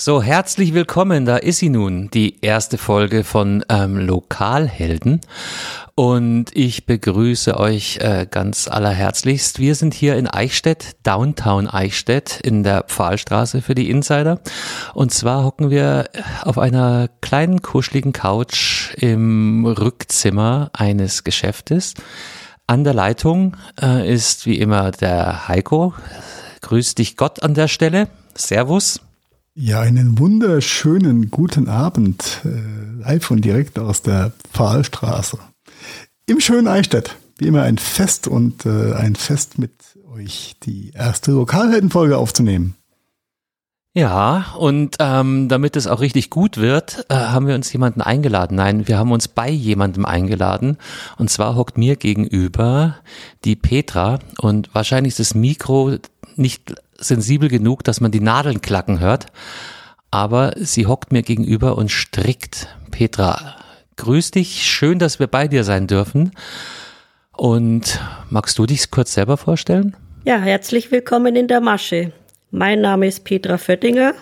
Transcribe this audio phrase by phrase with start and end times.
[0.00, 5.20] So, herzlich willkommen, da ist sie nun, die erste Folge von ähm, Lokalhelden.
[5.96, 9.58] Und ich begrüße euch äh, ganz allerherzlichst.
[9.58, 14.38] Wir sind hier in Eichstätt, Downtown Eichstätt, in der Pfahlstraße für die Insider.
[14.94, 16.04] Und zwar hocken wir
[16.42, 21.94] auf einer kleinen, kuscheligen Couch im Rückzimmer eines Geschäftes.
[22.68, 25.92] An der Leitung äh, ist wie immer der Heiko.
[26.60, 28.06] Grüß dich Gott an der Stelle.
[28.36, 29.00] Servus.
[29.60, 35.36] Ja, einen wunderschönen guten Abend, äh, live und direkt aus der Pfahlstraße.
[36.26, 37.16] Im schönen Eichstätt.
[37.38, 39.72] Wie immer ein Fest und äh, ein Fest mit
[40.14, 42.76] euch, die erste Lokalheldenfolge aufzunehmen.
[43.94, 48.56] Ja, und ähm, damit es auch richtig gut wird, äh, haben wir uns jemanden eingeladen.
[48.56, 50.76] Nein, wir haben uns bei jemandem eingeladen.
[51.16, 52.98] Und zwar hockt mir gegenüber
[53.44, 55.96] die Petra und wahrscheinlich ist das Mikro
[56.36, 59.26] nicht sensibel genug, dass man die Nadeln klacken hört.
[60.10, 62.68] Aber sie hockt mir gegenüber und strickt.
[62.90, 63.56] Petra,
[63.96, 64.64] grüß dich.
[64.64, 66.32] Schön, dass wir bei dir sein dürfen.
[67.36, 68.00] Und
[68.30, 69.96] magst du dich kurz selber vorstellen?
[70.24, 72.12] Ja, herzlich willkommen in der Masche.
[72.50, 74.14] Mein Name ist Petra Föttinger.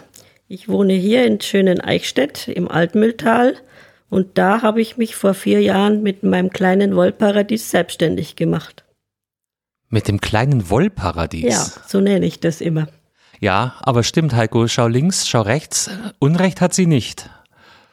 [0.49, 3.55] Ich wohne hier in schönen Eichstätt im Altmühltal.
[4.11, 8.86] Und da habe ich mich vor vier Jahren mit meinem kleinen Wollparadies selbstständig gemacht.
[9.89, 11.45] Mit dem kleinen Wollparadies.
[11.45, 12.89] Ja, so nenne ich das immer.
[13.41, 15.91] Ja, aber stimmt, Heiko, schau links, schau rechts.
[16.19, 17.31] Unrecht hat sie nicht.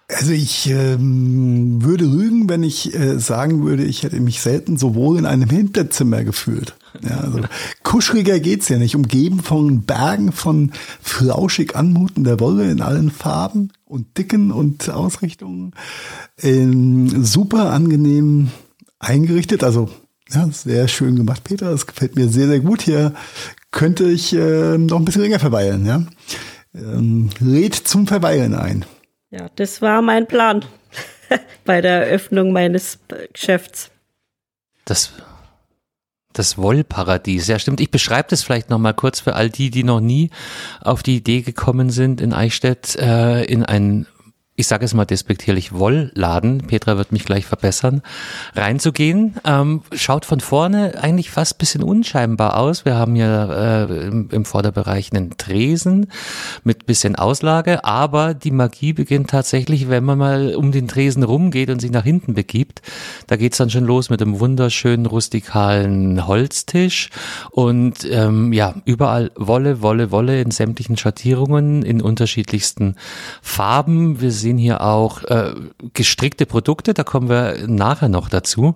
[0.09, 4.95] Also ich ähm, würde lügen, wenn ich äh, sagen würde, ich hätte mich selten so
[4.95, 6.75] wohl in einem Hinterzimmer gefühlt.
[7.01, 7.39] Ja, also
[7.83, 8.95] kuscheliger geht's ja nicht.
[8.95, 15.73] Umgeben von Bergen von flauschig anmutender Wolle in allen Farben und Dicken und Ausrichtungen.
[16.41, 18.51] Ähm, super angenehm
[18.99, 19.63] eingerichtet.
[19.63, 19.89] Also
[20.31, 21.71] ja, sehr schön gemacht, Peter.
[21.71, 22.81] Das gefällt mir sehr, sehr gut.
[22.81, 23.13] Hier
[23.71, 25.85] könnte ich äh, noch ein bisschen länger verweilen.
[25.85, 26.03] Ja?
[26.73, 28.85] Ähm, lädt zum Verweilen ein.
[29.29, 30.63] Ja, das war mein Plan
[31.65, 32.99] bei der Eröffnung meines
[33.33, 33.91] Geschäfts.
[34.85, 35.13] Das,
[36.33, 37.79] das Wollparadies, ja stimmt.
[37.79, 40.29] Ich beschreibe das vielleicht noch mal kurz für all die, die noch nie
[40.81, 44.07] auf die Idee gekommen sind, in Eichstätt äh, in ein
[44.55, 48.03] ich sage es mal despektierlich, Wollladen, Petra wird mich gleich verbessern,
[48.55, 49.35] reinzugehen.
[49.45, 52.85] Ähm, schaut von vorne eigentlich fast bisschen unscheinbar aus.
[52.85, 56.05] Wir haben ja äh, im, im, Vorderbereich einen Tresen
[56.63, 61.71] mit bisschen Auslage, aber die Magie beginnt tatsächlich, wenn man mal um den Tresen rumgeht
[61.71, 62.83] und sich nach hinten begibt.
[63.25, 67.09] Da geht's dann schon los mit einem wunderschönen rustikalen Holztisch
[67.49, 72.97] und ähm, ja, überall Wolle, Wolle, Wolle in sämtlichen Schattierungen, in unterschiedlichsten
[73.41, 74.21] Farben.
[74.21, 75.53] Wir sehen hier auch äh,
[75.93, 78.75] gestrickte Produkte, da kommen wir nachher noch dazu.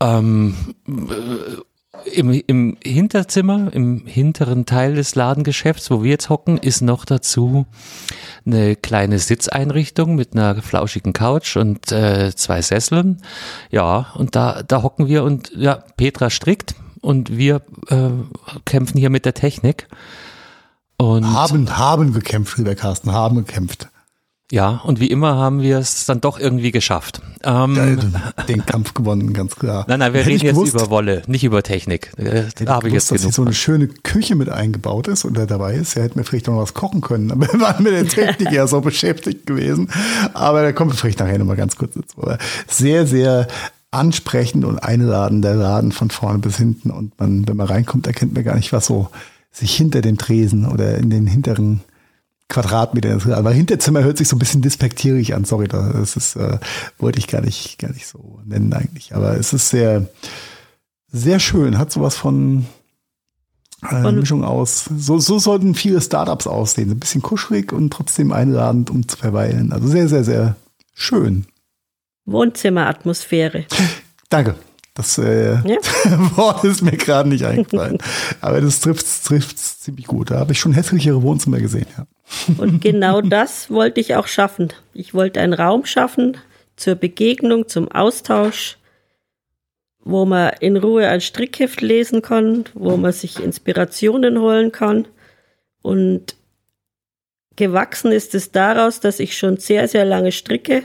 [0.00, 0.54] Ähm,
[0.86, 1.60] äh,
[2.12, 7.66] im, Im Hinterzimmer, im hinteren Teil des Ladengeschäfts, wo wir jetzt hocken, ist noch dazu
[8.44, 13.22] eine kleine Sitzeinrichtung mit einer flauschigen Couch und äh, zwei Sesseln.
[13.70, 18.10] Ja, und da, da hocken wir und ja, Petra strickt und wir äh,
[18.64, 19.88] kämpfen hier mit der Technik.
[20.98, 23.88] Und haben, haben gekämpft, lieber Carsten, haben gekämpft.
[24.52, 27.20] Ja, und wie immer haben wir es dann doch irgendwie geschafft.
[27.42, 27.98] Ähm,
[28.48, 29.84] den Kampf gewonnen, ganz klar.
[29.88, 32.12] Nein, nein, wir Hätte reden jetzt gewusst, über Wolle, nicht über Technik.
[32.16, 33.30] Äh, da habe ich jetzt dass genug.
[33.30, 35.96] Dass so eine schöne Küche mit eingebaut ist und er dabei ist.
[35.96, 38.68] Er hätte mir vielleicht noch was kochen können, aber wir waren mit der Technik ja
[38.68, 39.90] so beschäftigt gewesen.
[40.32, 42.22] Aber da kommen wir vielleicht nachher nochmal ganz kurz dazu.
[42.22, 43.48] Aber sehr, sehr
[43.90, 46.92] ansprechend und einladend der Laden von vorne bis hinten.
[46.92, 49.08] Und man, wenn man reinkommt, erkennt man gar nicht, was so
[49.50, 51.80] sich hinter dem Tresen oder in den hinteren
[52.48, 53.18] Quadratmeter.
[53.36, 55.44] Aber Hinterzimmer hört sich so ein bisschen despektierig an.
[55.44, 56.58] Sorry, das ist, äh,
[56.98, 59.14] wollte ich gar nicht, gar nicht so nennen eigentlich.
[59.14, 60.08] Aber es ist sehr,
[61.08, 61.78] sehr schön.
[61.78, 62.66] Hat sowas von
[63.90, 64.84] äh, Mischung aus.
[64.96, 66.90] So, so sollten viele Startups aussehen.
[66.90, 69.72] Ein bisschen kuschelig und trotzdem einladend, um zu verweilen.
[69.72, 70.56] Also sehr, sehr, sehr
[70.94, 71.46] schön.
[72.26, 73.66] Wohnzimmeratmosphäre.
[74.28, 74.56] Danke.
[74.94, 75.76] Das äh, ja.
[76.36, 77.98] Wort ist mir gerade nicht eingefallen.
[78.40, 80.30] Aber das trifft es ziemlich gut.
[80.30, 82.06] Da habe ich schon hässlichere Wohnzimmer gesehen, ja.
[82.58, 84.72] Und genau das wollte ich auch schaffen.
[84.94, 86.36] Ich wollte einen Raum schaffen
[86.76, 88.78] zur Begegnung, zum Austausch,
[90.00, 95.08] wo man in Ruhe ein Strickheft lesen kann, wo man sich Inspirationen holen kann.
[95.82, 96.36] Und
[97.56, 100.82] gewachsen ist es daraus, dass ich schon sehr, sehr lange stricke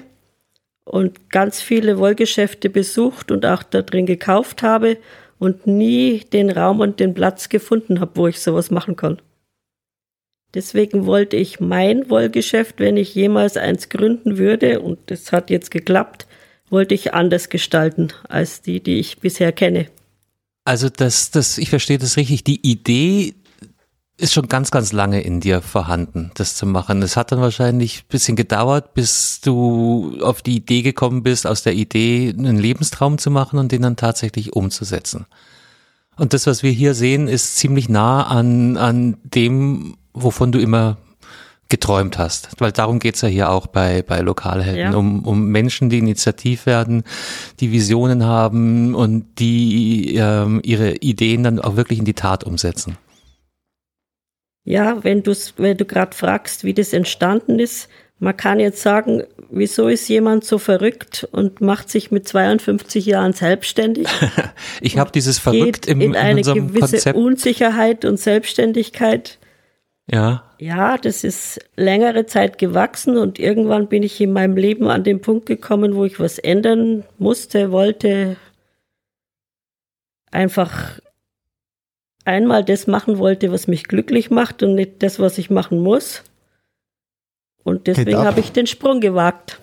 [0.86, 4.98] und ganz viele Wollgeschäfte besucht und auch da drin gekauft habe
[5.38, 9.22] und nie den Raum und den Platz gefunden habe, wo ich sowas machen kann.
[10.54, 15.72] Deswegen wollte ich mein Wollgeschäft, wenn ich jemals eins gründen würde, und das hat jetzt
[15.72, 16.28] geklappt,
[16.70, 19.88] wollte ich anders gestalten als die, die ich bisher kenne.
[20.66, 22.44] Also das, das, ich verstehe das richtig.
[22.44, 23.34] Die Idee
[24.18, 27.02] ist schon ganz, ganz lange in dir vorhanden, das zu machen.
[27.02, 31.64] Es hat dann wahrscheinlich ein bisschen gedauert, bis du auf die Idee gekommen bist, aus
[31.64, 35.26] der Idee einen Lebenstraum zu machen und den dann tatsächlich umzusetzen.
[36.18, 40.98] Und das, was wir hier sehen, ist ziemlich nah an, an dem, wovon du immer
[41.72, 42.50] geträumt hast.
[42.60, 44.98] Weil darum geht's ja hier auch bei, bei Lokalhelden, ja.
[44.98, 47.04] um, um Menschen, die initiativ werden,
[47.60, 52.98] die Visionen haben und die ähm, ihre Ideen dann auch wirklich in die Tat umsetzen.
[54.64, 59.24] Ja, wenn, du's, wenn du gerade fragst, wie das entstanden ist, man kann jetzt sagen,
[59.50, 64.08] wieso ist jemand so verrückt und macht sich mit 52 Jahren selbstständig?
[64.82, 67.18] ich habe dieses verrückt im in eine in gewisse Konzept.
[67.18, 69.40] Unsicherheit und Selbstständigkeit.
[70.12, 70.44] Ja.
[70.60, 75.22] Ja, das ist längere Zeit gewachsen und irgendwann bin ich in meinem Leben an den
[75.22, 78.36] Punkt gekommen, wo ich was ändern musste, wollte,
[80.30, 81.00] einfach
[82.26, 86.24] einmal das machen wollte, was mich glücklich macht und nicht das, was ich machen muss.
[87.64, 89.62] Und deswegen habe ich den Sprung gewagt.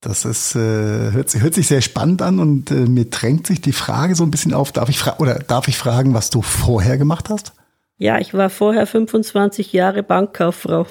[0.00, 3.60] Das ist, äh, hört, sich, hört sich sehr spannend an und äh, mir drängt sich
[3.60, 4.72] die Frage so ein bisschen auf.
[4.72, 7.52] Darf ich, fra oder darf ich fragen, was du vorher gemacht hast?
[8.00, 10.86] Ja, ich war vorher 25 Jahre Bankkauffrau.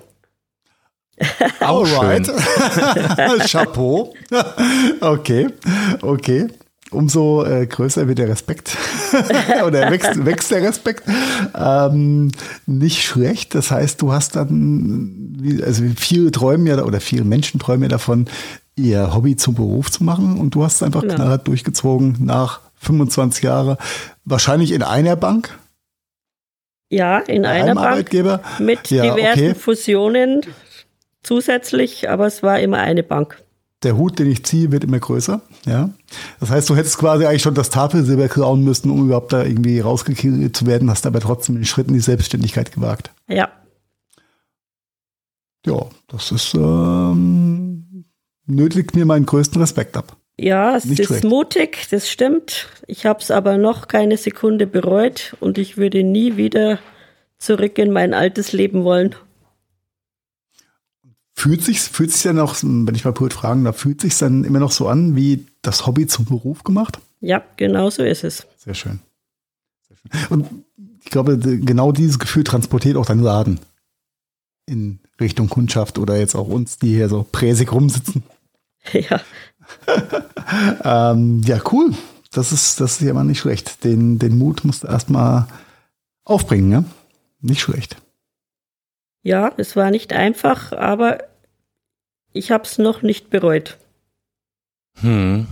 [1.60, 2.28] Alright.
[3.50, 4.14] Chapeau.
[5.02, 5.48] okay,
[6.02, 6.48] okay
[6.92, 8.76] umso äh, größer wird der Respekt
[9.66, 11.04] oder wächst, wächst der Respekt.
[11.56, 12.32] Ähm,
[12.66, 13.56] nicht schlecht.
[13.56, 18.28] Das heißt, du hast dann, also viele träumen ja oder viele Menschen träumen ja davon,
[18.76, 21.16] ihr Hobby zum Beruf zu machen und du hast es einfach genau.
[21.16, 23.78] knallhart durchgezogen nach 25 Jahren.
[24.26, 25.58] Wahrscheinlich in einer Bank.
[26.90, 28.12] Ja, in Bei einer Bank
[28.60, 29.54] mit ja, diversen okay.
[29.56, 30.42] Fusionen
[31.24, 33.44] zusätzlich, aber es war immer eine Bank
[33.84, 35.42] der Hut, den ich ziehe, wird immer größer.
[35.66, 35.90] Ja.
[36.40, 39.80] Das heißt, du hättest quasi eigentlich schon das Tafelsilber klauen müssen, um überhaupt da irgendwie
[39.80, 43.12] rausgekriegt zu werden, hast aber trotzdem den Schritt in die Selbstständigkeit gewagt.
[43.28, 43.50] Ja.
[45.66, 48.06] Ja, das ist ähm,
[48.46, 50.16] nötigt mir meinen größten Respekt ab.
[50.42, 51.24] Ja, es Nicht ist schlecht.
[51.26, 52.70] mutig, das stimmt.
[52.88, 56.80] Ich habe es aber noch keine Sekunde bereut und ich würde nie wieder
[57.38, 59.16] zurück in mein altes Leben wollen.
[61.34, 64.44] Fühlt sich fühlt sich dann auch, wenn ich mal Pult fragen darf, fühlt sich dann
[64.46, 67.00] immer noch so an, wie das Hobby zum Beruf gemacht?
[67.20, 68.48] Ja, genau so ist es.
[68.58, 69.00] Sehr schön.
[69.88, 70.28] Sehr schön.
[70.30, 70.48] Und
[71.04, 73.60] ich glaube, genau dieses Gefühl transportiert auch dein Laden
[74.66, 78.24] in Richtung Kundschaft oder jetzt auch uns, die hier so präsig rumsitzen.
[78.94, 79.20] Ja.
[80.84, 81.94] ähm, ja, cool.
[82.32, 83.84] Das ist, das ist ja mal nicht schlecht.
[83.84, 85.48] Den, den Mut musst du erstmal
[86.24, 86.84] aufbringen, ja?
[87.42, 87.98] Nicht schlecht.
[89.24, 91.20] Ja, es war nicht einfach, aber
[92.32, 93.78] ich habe es noch nicht bereut.
[95.02, 95.48] Hm.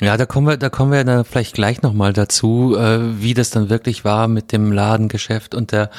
[0.00, 3.50] Ja, da kommen wir, da kommen wir dann vielleicht gleich nochmal dazu, äh, wie das
[3.50, 5.90] dann wirklich war mit dem Ladengeschäft und der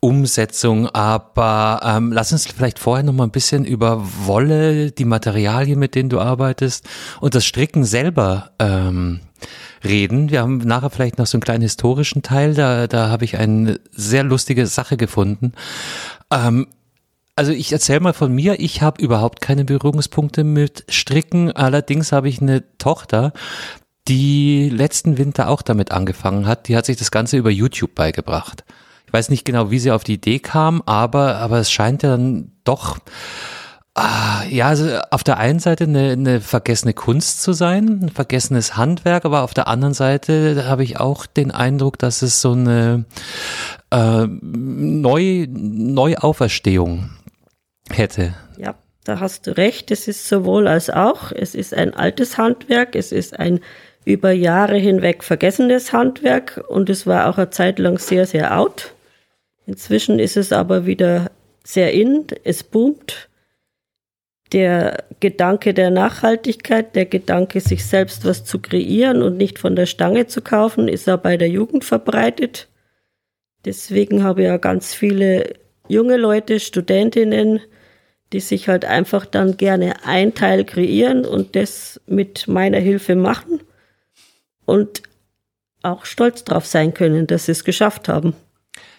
[0.00, 0.86] Umsetzung.
[0.88, 5.94] Aber ähm, lass uns vielleicht vorher noch mal ein bisschen über Wolle, die Materialien, mit
[5.94, 6.88] denen du arbeitest
[7.20, 9.20] und das Stricken selber ähm,
[9.84, 10.30] reden.
[10.30, 12.54] Wir haben nachher vielleicht noch so einen kleinen historischen Teil.
[12.54, 15.52] Da, da habe ich eine sehr lustige Sache gefunden.
[16.32, 16.66] Ähm,
[17.36, 21.52] also ich erzähle mal von mir, ich habe überhaupt keine Berührungspunkte mit Stricken.
[21.52, 23.32] Allerdings habe ich eine Tochter,
[24.08, 26.66] die letzten Winter auch damit angefangen hat.
[26.66, 28.64] Die hat sich das Ganze über YouTube beigebracht.
[29.08, 32.10] Ich weiß nicht genau, wie sie auf die Idee kam, aber, aber es scheint ja
[32.10, 32.98] dann doch
[34.00, 38.76] Ah, ja, also auf der einen Seite eine, eine vergessene Kunst zu sein, ein vergessenes
[38.76, 43.06] Handwerk, aber auf der anderen Seite habe ich auch den Eindruck, dass es so eine
[43.90, 47.10] äh, Neu, Neuauferstehung
[47.90, 48.34] hätte.
[48.56, 49.90] Ja, da hast du recht.
[49.90, 51.32] Es ist sowohl als auch.
[51.32, 53.58] Es ist ein altes Handwerk, es ist ein
[54.04, 58.94] über Jahre hinweg vergessenes Handwerk und es war auch eine Zeit lang sehr, sehr out.
[59.68, 61.30] Inzwischen ist es aber wieder
[61.62, 63.28] sehr in, es boomt
[64.52, 69.84] der Gedanke der Nachhaltigkeit, der Gedanke, sich selbst was zu kreieren und nicht von der
[69.84, 72.68] Stange zu kaufen, ist auch bei der Jugend verbreitet.
[73.66, 75.52] Deswegen habe ich ja ganz viele
[75.86, 77.60] junge Leute, Studentinnen,
[78.32, 83.60] die sich halt einfach dann gerne ein Teil kreieren und das mit meiner Hilfe machen
[84.64, 85.02] und
[85.82, 88.34] auch stolz drauf sein können, dass sie es geschafft haben.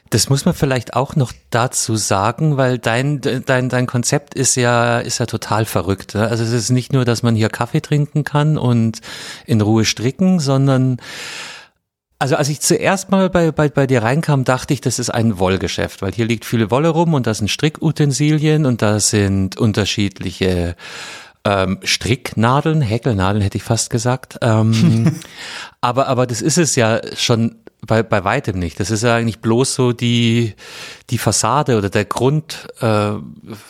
[0.10, 5.00] Das muss man vielleicht auch noch dazu sagen, weil dein, dein, dein Konzept ist ja,
[5.00, 6.16] ist ja total verrückt.
[6.16, 6.28] Ne?
[6.28, 9.02] Also es ist nicht nur, dass man hier Kaffee trinken kann und
[9.46, 10.98] in Ruhe stricken, sondern
[12.20, 15.40] also als ich zuerst mal bei, bei, bei dir reinkam, dachte ich, das ist ein
[15.40, 20.76] Wollgeschäft, weil hier liegt viele Wolle rum und da sind Strickutensilien und da sind unterschiedliche
[21.46, 24.38] ähm, Stricknadeln, Häkelnadeln hätte ich fast gesagt.
[24.42, 25.16] Ähm,
[25.82, 27.56] aber, aber das ist es ja schon
[27.86, 28.80] bei, bei weitem nicht.
[28.80, 30.54] Das ist ja eigentlich bloß so die,
[31.10, 33.12] die Fassade oder der Grund äh,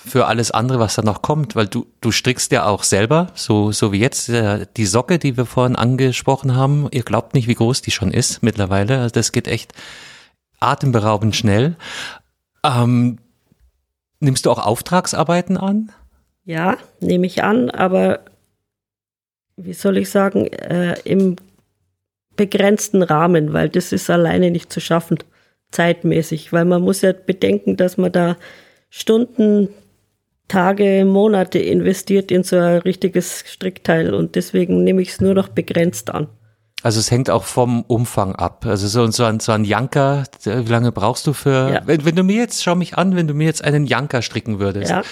[0.05, 3.71] für alles andere, was da noch kommt, weil du, du strickst ja auch selber, so,
[3.71, 6.87] so wie jetzt äh, die Socke, die wir vorhin angesprochen haben.
[6.91, 8.99] Ihr glaubt nicht, wie groß die schon ist mittlerweile.
[8.99, 9.73] Also das geht echt
[10.59, 11.75] atemberaubend schnell.
[12.63, 13.19] Ähm,
[14.19, 15.91] nimmst du auch Auftragsarbeiten an?
[16.45, 18.21] Ja, nehme ich an, aber
[19.55, 21.35] wie soll ich sagen, äh, im
[22.39, 25.17] begrenzten Rahmen, weil das ist alleine nicht zu schaffen,
[25.71, 28.37] zeitmäßig, weil man muss ja bedenken, dass man da
[28.89, 29.67] Stunden,
[30.47, 35.49] Tage, Monate investiert in so ein richtiges Strickteil und deswegen nehme ich es nur noch
[35.49, 36.27] begrenzt an.
[36.81, 38.65] Also es hängt auch vom Umfang ab.
[38.65, 41.81] Also so, so ein, so ein Janker, wie lange brauchst du für, ja.
[41.85, 44.59] wenn, wenn du mir jetzt, schau mich an, wenn du mir jetzt einen Janker stricken
[44.59, 45.03] würdest, ja.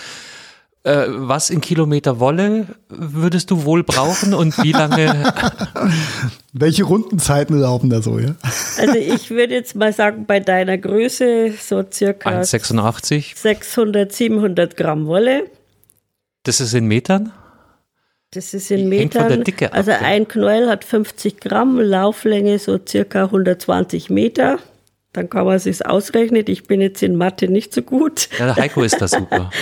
[0.83, 5.33] Äh, was in Kilometer Wolle würdest du wohl brauchen und wie lange?
[6.53, 8.35] Welche Rundenzeiten laufen da so, ja?
[8.77, 13.37] Also ich würde jetzt mal sagen, bei deiner Größe so circa 1,86.
[13.37, 15.49] 600, 700 Gramm Wolle.
[16.43, 17.33] Das ist in Metern?
[18.31, 19.43] Das ist in Metern.
[19.43, 24.59] Ab, also ein Knäuel hat 50 Gramm, Lauflänge so circa 120 Meter.
[25.13, 26.43] Dann kann man sich ausrechnen.
[26.47, 28.29] Ich bin jetzt in Mathe nicht so gut.
[28.37, 29.49] Ja, der Heiko ist da super.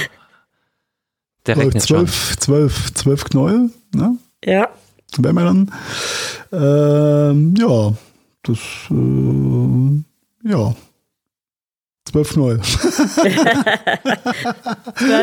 [1.47, 2.37] Der rechnet zwölf, schon.
[2.39, 4.17] Zwölf, zwölf Knäuel, ne?
[4.43, 4.69] Ja.
[5.17, 5.71] Wenn wir dann,
[6.51, 7.93] ähm, ja,
[8.43, 8.57] das,
[8.91, 10.03] äh,
[10.49, 10.75] ja,
[12.05, 12.59] zwölf Knäuel.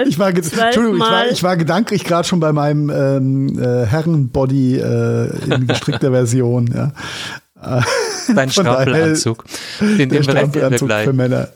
[0.07, 4.79] ich war, Entschuldigung, ich war, ich war gedanklich gerade schon bei meinem ähm, äh, Herrenbody
[4.79, 6.93] äh, in gestrickter Version, ja.
[8.35, 9.45] Dein Strampelanzug,
[9.81, 11.49] den, den Strampelanzug für Männer,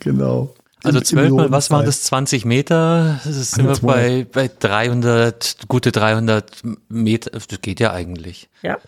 [0.00, 0.54] genau.
[0.84, 3.20] Also zwölfmal, was waren das, 20 Meter?
[3.24, 7.30] Das sind wir bei, bei 300, gute 300 Meter.
[7.30, 8.48] Das geht ja eigentlich.
[8.62, 8.78] Ja.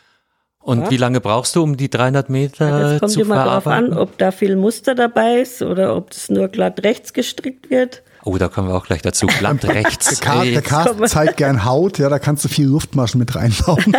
[0.58, 0.90] Und ja.
[0.90, 3.92] wie lange brauchst du, um die 300 Meter ja, das kommt zu immer darauf an,
[3.92, 8.02] ob da viel Muster dabei ist oder ob das nur glatt rechts gestrickt wird.
[8.24, 9.28] Oh, da kommen wir auch gleich dazu.
[9.28, 10.18] Glatt rechts.
[10.18, 13.84] Der, Car der zeigt gern Haut, ja, da kannst du viel Luftmaschen mit reinbauen.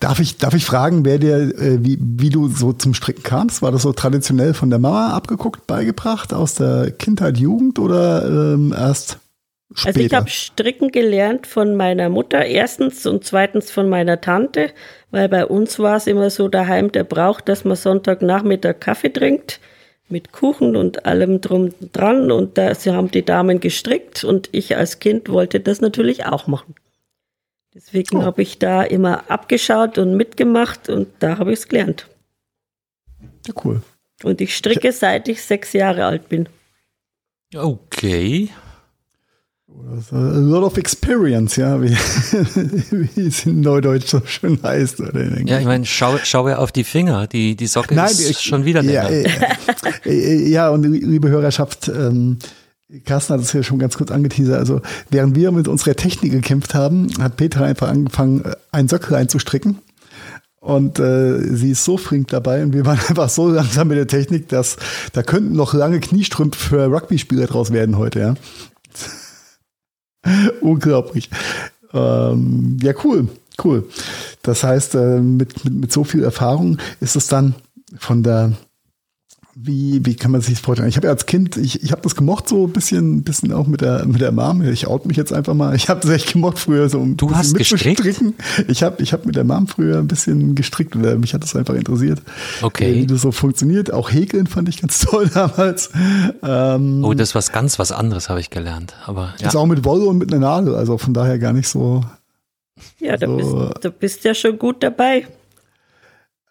[0.00, 3.62] Darf ich, darf ich fragen, wer dir, äh, wie, wie du so zum Stricken kamst?
[3.62, 8.74] War das so traditionell von der Mama abgeguckt, beigebracht, aus der Kindheit, Jugend oder ähm,
[8.76, 9.18] erst
[9.74, 9.88] später?
[9.88, 14.70] Also ich habe Stricken gelernt von meiner Mutter erstens und zweitens von meiner Tante,
[15.10, 19.60] weil bei uns war es immer so daheim der Brauch, dass man Sonntagnachmittag Kaffee trinkt
[20.08, 24.76] mit Kuchen und allem drum dran und da sie haben die Damen gestrickt und ich
[24.76, 26.74] als Kind wollte das natürlich auch machen.
[27.74, 28.22] Deswegen oh.
[28.22, 32.08] habe ich da immer abgeschaut und mitgemacht und da habe ich es gelernt.
[33.46, 33.82] Ja, cool.
[34.22, 36.48] Und ich stricke, seit ich sechs Jahre alt bin.
[37.54, 38.50] Okay.
[40.12, 41.90] A lot of experience, ja, wie,
[43.14, 45.00] wie es in Neudeutsch so schön heißt.
[45.00, 48.30] Oder ja, ich meine, schau, schau ja auf die Finger, die, die Socke Nein, ist
[48.30, 49.10] ich, schon wieder länger.
[49.10, 49.28] Ja,
[50.04, 52.38] äh, äh, ja, und liebe Hörerschaft, ähm,
[53.04, 54.58] Carsten hat es ja schon ganz kurz angeteasert.
[54.58, 59.78] Also, während wir mit unserer Technik gekämpft haben, hat Petra einfach angefangen, einen Sockel einzustricken.
[60.60, 64.06] Und äh, sie ist so flink dabei und wir waren einfach so langsam mit der
[64.06, 64.76] Technik, dass
[65.12, 68.34] da könnten noch lange Kniestrümpfe für Rugby-Spieler draus werden heute, ja.
[70.62, 71.28] Unglaublich.
[71.92, 73.28] Ähm, ja, cool,
[73.62, 73.86] cool.
[74.42, 77.54] Das heißt, äh, mit, mit, mit so viel Erfahrung ist es dann
[77.98, 78.52] von der
[79.56, 80.88] wie, wie kann man sich das vorstellen?
[80.88, 83.68] Ich habe ja als Kind, ich, ich habe das gemocht, so ein bisschen, bisschen auch
[83.68, 84.62] mit der, mit der Mom.
[84.62, 85.76] Ich out mich jetzt einfach mal.
[85.76, 88.04] Ich habe das echt gemocht früher, so ein du bisschen hast gestrickt?
[88.66, 90.96] Ich habe ich hab mit der Mom früher ein bisschen gestrickt.
[90.96, 92.20] Mich hat das einfach interessiert.
[92.62, 92.94] Okay.
[92.94, 93.92] Wie das so funktioniert.
[93.92, 95.90] Auch Häkeln fand ich ganz toll damals.
[96.42, 98.94] Ähm, oh, das ist was ganz was anderes, habe ich gelernt.
[99.06, 99.48] Aber ja.
[99.48, 102.04] Ist auch mit Wolle und mit einer Nadel, also von daher gar nicht so.
[102.98, 105.26] Ja, so, du, bist, du bist ja schon gut dabei.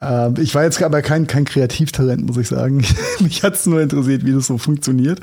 [0.04, 2.84] Ähm, ich war jetzt aber kein, kein Kreativtalent, muss ich sagen.
[3.20, 5.20] Mich hat es nur interessiert, wie das so funktioniert.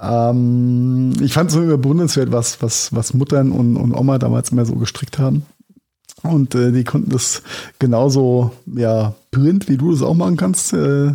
[0.00, 4.50] Ähm, ich fand es so immer bewundernswert, was, was, was Muttern und, und Oma damals
[4.50, 5.44] immer so gestrickt haben.
[6.22, 7.42] Und äh, die konnten das
[7.78, 11.14] genauso ja, blind, wie du das auch machen kannst, äh,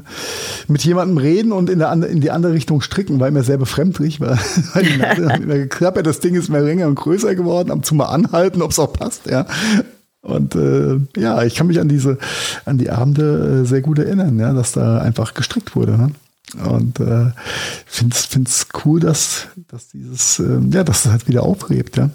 [0.67, 4.21] mit jemandem reden und in, der, in die andere Richtung stricken, war immer sehr befremdlich,
[4.21, 4.37] weil,
[4.73, 7.83] weil die Nadel hat immer geklappert, das Ding ist mehr länger und größer geworden, am
[7.83, 9.47] zu mal anhalten, ob es auch passt, ja.
[10.21, 12.17] Und äh, ja, ich kann mich an diese,
[12.65, 15.97] an die Abende äh, sehr gut erinnern, ja, dass da einfach gestrickt wurde.
[15.97, 16.11] Ne?
[16.63, 17.31] Und äh,
[17.85, 22.11] finde es cool, dass, dass dieses, äh, ja, dass das halt wieder auflebt, ja.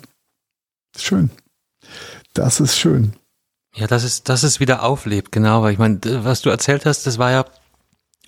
[0.97, 1.31] Schön.
[2.33, 3.13] Das ist schön.
[3.75, 5.63] Ja, dass es, dass es wieder auflebt, genau.
[5.63, 7.45] Weil ich meine, was du erzählt hast, das war ja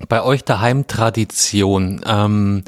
[0.09, 2.01] bei euch daheim Tradition.
[2.05, 2.65] Ähm,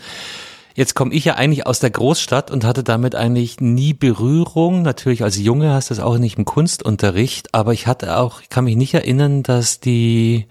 [0.81, 4.81] Jetzt komme ich ja eigentlich aus der Großstadt und hatte damit eigentlich nie Berührung.
[4.81, 8.49] Natürlich als Junge hast du es auch nicht im Kunstunterricht, aber ich hatte auch, ich
[8.49, 10.47] kann mich nicht erinnern, dass die,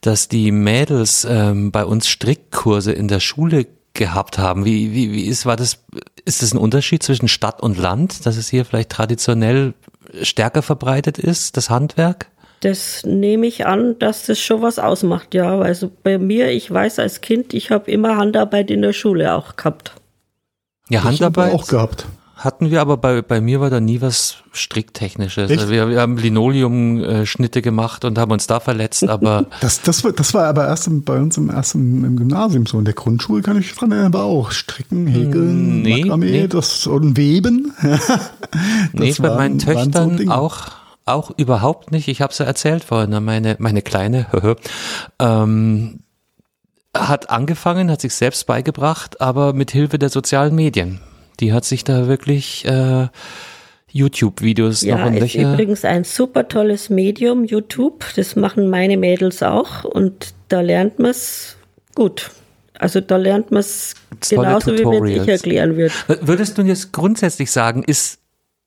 [0.00, 4.64] dass die Mädels ähm, bei uns Strickkurse in der Schule gehabt haben.
[4.64, 5.84] Wie, wie, wie ist, war das,
[6.24, 9.74] ist das ein Unterschied zwischen Stadt und Land, dass es hier vielleicht traditionell
[10.20, 12.26] stärker verbreitet ist, das Handwerk?
[12.64, 15.58] Das nehme ich an, dass das schon was ausmacht, ja.
[15.60, 19.56] Also bei mir, ich weiß als Kind, ich habe immer Handarbeit in der Schule auch
[19.56, 19.92] gehabt.
[20.88, 22.06] Ja, das Handarbeit auch gehabt.
[22.36, 25.50] Hatten wir, aber bei, bei mir war da nie was Stricktechnisches.
[25.50, 29.44] Also wir, wir haben Linoleum-Schnitte gemacht und haben uns da verletzt, aber.
[29.60, 32.78] Das, das, war, das war aber erst bei uns im ersten im Gymnasium so.
[32.78, 36.48] In der Grundschule kann ich dran erinnern, aber auch Stricken, Häkeln, nee, Makramee, nee.
[36.48, 37.74] das und Weben.
[38.94, 42.08] nee, bei waren, meinen Töchtern so auch auch überhaupt nicht.
[42.08, 44.26] Ich habe es ja erzählt vorhin, ne, meine, meine Kleine
[45.18, 46.00] ähm,
[46.96, 51.00] hat angefangen, hat sich selbst beigebracht, aber mit Hilfe der sozialen Medien.
[51.40, 53.08] Die hat sich da wirklich äh,
[53.90, 58.04] YouTube-Videos ja, noch und ist übrigens ein super tolles Medium, YouTube.
[58.16, 61.56] Das machen meine Mädels auch und da lernt man es
[61.94, 62.30] gut.
[62.78, 63.94] Also da lernt man es
[64.28, 65.94] genauso, wie wenn ich erklären würde.
[66.22, 68.18] Würdest du jetzt grundsätzlich sagen, ist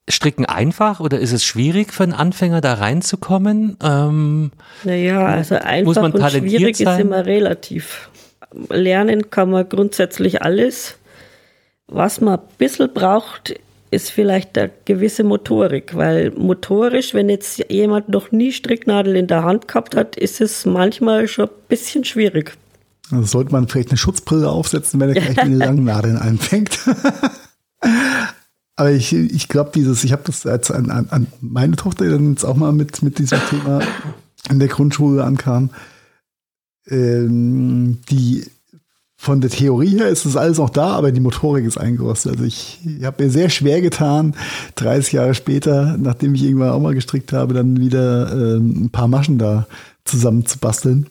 [0.08, 3.76] Stricken einfach oder ist es schwierig für einen Anfänger da reinzukommen?
[3.82, 4.50] Ähm,
[4.84, 6.94] naja, also einfach und schwierig sein?
[6.94, 8.10] ist immer relativ.
[8.70, 10.96] Lernen kann man grundsätzlich alles.
[11.86, 13.54] Was man ein bisschen braucht,
[13.90, 19.44] ist vielleicht eine gewisse Motorik, weil motorisch, wenn jetzt jemand noch nie Stricknadel in der
[19.44, 22.54] Hand gehabt hat, ist es manchmal schon ein bisschen schwierig.
[23.10, 26.78] Also sollte man vielleicht eine Schutzbrille aufsetzen, wenn er gleich mit den langen Nadeln anfängt.
[28.78, 32.30] Aber ich, ich glaube, dieses, ich habe das als an, an, an meine Tochter dann
[32.30, 33.80] jetzt auch mal mit, mit diesem Thema
[34.48, 35.70] in der Grundschule ankam.
[36.86, 38.44] Ähm, die
[39.16, 42.34] von der Theorie her ist das alles auch da, aber die Motorik ist eingerostet.
[42.34, 44.36] Also ich, ich habe mir sehr schwer getan,
[44.76, 49.08] 30 Jahre später, nachdem ich irgendwann auch mal gestrickt habe, dann wieder ähm, ein paar
[49.08, 49.66] Maschen da
[50.04, 51.08] zusammen zu basteln.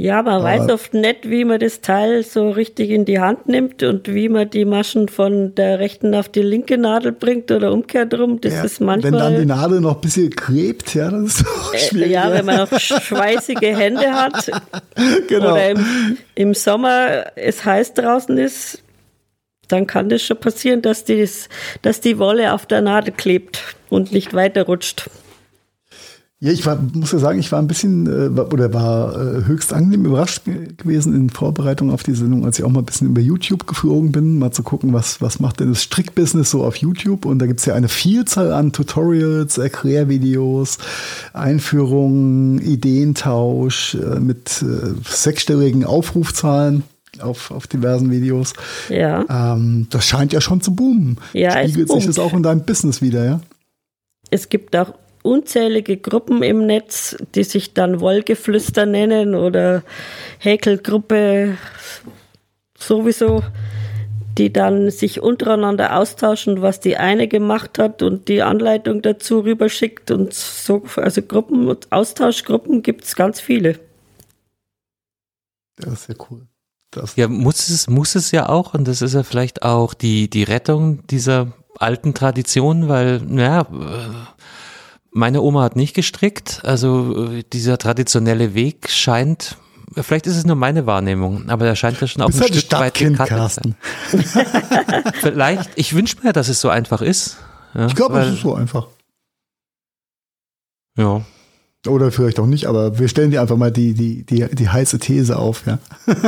[0.00, 3.48] Ja, man Aber weiß oft nicht, wie man das Teil so richtig in die Hand
[3.48, 7.70] nimmt und wie man die Maschen von der rechten auf die linke Nadel bringt oder
[7.70, 8.40] umkehrt rum.
[8.40, 9.12] Das ja, ist manchmal.
[9.12, 12.12] Wenn dann die Nadel noch ein bisschen klebt, ja, das ist auch äh, schwierig.
[12.12, 14.50] Ja, wenn man noch schweißige Hände hat.
[15.28, 15.52] genau.
[15.52, 18.82] Oder im, im Sommer es heiß draußen ist,
[19.68, 21.28] dann kann das schon passieren, dass die,
[21.82, 25.10] dass die Wolle auf der Nadel klebt und nicht weiter rutscht.
[26.42, 29.74] Ja, ich war, muss ja sagen, ich war ein bisschen äh, oder war äh, höchst
[29.74, 30.46] angenehm überrascht
[30.78, 34.10] gewesen in Vorbereitung auf die Sendung, als ich auch mal ein bisschen über YouTube geflogen
[34.10, 37.26] bin, mal zu gucken, was, was macht denn das Strickbusiness so auf YouTube.
[37.26, 40.78] Und da gibt's ja eine Vielzahl an Tutorials, Erklärvideos,
[41.34, 46.84] Einführungen, Ideentausch äh, mit äh, sechsstelligen Aufrufzahlen
[47.20, 48.54] auf, auf diversen Videos.
[48.88, 49.26] Ja.
[49.28, 51.18] Ähm, das scheint ja schon zu boomen.
[51.34, 53.40] Ja, Spiegelt sich das auch in deinem Business wieder, ja?
[54.30, 59.82] Es gibt auch unzählige Gruppen im Netz, die sich dann Wollgeflüster nennen oder
[60.38, 61.56] Häkelgruppe
[62.78, 63.42] sowieso,
[64.38, 70.10] die dann sich untereinander austauschen, was die eine gemacht hat und die Anleitung dazu rüberschickt
[70.10, 73.78] und so, also Gruppen, Austauschgruppen gibt es ganz viele.
[75.76, 76.46] Das ist ja cool.
[76.90, 80.28] Das ja, muss es, muss es ja auch, und das ist ja vielleicht auch die,
[80.28, 83.66] die Rettung dieser alten Tradition, weil, naja,
[85.12, 89.56] meine Oma hat nicht gestrickt, also äh, dieser traditionelle Weg scheint,
[89.94, 92.72] vielleicht ist es nur meine Wahrnehmung, aber der scheint ja schon auch ein halt Stück
[92.72, 93.74] weit Carsten.
[95.14, 97.38] vielleicht, ich wünsche mir, dass es so einfach ist.
[97.74, 98.88] Ja, ich glaube, es ist so einfach.
[100.96, 101.22] Ja.
[101.86, 104.98] Oder vielleicht auch nicht, aber wir stellen dir einfach mal die, die, die, die heiße
[104.98, 105.78] These auf, ja.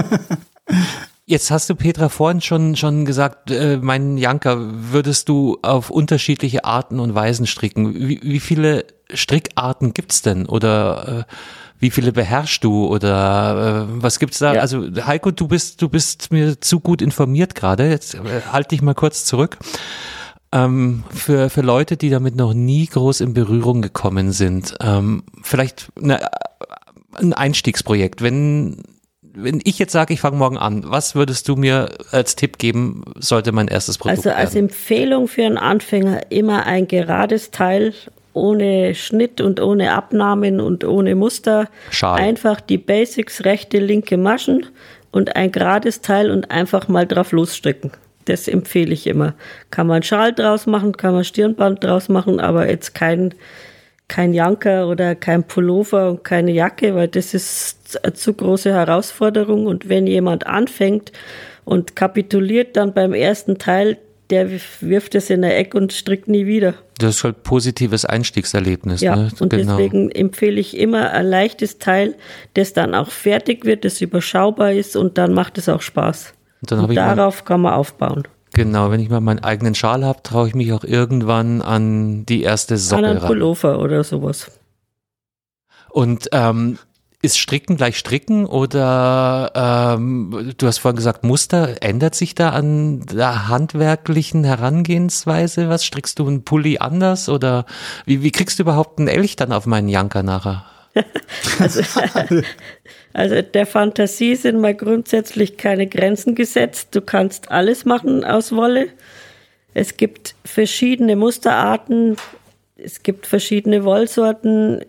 [1.25, 6.65] Jetzt hast du Petra vorhin schon schon gesagt, äh, mein Janka, würdest du auf unterschiedliche
[6.65, 7.95] Arten und Weisen stricken?
[7.95, 10.47] Wie, wie viele Strickarten gibt's denn?
[10.47, 11.33] Oder äh,
[11.79, 12.87] wie viele beherrschst du?
[12.87, 14.55] Oder äh, was gibt's da?
[14.55, 14.61] Ja.
[14.63, 17.89] Also Heiko, du bist du bist mir zu gut informiert gerade.
[17.89, 19.59] Jetzt äh, halt dich mal kurz zurück.
[20.51, 25.89] Ähm, für, für Leute, die damit noch nie groß in Berührung gekommen sind, ähm, vielleicht
[25.97, 26.29] eine,
[27.15, 28.23] ein Einstiegsprojekt.
[28.23, 28.83] Wenn
[29.35, 33.03] wenn ich jetzt sage, ich fange morgen an, was würdest du mir als Tipp geben,
[33.18, 34.66] sollte mein erstes Produkt Also als werden?
[34.66, 37.95] Empfehlung für einen Anfänger immer ein gerades Teil
[38.35, 41.68] ohne Schnitt und ohne Abnahmen und ohne Muster.
[41.90, 42.18] Schal.
[42.18, 44.66] Einfach die Basics, rechte, linke Maschen
[45.11, 47.90] und ein gerades Teil und einfach mal drauf losstricken.
[48.25, 49.35] Das empfehle ich immer.
[49.71, 53.35] Kann man Schal draus machen, kann man Stirnband draus machen, aber jetzt kein
[54.12, 59.64] kein Janker oder kein Pullover und keine Jacke, weil das ist eine zu große Herausforderung.
[59.64, 61.12] Und wenn jemand anfängt
[61.64, 63.96] und kapituliert dann beim ersten Teil,
[64.29, 66.75] der wirft es in der Eck und strickt nie wieder.
[66.98, 69.01] Das ist halt positives Einstiegserlebnis.
[69.01, 69.31] Ja, ne?
[69.40, 69.79] und genau.
[69.79, 72.14] deswegen empfehle ich immer ein leichtes Teil,
[72.53, 76.35] das dann auch fertig wird, das überschaubar ist und dann macht es auch Spaß.
[76.70, 78.25] Und, und darauf kann man aufbauen.
[78.55, 82.43] Genau, wenn ich mal meinen eigenen Schal habe, traue ich mich auch irgendwann an die
[82.43, 84.51] erste Socke an einen Pullover oder sowas.
[85.91, 86.79] Und ähm,
[87.23, 89.53] ist Stricken gleich Stricken oder
[89.97, 95.85] ähm, du hast vorhin gesagt, Muster, ändert sich da an der handwerklichen Herangehensweise was?
[95.85, 97.65] Strickst du einen Pulli anders oder
[98.07, 100.65] wie, wie kriegst du überhaupt einen Elch dann auf meinen Janker nachher?
[101.59, 101.81] also,
[103.12, 106.88] also der Fantasie sind mal grundsätzlich keine Grenzen gesetzt.
[106.92, 108.88] Du kannst alles machen aus Wolle.
[109.75, 112.16] Es gibt verschiedene Musterarten,
[112.77, 114.85] es gibt verschiedene Wollsorten,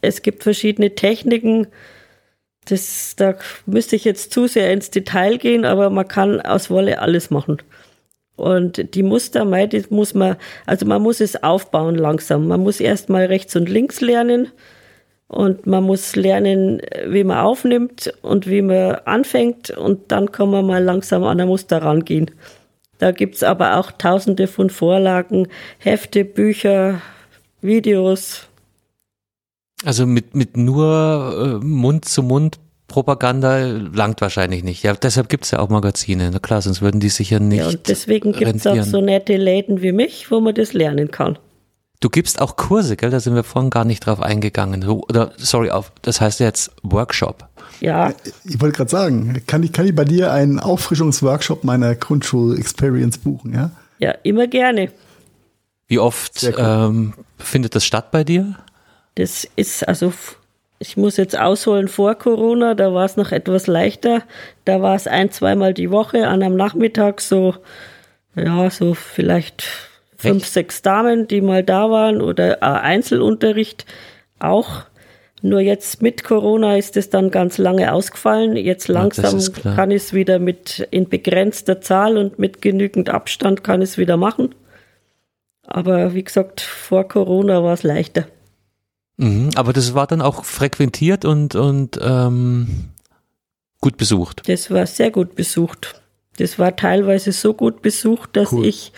[0.00, 1.66] es gibt verschiedene Techniken.
[2.66, 6.98] Das, da müsste ich jetzt zu sehr ins Detail gehen, aber man kann aus Wolle
[7.00, 7.58] alles machen.
[8.36, 12.48] Und die Muster, die muss man, also man muss es aufbauen langsam.
[12.48, 14.50] Man muss erst mal rechts und links lernen
[15.28, 20.66] und man muss lernen, wie man aufnimmt und wie man anfängt und dann kann man
[20.66, 22.30] mal langsam an ein Muster rangehen.
[22.98, 27.00] Da gibt es aber auch tausende von Vorlagen, Hefte, Bücher,
[27.60, 28.48] Videos,
[29.84, 34.82] also mit, mit nur äh, Mund zu Mund Propaganda langt wahrscheinlich nicht.
[34.82, 36.30] Ja, deshalb gibt es ja auch Magazine.
[36.32, 37.60] Na klar, sonst würden die sicher nicht.
[37.60, 41.10] Ja, und deswegen gibt es auch so nette Läden wie mich, wo man das lernen
[41.10, 41.38] kann.
[42.04, 43.08] Du gibst auch Kurse, gell?
[43.08, 44.86] Da sind wir vorhin gar nicht drauf eingegangen.
[44.86, 47.48] Oder, sorry, auf, das heißt jetzt Workshop.
[47.80, 48.12] Ja.
[48.44, 53.54] Ich wollte gerade sagen, kann ich, kann ich bei dir einen Auffrischungsworkshop meiner Grundschul-Experience buchen,
[53.54, 53.70] ja?
[54.00, 54.90] Ja, immer gerne.
[55.86, 56.54] Wie oft cool.
[56.58, 58.54] ähm, findet das statt bei dir?
[59.14, 60.12] Das ist also,
[60.80, 64.20] ich muss jetzt ausholen vor Corona, da war es noch etwas leichter.
[64.66, 67.54] Da war es ein, zweimal die Woche an einem Nachmittag so,
[68.36, 69.64] ja, so vielleicht
[70.30, 73.86] fünf, sechs Damen, die mal da waren oder Einzelunterricht
[74.38, 74.82] auch.
[75.42, 78.56] Nur jetzt mit Corona ist es dann ganz lange ausgefallen.
[78.56, 83.62] Jetzt langsam ja, kann ich es wieder mit in begrenzter Zahl und mit genügend Abstand
[83.62, 84.54] kann ich es wieder machen.
[85.66, 88.26] Aber wie gesagt, vor Corona war es leichter.
[89.16, 92.90] Mhm, aber das war dann auch frequentiert und, und ähm,
[93.80, 94.48] gut besucht.
[94.48, 96.00] Das war sehr gut besucht.
[96.38, 98.66] Das war teilweise so gut besucht, dass cool.
[98.66, 98.92] ich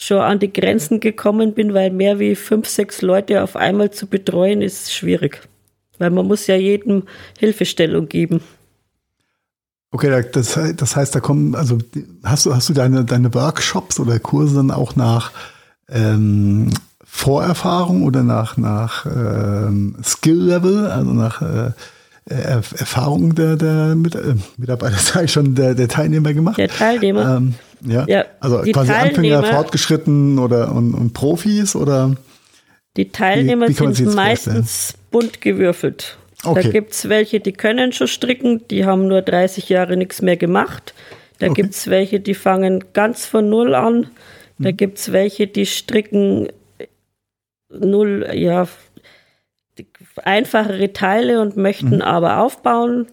[0.00, 4.06] schon an die Grenzen gekommen bin, weil mehr wie fünf, sechs Leute auf einmal zu
[4.06, 5.42] betreuen ist schwierig.
[5.98, 7.04] Weil man muss ja jedem
[7.38, 8.40] Hilfestellung geben.
[9.92, 11.78] Okay, das, das heißt, da kommen, also
[12.24, 15.32] hast du, hast du deine, deine Workshops oder Kurse dann auch nach
[15.90, 16.70] ähm,
[17.04, 21.72] Vorerfahrung oder nach, nach ähm, Skill-Level, also nach äh,
[22.24, 26.56] Erfahrung der, der äh, Mitarbeiter, sage ich schon, der, der Teilnehmer gemacht?
[26.56, 27.36] Der Teilnehmer.
[27.36, 28.06] Ähm, ja.
[28.06, 28.24] ja.
[28.40, 32.14] also quasi Teilnehmer, Anfänger, Fortgeschritten oder und, und Profis oder?
[32.96, 36.18] Die Teilnehmer wie, wie sind meistens bunt gewürfelt.
[36.42, 36.62] Okay.
[36.62, 40.36] Da gibt es welche, die können schon stricken, die haben nur 30 Jahre nichts mehr
[40.36, 40.94] gemacht.
[41.38, 41.62] Da okay.
[41.62, 44.08] gibt es welche, die fangen ganz von Null an.
[44.58, 44.76] Da mhm.
[44.76, 46.48] gibt es welche, die stricken
[47.70, 48.66] null, ja,
[50.22, 52.02] einfachere Teile und möchten mhm.
[52.02, 53.06] aber aufbauen,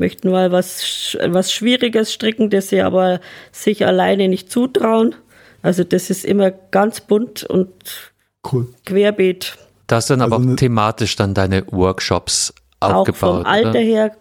[0.00, 3.20] möchten mal was, was Schwieriges stricken, das sie aber
[3.52, 5.14] sich alleine nicht zutrauen.
[5.62, 7.70] Also das ist immer ganz bunt und
[8.52, 8.66] cool.
[8.84, 9.56] querbeet.
[9.86, 13.22] Da hast du dann also aber auch thematisch dann deine Workshops aufgebaut.
[13.22, 13.78] Auch vom Alter oder?
[13.78, 14.16] her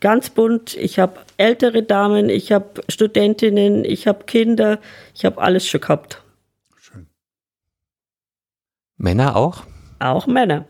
[0.00, 0.76] ganz bunt.
[0.76, 4.78] Ich habe ältere Damen, ich habe Studentinnen, ich habe Kinder,
[5.14, 6.22] ich habe alles schon gehabt.
[8.96, 9.64] Männer auch?
[10.00, 10.64] Auch Männer.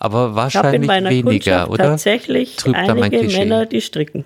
[0.00, 1.84] Aber wahrscheinlich weniger, oder?
[1.84, 4.24] Tatsächlich Trübt einige Männer, die stricken.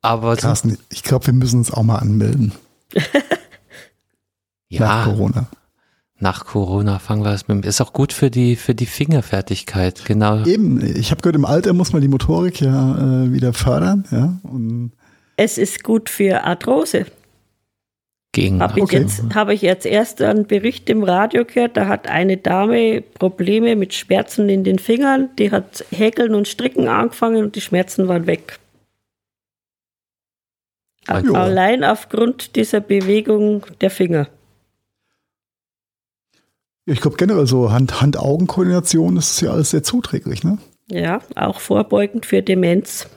[0.00, 2.52] Aber Carsten, ich glaube, wir müssen uns auch mal anmelden.
[4.68, 4.80] ja.
[4.80, 5.48] Nach Corona.
[6.20, 7.66] Nach Corona fangen wir es mit.
[7.66, 10.44] Ist auch gut für die für die Fingerfertigkeit, genau.
[10.44, 14.38] Eben, ich habe gehört, im Alter muss man die Motorik ja äh, wieder fördern, ja.
[14.44, 14.92] Und
[15.36, 17.06] es ist gut für Arthrose
[18.32, 18.60] gegen.
[18.60, 18.98] Habe ich, okay.
[18.98, 23.76] jetzt, hab ich jetzt erst einen Bericht im Radio gehört, da hat eine Dame Probleme
[23.76, 28.26] mit Schmerzen in den Fingern, die hat Häkeln und Stricken angefangen und die Schmerzen waren
[28.26, 28.58] weg.
[31.08, 31.14] Ja.
[31.14, 34.28] Allein aufgrund dieser Bewegung der Finger.
[36.84, 40.58] Ich glaube generell so Hand-Augen-Koordination ist ja alles sehr zuträglich, ne?
[40.90, 43.08] Ja, auch vorbeugend für Demenz.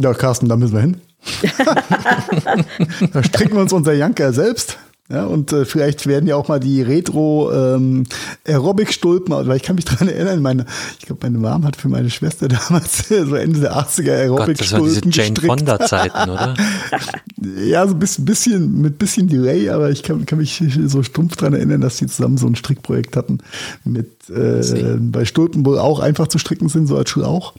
[0.00, 1.00] Ja, Carsten, da müssen wir hin.
[3.12, 4.78] da stricken wir uns unser Janker selbst.
[5.08, 8.06] Ja, und äh, vielleicht werden ja auch mal die Retro ähm,
[8.44, 10.66] Aerobic-Stulpen, weil ich kann mich dran erinnern, meine,
[10.98, 15.36] ich glaube, meine Mom hat für meine Schwester damals so Ende der 80er Aerobic-Stulpen Jane
[15.36, 16.56] Fonda-Zeiten, oder?
[17.64, 21.36] ja, so ein bisschen, bisschen, mit bisschen Delay, aber ich kann, kann mich so stumpf
[21.36, 23.38] dran erinnern, dass die zusammen so ein Strickprojekt hatten
[23.84, 27.54] mit äh, bei Stulpen wohl auch einfach zu stricken sind, so als Schlauch.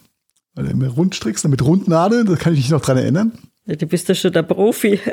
[0.57, 3.31] Weil du immer rund strickst, mit Rundnadeln, da kann ich mich noch dran erinnern.
[3.67, 4.99] Ja, du bist ja schon der Profi.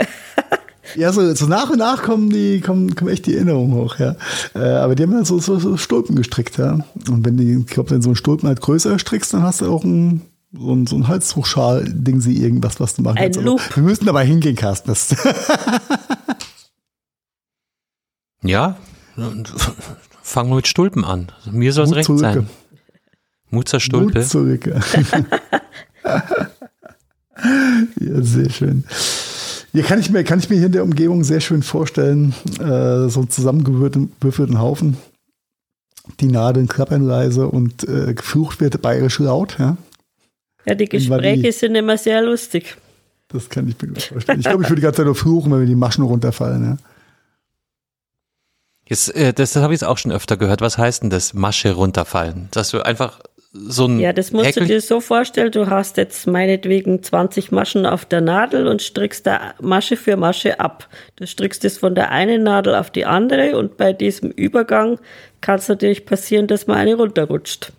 [0.96, 4.14] Ja, so, so nach und nach kommen die, kommen, kommen echt die Erinnerungen hoch, ja.
[4.54, 6.84] Äh, aber die haben halt so, so, so Stulpen gestrickt, ja.
[7.08, 9.72] Und wenn die, ich glaube, wenn so ein Stulpen halt größer strickst, dann hast du
[9.72, 13.40] auch ein, so ein, so ein Halstuchschal-Ding, sie irgendwas, was du machen ein kannst.
[13.40, 13.60] Loop.
[13.74, 14.90] wir müssen dabei hingehen, Carsten.
[14.90, 15.16] Das
[18.42, 18.76] ja,
[20.22, 21.32] fangen wir mit Stulpen an.
[21.50, 22.48] Mir soll es recht sein.
[23.54, 24.18] Mut zur Stulpe.
[24.18, 24.66] Mut zurück.
[28.00, 28.84] ja, sehr schön.
[29.72, 33.08] Ja, kann ich mir, kann ich mir hier in der Umgebung sehr schön vorstellen, äh,
[33.08, 34.96] so einen zusammengewürfelten Haufen.
[36.20, 39.76] Die Nadeln klappern leise und äh, geflucht wird bayerisch laut, ja.
[40.66, 42.76] Ja, die Gespräche die, sind immer sehr lustig.
[43.28, 44.38] Das kann ich mir gut vorstellen.
[44.38, 46.76] Ich glaube, ich würde die ganze Zeit nur fluchen, wenn mir die Maschen runterfallen, ja.
[48.86, 50.60] Jetzt, äh, das, das habe ich jetzt auch schon öfter gehört.
[50.60, 52.48] Was heißt denn das, Masche runterfallen?
[52.50, 53.18] Dass du einfach
[53.54, 57.52] so ein Ja, das musst Häkel du dir so vorstellen, du hast jetzt meinetwegen 20
[57.52, 60.88] Maschen auf der Nadel und strickst da Masche für Masche ab.
[61.16, 64.98] Du strickst es von der einen Nadel auf die andere und bei diesem Übergang
[65.40, 67.72] kann es natürlich passieren, dass mal eine runterrutscht.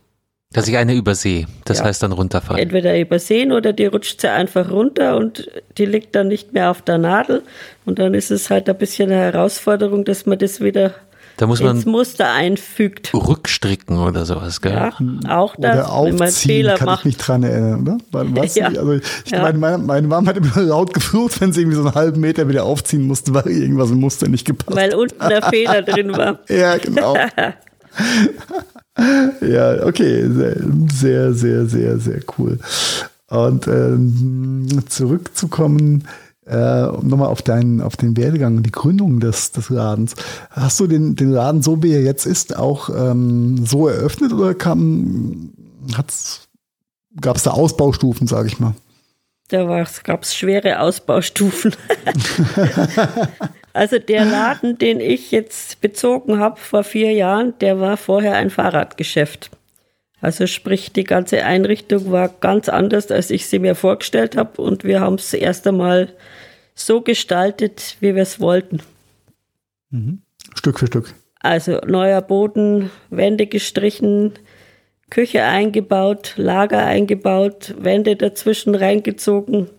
[0.53, 1.47] Dass ich eine übersehe.
[1.65, 1.85] Das Ja.
[1.85, 2.61] heißt dann runterfallen.
[2.61, 6.81] Entweder übersehen oder die rutscht sie einfach runter und die liegt dann nicht mehr auf
[6.81, 7.41] der Nadel.
[7.83, 10.93] Und dann ist es halt ein bisschen eine Herausforderung, dass man das wieder
[11.37, 13.13] Da muss man ins Muster einfügt.
[13.13, 14.71] rückstricken oder sowas, gell?
[14.73, 14.93] Ja,
[15.37, 16.99] auch das, Oder wenn man Fehler kann macht.
[17.01, 17.97] ich mich dran erinnern, oder?
[18.11, 18.55] Was?
[18.65, 18.67] Ja.
[18.67, 19.41] Also ich, Ja.
[19.41, 22.47] meine, meine, meine Mama hat immer laut geflucht, wenn sie irgendwie so einen halben Meter
[22.47, 26.39] wieder aufziehen musste, weil irgendwas im Muster nicht gepasst Weil unten der Fehler drin war.
[26.49, 27.15] Ja, genau.
[29.41, 30.55] ja, okay, sehr,
[30.93, 32.59] sehr, sehr, sehr, sehr cool.
[33.29, 36.07] Und ähm, zurückzukommen,
[36.47, 40.15] äh, nochmal auf deinen, auf den Werdegang die Gründung des, des Ladens.
[40.51, 44.53] Hast du den, den Laden, so wie er jetzt ist, auch ähm, so eröffnet oder
[44.53, 45.53] kam,
[45.95, 46.47] hat's,
[47.19, 48.75] gab es da Ausbaustufen, sage ich mal?
[49.49, 51.75] Da gab es schwere Ausbaustufen.
[53.73, 58.49] also der Laden, den ich jetzt bezogen habe vor vier Jahren, der war vorher ein
[58.49, 59.51] Fahrradgeschäft.
[60.21, 64.62] Also sprich, die ganze Einrichtung war ganz anders, als ich sie mir vorgestellt habe.
[64.62, 66.13] Und wir haben es erst einmal
[66.73, 68.82] so gestaltet, wie wir es wollten.
[70.56, 71.13] Stück für Stück.
[71.39, 74.34] Also neuer Boden, Wände gestrichen,
[75.10, 79.69] Küche eingebaut, Lager eingebaut, Wände dazwischen reingezogen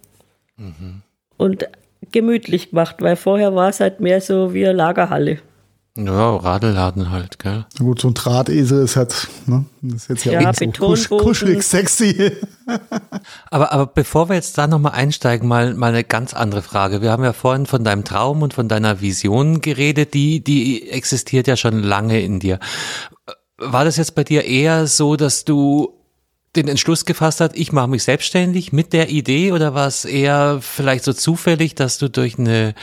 [1.37, 1.69] und
[2.13, 5.39] gemütlich gemacht, weil vorher war es halt mehr so wie eine Lagerhalle.
[5.97, 7.65] Ja, Radelladen halt, gell?
[7.79, 10.67] Na Gut, so ein Drahtesel ist halt, ne, das ist jetzt ja, Ja, auch so
[10.71, 12.33] kusch, kuschelig sexy.
[13.51, 17.01] Aber, aber bevor wir jetzt da nochmal einsteigen, mal, mal eine ganz andere Frage.
[17.01, 21.47] Wir haben ja vorhin von deinem Traum und von deiner Vision geredet, die, die existiert
[21.47, 22.59] ja schon lange in dir.
[23.57, 25.96] War das jetzt bei dir eher so, dass du
[26.57, 30.59] den Entschluss gefasst hast, ich mache mich selbstständig mit der Idee oder war es eher
[30.61, 32.75] vielleicht so zufällig, dass du durch eine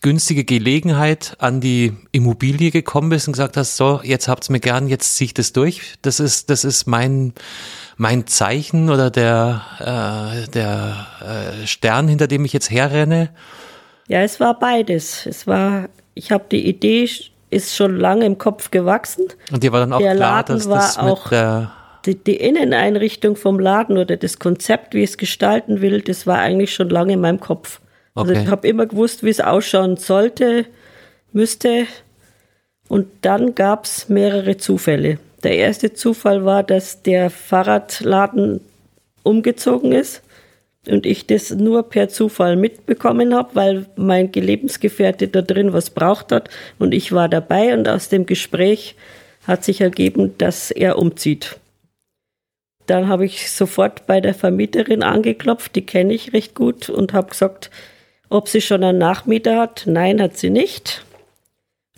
[0.00, 4.88] günstige Gelegenheit an die Immobilie gekommen bist und gesagt hast, so, jetzt habt's mir gern,
[4.88, 5.94] jetzt zieh ich das durch.
[6.02, 7.32] Das ist, das ist mein,
[7.96, 9.62] mein Zeichen oder der,
[10.46, 11.06] äh, der
[11.62, 13.30] äh, Stern, hinter dem ich jetzt herrenne.
[14.06, 15.26] Ja, es war beides.
[15.26, 17.08] Es war, ich habe die Idee,
[17.50, 19.24] ist schon lange im Kopf gewachsen.
[19.50, 21.72] Und dir war dann auch Der klar, Laden dass war das auch- mit der,
[22.08, 26.38] Die, die Inneneinrichtung vom Laden oder das Konzept, wie ich es gestalten will, das war
[26.38, 27.80] eigentlich schon lange in meinem Kopf.
[28.14, 28.44] Also Okay.
[28.44, 30.64] ich habe immer gewusst, wie es ausschauen sollte,
[31.32, 31.84] müsste.
[32.88, 35.18] Und dann gab es mehrere Zufälle.
[35.42, 38.62] Der erste Zufall war, dass der Fahrradladen
[39.22, 40.22] umgezogen ist
[40.88, 46.32] und ich das nur per Zufall mitbekommen habe, weil mein Lebensgefährte da drin was braucht
[46.32, 48.96] hat und ich war dabei und aus dem Gespräch
[49.46, 51.58] hat sich ergeben, dass er umzieht.
[52.88, 57.28] Dann habe ich sofort bei der Vermieterin angeklopft, die kenne ich recht gut und habe
[57.28, 57.70] gesagt,
[58.30, 59.82] ob sie schon einen Nachmieter hat.
[59.84, 61.04] Nein, hat sie nicht.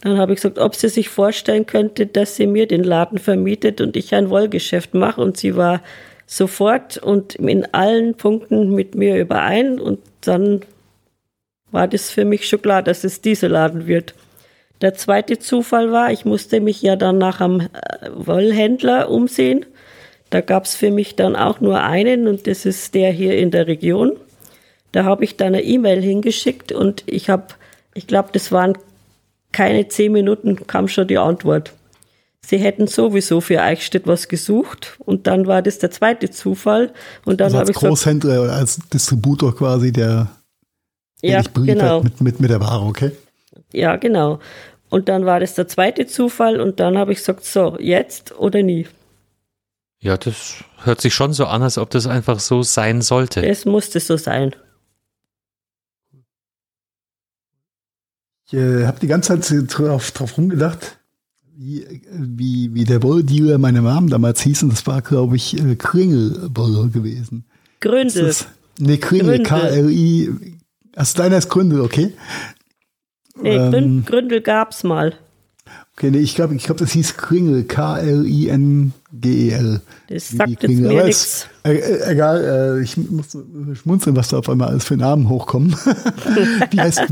[0.03, 3.81] Dann habe ich gesagt, ob sie sich vorstellen könnte, dass sie mir den Laden vermietet
[3.81, 5.21] und ich ein Wollgeschäft mache.
[5.21, 5.81] Und sie war
[6.27, 9.79] sofort und in allen Punkten mit mir überein.
[9.79, 10.63] Und dann
[11.71, 14.15] war das für mich schon klar, dass es dieser Laden wird.
[14.81, 19.67] Der zweite Zufall war, ich musste mich ja dann nach einem äh, Wollhändler umsehen.
[20.31, 23.51] Da gab es für mich dann auch nur einen und das ist der hier in
[23.51, 24.13] der Region.
[24.93, 27.47] Da habe ich dann eine E-Mail hingeschickt und ich habe,
[27.95, 28.77] ich glaube, das waren
[29.53, 31.73] keine zehn Minuten kam schon die Antwort.
[32.45, 36.93] Sie hätten sowieso für Eichstätt was gesucht und dann war das der zweite Zufall
[37.25, 40.29] und dann also habe ich Großhändler gesagt, als Distributor quasi, der,
[41.23, 42.03] der ja, genau.
[42.03, 43.13] mit, mit, mit der Ware, okay?
[43.73, 44.41] Ja, genau.
[44.89, 48.63] Und dann war das der zweite Zufall und dann habe ich gesagt, so, jetzt oder
[48.63, 48.87] nie.
[50.03, 53.47] Ja, das hört sich schon so an, als ob das einfach so sein sollte.
[53.47, 54.57] Es musste so sein.
[58.47, 60.99] Ich äh, habe die ganze Zeit drauf, drauf rumgedacht,
[61.55, 64.63] wie, wie, wie der Wolldealer meiner Mom damals hieß.
[64.63, 67.45] Und das war, glaube ich, äh, Kringelwolle gewesen.
[67.81, 68.27] Gründel.
[68.27, 68.47] Das,
[68.79, 70.57] nee, Kringel, K-R-I.
[70.97, 72.15] Also deiner ist Gründel, okay?
[73.37, 75.15] Nee, ähm, Gründel gab's mal.
[76.01, 78.23] Okay, nee, ich glaube, ich glaub, das hieß Kringel, K-R-I-N-G-E-L.
[80.09, 81.47] Das sagt jetzt mir nichts.
[81.63, 83.37] Äh, äh, egal, äh, ich muss
[83.75, 85.73] schmunzeln, was da auf einmal alles für Namen hochkommen.
[86.71, 87.03] wie heißt,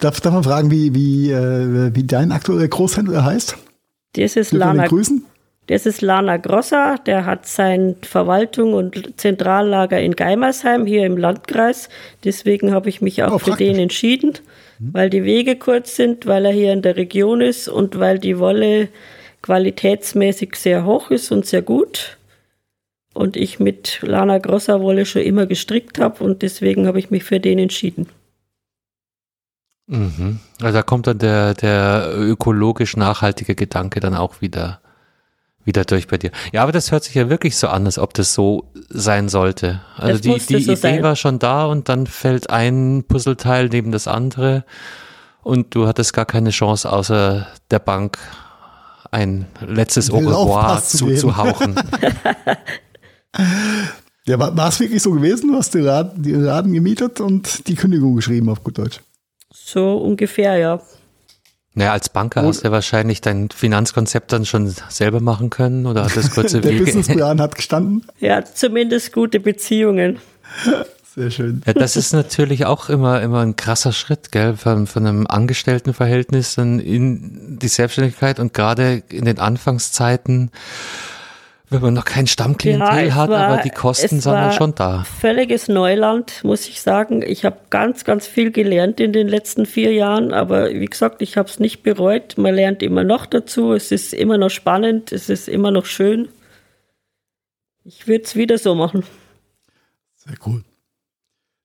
[0.00, 3.56] darf, darf man fragen, wie, wie, äh, wie dein aktueller Großhändler heißt?
[4.12, 4.88] Das ist Lana.
[4.88, 5.24] Grüßen?
[5.68, 11.88] Das ist Lana Grosser, der hat sein Verwaltung und Zentrallager in Geimersheim hier im Landkreis.
[12.24, 14.34] Deswegen habe ich mich auch oh, für den entschieden.
[14.92, 18.38] Weil die Wege kurz sind, weil er hier in der Region ist und weil die
[18.38, 18.88] Wolle
[19.42, 22.18] qualitätsmäßig sehr hoch ist und sehr gut.
[23.12, 27.24] Und ich mit Lana Grosser Wolle schon immer gestrickt habe und deswegen habe ich mich
[27.24, 28.08] für den entschieden.
[29.86, 30.40] Mhm.
[30.60, 34.80] Also da kommt dann der, der ökologisch nachhaltige Gedanke dann auch wieder
[35.64, 36.30] wieder durch bei dir.
[36.52, 39.80] Ja, aber das hört sich ja wirklich so an, als ob das so sein sollte.
[39.96, 41.02] Also die, die so Idee sein.
[41.02, 44.64] war schon da und dann fällt ein Puzzleteil neben das andere
[45.42, 48.18] und du hattest gar keine Chance, außer der Bank
[49.10, 51.76] ein letztes Au revoir zu, zu hauchen.
[54.26, 55.52] ja, war es wirklich so gewesen?
[55.52, 59.00] Du hast den Laden, den Laden gemietet und die Kündigung geschrieben auf gut Deutsch.
[59.52, 60.80] So ungefähr, ja.
[61.74, 65.86] Naja, als Banker und, hast du ja wahrscheinlich dein Finanzkonzept dann schon selber machen können
[65.86, 66.84] oder hat das kurze Der Wege?
[66.84, 68.04] Der Businessplan hat gestanden?
[68.20, 70.18] Ja, zumindest gute Beziehungen.
[71.14, 71.62] Sehr schön.
[71.66, 76.56] Ja, das ist natürlich auch immer, immer ein krasser Schritt, gell, von, von einem Angestelltenverhältnis
[76.56, 80.50] dann in die Selbstständigkeit und gerade in den Anfangszeiten
[81.74, 85.04] wenn man noch kein Stammklientel ja, hat, war, aber die Kosten sind dann schon da.
[85.04, 87.22] Völliges Neuland, muss ich sagen.
[87.22, 91.36] Ich habe ganz, ganz viel gelernt in den letzten vier Jahren, aber wie gesagt, ich
[91.36, 92.38] habe es nicht bereut.
[92.38, 93.72] Man lernt immer noch dazu.
[93.72, 96.28] Es ist immer noch spannend, es ist immer noch schön.
[97.84, 99.02] Ich würde es wieder so machen.
[100.14, 100.62] Sehr cool.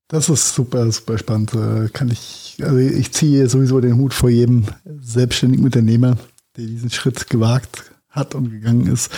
[0.10, 1.54] Das ist super, super spannend.
[1.54, 4.66] Äh, kann ich, also ich ziehe sowieso den Hut vor jedem
[5.00, 6.18] selbstständigen Unternehmer,
[6.58, 9.12] der diesen Schritt gewagt hat und gegangen ist,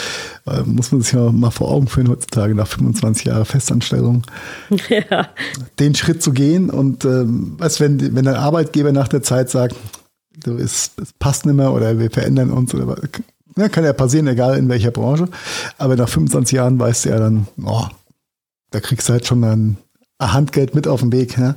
[0.45, 4.23] äh, muss man sich ja mal vor Augen führen heutzutage nach 25 Jahren Festanstellung.
[4.89, 5.29] Ja.
[5.79, 9.75] Den Schritt zu gehen und ähm, weißt, wenn, wenn dein Arbeitgeber nach der Zeit sagt,
[10.43, 12.97] du, es, es passt nicht mehr oder wir verändern uns oder
[13.57, 15.27] ja, kann ja passieren, egal in welcher Branche.
[15.77, 17.85] Aber nach 25 Jahren weißt du ja dann, oh,
[18.71, 19.77] da kriegst du halt schon ein
[20.19, 21.37] Handgeld mit auf den Weg.
[21.37, 21.55] Ne?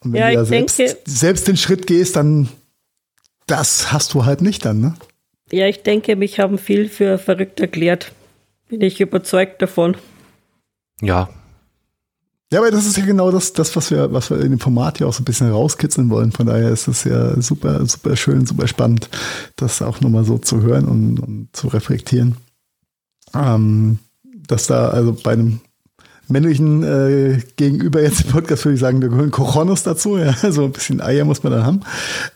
[0.00, 2.48] Und wenn ja, du ja selbst, denke, selbst den Schritt gehst, dann
[3.46, 4.94] das hast du halt nicht dann, ne?
[5.50, 8.12] Ja, ich denke, mich haben viel für verrückt erklärt.
[8.68, 9.96] Bin ich überzeugt davon.
[11.00, 11.28] Ja.
[12.52, 15.00] Ja, aber das ist ja genau das, das was, wir, was wir in dem Format
[15.00, 16.30] ja auch so ein bisschen rauskitzeln wollen.
[16.30, 19.08] Von daher ist es ja super, super schön, super spannend,
[19.56, 22.36] das auch nochmal so zu hören und, und zu reflektieren.
[23.34, 23.98] Ähm,
[24.46, 25.60] dass da also bei einem
[26.28, 30.64] männlichen äh, Gegenüber jetzt im Podcast würde ich sagen, da gehören Cojones dazu, ja, so
[30.64, 31.80] ein bisschen Eier muss man dann haben.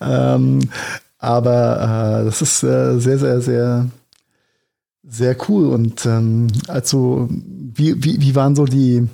[0.00, 0.70] Ähm,
[1.18, 3.86] aber äh, das ist äh, sehr, sehr, sehr,
[5.02, 5.66] sehr cool.
[5.66, 9.06] Und ähm, also, wie, wie, wie waren so die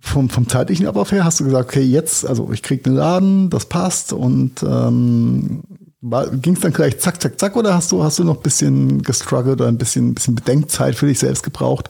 [0.00, 1.24] vom, vom zeitlichen Ablauf her?
[1.24, 5.62] Hast du gesagt, okay, jetzt, also ich krieg den Laden, das passt und ähm,
[6.00, 9.02] ging es dann gleich zack, zack, zack oder hast du, hast du noch ein bisschen
[9.02, 11.88] gestruggelt oder ein bisschen, bisschen Bedenkzeit für dich selbst gebraucht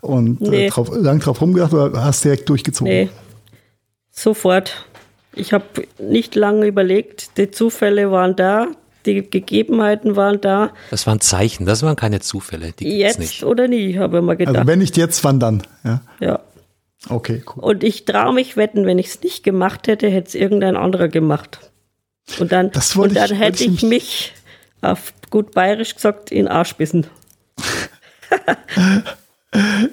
[0.00, 0.66] und äh, nee.
[0.66, 2.92] äh, drauf, lang drauf rumgedacht oder hast direkt durchgezogen?
[2.92, 3.10] Nee,
[4.10, 4.86] sofort.
[5.34, 5.64] Ich habe
[5.98, 8.68] nicht lange überlegt, die Zufälle waren da,
[9.14, 10.72] die Gegebenheiten waren da.
[10.90, 12.72] Das waren Zeichen, das waren keine Zufälle.
[12.78, 13.44] jetzt nicht.
[13.44, 14.56] oder nie, habe ich mal gedacht.
[14.56, 15.62] Also wenn nicht jetzt, wann dann?
[15.84, 16.00] Ja.
[16.20, 16.40] ja.
[17.08, 17.62] Okay, cool.
[17.62, 21.08] Und ich traue mich wetten, wenn ich es nicht gemacht hätte, hätte es irgendein anderer
[21.08, 21.70] gemacht.
[22.38, 22.66] Und dann,
[22.96, 24.32] und dann ich, hätte ich, ich mich
[24.80, 27.06] auf gut bayerisch gesagt in Arsch bissen.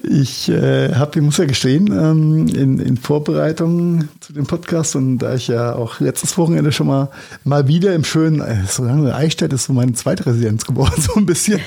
[0.03, 5.19] Ich äh, habe, ich muss ja gestehen, ähm, in, in Vorbereitung zu dem Podcast und
[5.19, 7.09] da ich ja auch letztes Wochenende schon mal
[7.45, 11.15] mal wieder im schönen, äh, so lange Eichstätt ist so meine zweite Residenz geworden, so
[11.15, 11.61] ein bisschen.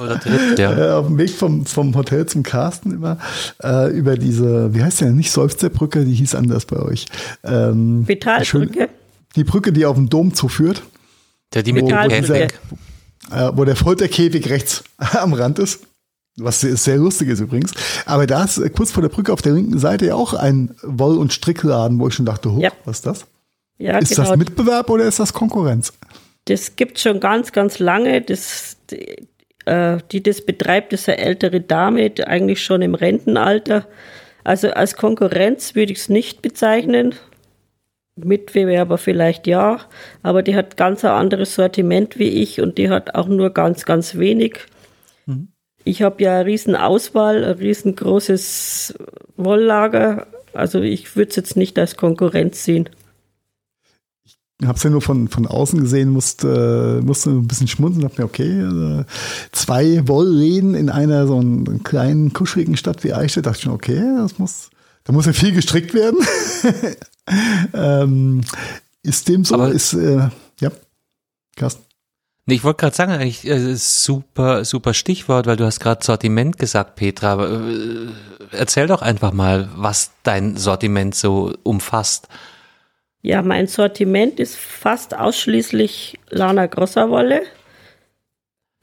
[0.00, 0.76] Oder dritt, ja.
[0.76, 3.18] Äh, auf dem Weg vom, vom Hotel zum Carsten immer
[3.62, 7.06] äh, über diese, wie heißt der, nicht Seufzerbrücke, die hieß anders bei euch.
[7.44, 8.90] Ähm, Vitalbrücke.
[9.36, 10.82] Die Brücke, die auf den Dom zuführt.
[11.54, 12.58] Der die mit wo, dem wo, dieser, Käfig.
[13.32, 15.87] äh, wo der Folterkäfig rechts am Rand ist.
[16.38, 17.72] Was sehr, sehr lustig ist übrigens.
[18.06, 20.74] Aber da ist äh, kurz vor der Brücke auf der linken Seite ja auch ein
[20.82, 22.70] Woll- und Strickladen, wo ich schon dachte, hoch, Ja.
[22.84, 23.26] was ist das?
[23.78, 24.28] Ja, ist genau.
[24.28, 25.92] das Mitbewerb oder ist das Konkurrenz?
[26.46, 28.20] Das gibt schon ganz, ganz lange.
[28.22, 29.26] Das, die,
[29.66, 33.86] äh, die das betreibt, ist eine ältere Dame, eigentlich schon im Rentenalter.
[34.44, 37.14] Also als Konkurrenz würde ich es nicht bezeichnen.
[38.16, 39.80] Mitbewerber vielleicht ja,
[40.22, 43.84] aber die hat ganz ein anderes Sortiment wie ich und die hat auch nur ganz,
[43.84, 44.58] ganz wenig.
[45.88, 48.94] Ich habe ja eine riesen Auswahl, ein riesengroßes
[49.38, 50.26] Wolllager.
[50.52, 52.90] Also ich würde es jetzt nicht als Konkurrenz sehen.
[54.60, 58.20] Ich habe es ja nur von, von außen gesehen, musste, musste ein bisschen schmunzeln, dachte
[58.20, 59.04] mir, okay, äh,
[59.52, 64.02] zwei Wollläden in einer so einen kleinen, kuscheligen Stadt wie Eichstätt, dachte ich schon, okay,
[64.18, 64.70] das muss,
[65.04, 66.18] da muss ja viel gestrickt werden.
[67.72, 68.40] ähm,
[69.02, 69.54] ist dem so?
[69.54, 70.28] Aber- ist, äh,
[70.60, 70.70] ja,
[71.56, 71.87] Carsten.
[72.50, 76.96] Ich wollte gerade sagen, eigentlich äh, super, super Stichwort, weil du hast gerade Sortiment gesagt,
[76.96, 77.32] Petra.
[77.32, 78.08] Aber, äh,
[78.52, 82.28] erzähl doch einfach mal, was dein Sortiment so umfasst.
[83.20, 87.42] Ja, mein Sortiment ist fast ausschließlich Lana Grossa Wolle.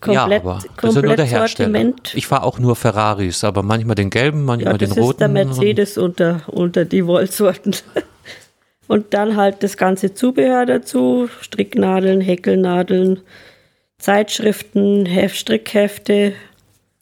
[0.02, 1.70] Komplett, ja, aber das ist nur der Hersteller.
[1.70, 2.14] Sortiment.
[2.14, 5.12] Ich fahre auch nur Ferraris, aber manchmal den gelben, manchmal Ja, den das roten.
[5.12, 7.76] ist der Mercedes unter, unter die Wollsorten.
[8.88, 13.22] Und dann halt das ganze Zubehör dazu, Stricknadeln, Häkelnadeln,
[14.06, 16.34] Zeitschriften, Heft, Strickhefte,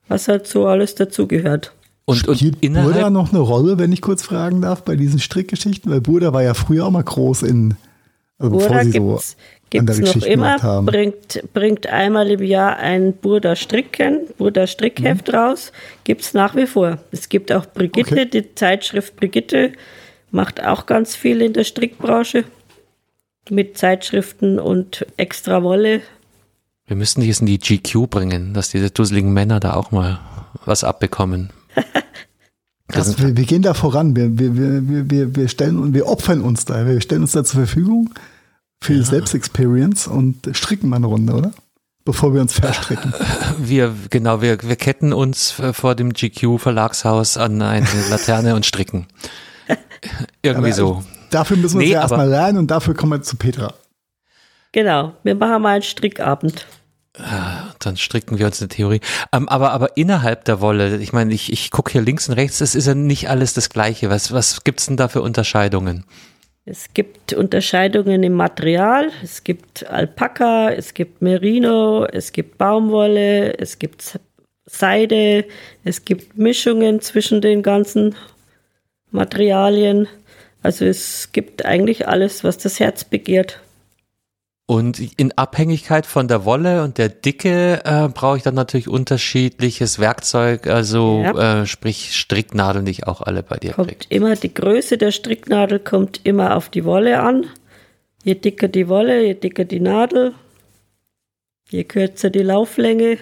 [0.07, 1.73] was halt so alles dazugehört.
[2.05, 5.19] Und, und Spielt Burda innerhalb, noch eine Rolle, wenn ich kurz fragen darf, bei diesen
[5.19, 5.91] Strickgeschichten?
[5.91, 7.75] Weil Burda war ja früher auch mal groß in,
[8.39, 9.35] also bevor Burda sie so gibt's,
[9.69, 10.85] gibt's andere noch Geschichten immer, gemacht haben.
[10.85, 15.35] bringt, bringt einmal im Jahr ein Burda Stricken, Burda Strickheft Mhm.
[15.35, 15.73] raus,
[16.05, 16.99] gibt's nach wie vor.
[17.11, 18.25] Es gibt auch Brigitte, Okay.
[18.25, 19.73] die Zeitschrift Brigitte
[20.31, 22.45] macht auch ganz viel in der Strickbranche
[23.49, 25.99] mit Zeitschriften und extra Wolle.
[26.87, 30.19] Wir müssen die jetzt in die GQ bringen, dass diese dusseligen Männer da auch mal
[30.65, 31.49] was abbekommen.
[32.87, 34.15] Das wir, wir gehen da voran.
[34.15, 36.85] Wir, wir, wir, wir- wir, stellen und wir opfern uns da.
[36.85, 38.13] Wir stellen uns da zur Verfügung
[38.83, 41.53] für die Selbstexperience und stricken mal eine Runde, oder?
[42.05, 43.13] Bevor wir uns verstricken.
[43.57, 49.07] Wir, genau, wir, wir ketten uns vor dem GQ Verlagshaus an eine Laterne und stricken.
[50.43, 51.03] Irgendwie Aber so.
[51.31, 53.73] Dafür müssen wir Nee, uns ja erstmal lernen und dafür kommen wir zu Petra.
[54.73, 56.65] Genau, wir machen mal einen Strickabend.
[57.79, 58.99] Dann stricken wir uns eine Theorie.
[59.31, 62.57] Ähm, aber, aber innerhalb der Wolle, ich meine, ich, ich gucke hier links und rechts,
[62.57, 64.09] das ist ja nicht alles das Gleiche.
[64.09, 66.05] Was, was gibt's denn da für Unterscheidungen?
[66.65, 69.11] Es gibt Unterscheidungen im Material.
[69.21, 74.19] Es gibt Alpaka, es gibt Merino, es gibt Baumwolle, es gibt
[74.65, 75.45] Seide,
[75.83, 78.15] es gibt Mischungen zwischen den ganzen
[79.11, 80.07] Materialien.
[80.63, 83.59] Also es gibt eigentlich alles, was das Herz begehrt.
[84.65, 89.99] Und in Abhängigkeit von der Wolle und der Dicke äh, brauche ich dann natürlich unterschiedliches
[89.99, 91.61] Werkzeug, also Ja.
[91.61, 95.79] äh, sprich Stricknadeln, die ich auch alle bei dir Kommt immer die Größe der Stricknadel
[95.79, 97.45] kommt immer auf die Wolle an.
[98.23, 100.33] Je dicker die Wolle, je dicker die Nadel,
[101.69, 103.17] je kürzer die Lauflänge.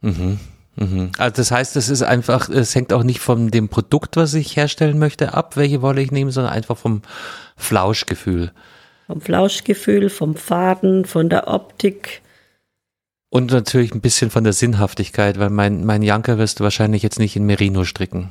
[0.00, 0.40] Mhm.
[0.74, 1.12] Mhm.
[1.16, 4.56] Also das heißt, es ist einfach, es hängt auch nicht von dem Produkt, was ich
[4.56, 7.02] herstellen möchte, ab, welche Wolle ich nehme, sondern einfach vom
[7.56, 8.50] Flauschgefühl.
[9.08, 12.20] Vom Flauschgefühl, vom Faden, von der Optik.
[13.30, 17.18] Und natürlich ein bisschen von der Sinnhaftigkeit, weil mein, mein Janker wirst du wahrscheinlich jetzt
[17.18, 18.30] nicht in Merino stricken.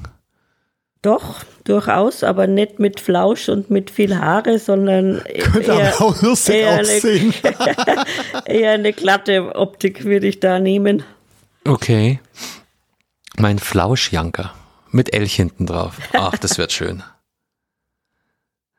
[1.01, 6.21] Doch, durchaus, aber nicht mit Flausch und mit viel Haare, sondern Könnte eher, aber auch
[6.21, 7.33] lustig eher aussehen.
[7.43, 8.05] eine,
[8.45, 11.03] eher eine glatte Optik würde ich da nehmen.
[11.65, 12.19] Okay.
[13.37, 14.53] Mein Flauschjanker.
[14.91, 15.97] Mit Elch hinten drauf.
[16.13, 17.03] Ach, das wird schön.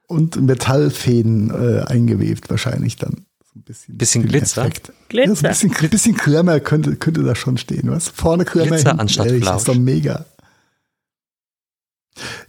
[0.08, 3.26] Und Metallfäden äh, eingewebt wahrscheinlich dann.
[3.44, 4.62] So ein bisschen, Bisschen Glitzer?
[4.62, 4.92] Effekt.
[5.08, 5.28] Glitzer.
[5.28, 8.08] Ja, so ein bisschen, ein bisschen Klemmer könnte, könnte da schon stehen, was?
[8.08, 9.58] Vorne Klemmer, Glitzer hinten anstatt Elch, Flausch.
[9.58, 10.24] ist doch mega.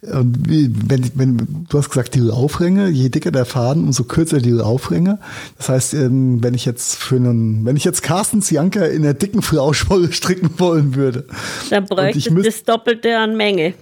[0.01, 4.39] Und wie, wenn, wenn, du hast gesagt, die Laufränge, je dicker der Faden, umso kürzer
[4.39, 5.19] die Laufränge.
[5.57, 9.13] Das heißt, ähm, wenn ich jetzt für einen, wenn ich jetzt Carstens Janker in der
[9.13, 11.27] dicken Flauschwolle stricken wollen würde,
[11.69, 13.73] Dann bräuchte müsst- das Doppelte an Menge.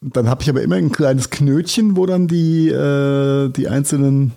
[0.00, 4.32] Dann habe ich aber immer ein kleines Knötchen, wo dann die, äh, die einzelnen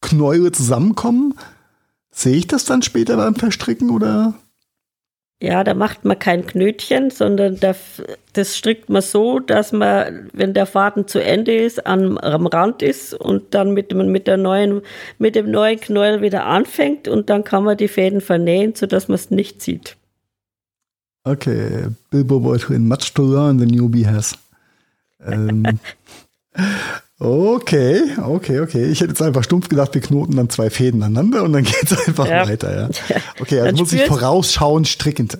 [0.00, 1.34] Knäule zusammenkommen.
[2.10, 4.34] Sehe ich das dann später beim Verstricken oder?
[5.42, 7.74] Ja, da macht man kein Knötchen, sondern da,
[8.32, 12.80] das strickt man so, dass man, wenn der Faden zu Ende ist, am, am Rand
[12.80, 14.82] ist und dann mit, dem- mit, der neuen,
[15.18, 19.16] mit dem neuen Knäuel wieder anfängt und dann kann man die Fäden vernähen, sodass man
[19.16, 19.96] es nicht sieht.
[21.24, 24.38] Okay, Bilbo Beutlin, much to learn the newbie has.
[25.26, 25.78] Ähm,
[27.24, 28.86] Okay, okay, okay.
[28.86, 31.84] Ich hätte jetzt einfach stumpf gedacht, wir knoten dann zwei Fäden aneinander und dann geht
[31.84, 32.48] es einfach ja.
[32.48, 32.90] weiter.
[33.08, 33.16] Ja.
[33.40, 35.38] Okay, also dann muss ich vorausschauen, strickend.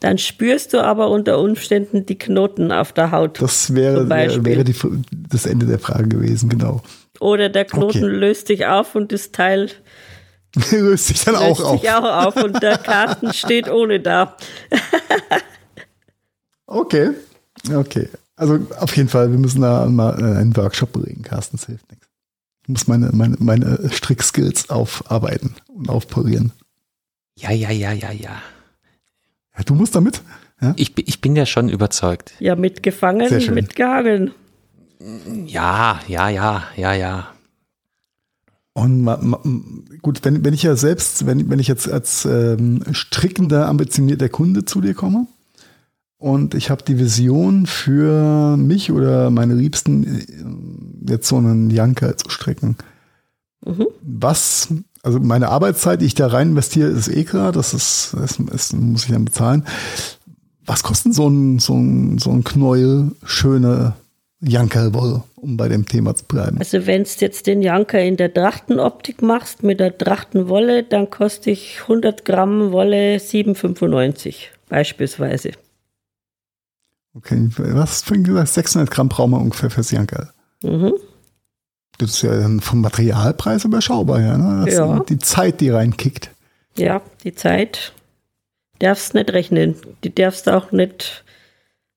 [0.00, 3.40] Dann spürst du aber unter Umständen die Knoten auf der Haut.
[3.40, 4.74] Das wäre, wäre die,
[5.10, 6.82] das Ende der Frage gewesen, genau.
[7.20, 8.14] Oder der Knoten okay.
[8.14, 9.70] löst sich auf und das Teil
[10.70, 11.80] löst sich dann löst auch auf.
[11.80, 14.36] sich auch auf und der Karten steht ohne da.
[16.66, 17.12] okay,
[17.74, 18.08] okay.
[18.36, 21.90] Also auf jeden Fall, wir müssen da mal äh, einen Workshop bringen, Carsten, das hilft
[21.90, 22.08] nichts.
[22.62, 26.52] Ich muss meine, meine, meine Strickskills aufarbeiten und aufpolieren.
[27.36, 28.42] Ja, ja, ja, ja, ja.
[29.56, 30.22] Ja, du musst damit.
[30.60, 30.72] Ja?
[30.76, 32.34] Ich, ich bin ja schon überzeugt.
[32.38, 34.32] Ja, mitgefangen, mitgehangen.
[35.46, 37.28] Ja, ja, ja, ja, ja.
[38.72, 39.40] Und ma, ma,
[40.02, 44.64] gut, wenn, wenn ich ja selbst, wenn, wenn ich jetzt als ähm, strickender, ambitionierter Kunde
[44.64, 45.26] zu dir komme,
[46.18, 52.16] und ich habe die Vision für mich oder meine Liebsten, äh, jetzt so einen Janker
[52.16, 52.76] zu strecken.
[53.64, 53.86] Mhm.
[54.02, 54.68] Was,
[55.02, 58.72] also meine Arbeitszeit, die ich da rein investiere, ist eh klar, das ist, das, das
[58.72, 59.64] muss ich dann bezahlen.
[60.66, 63.94] Was kostet so ein, so ein, so ein Knäuel schöne
[64.40, 66.58] Jankerwolle, um bei dem Thema zu bleiben?
[66.58, 71.48] Also wenn du jetzt den Janker in der Trachtenoptik machst, mit der Trachtenwolle, dann kostet
[71.48, 74.36] ich 100 Gramm Wolle 7,95
[74.68, 75.52] beispielsweise.
[77.16, 78.48] Okay, was hast du vorhin gesagt?
[78.48, 80.30] 600 Gramm brauchen wir ungefähr fürs Jankerl.
[80.62, 80.94] Mhm.
[81.98, 84.36] Das ist ja dann vom Materialpreis überschaubar, ja.
[84.36, 84.64] Ne?
[84.64, 84.98] Das ja.
[85.00, 86.30] die Zeit, die reinkickt.
[86.76, 87.92] Ja, die Zeit
[88.80, 89.76] darfst nicht rechnen.
[90.02, 91.24] Die darfst auch nicht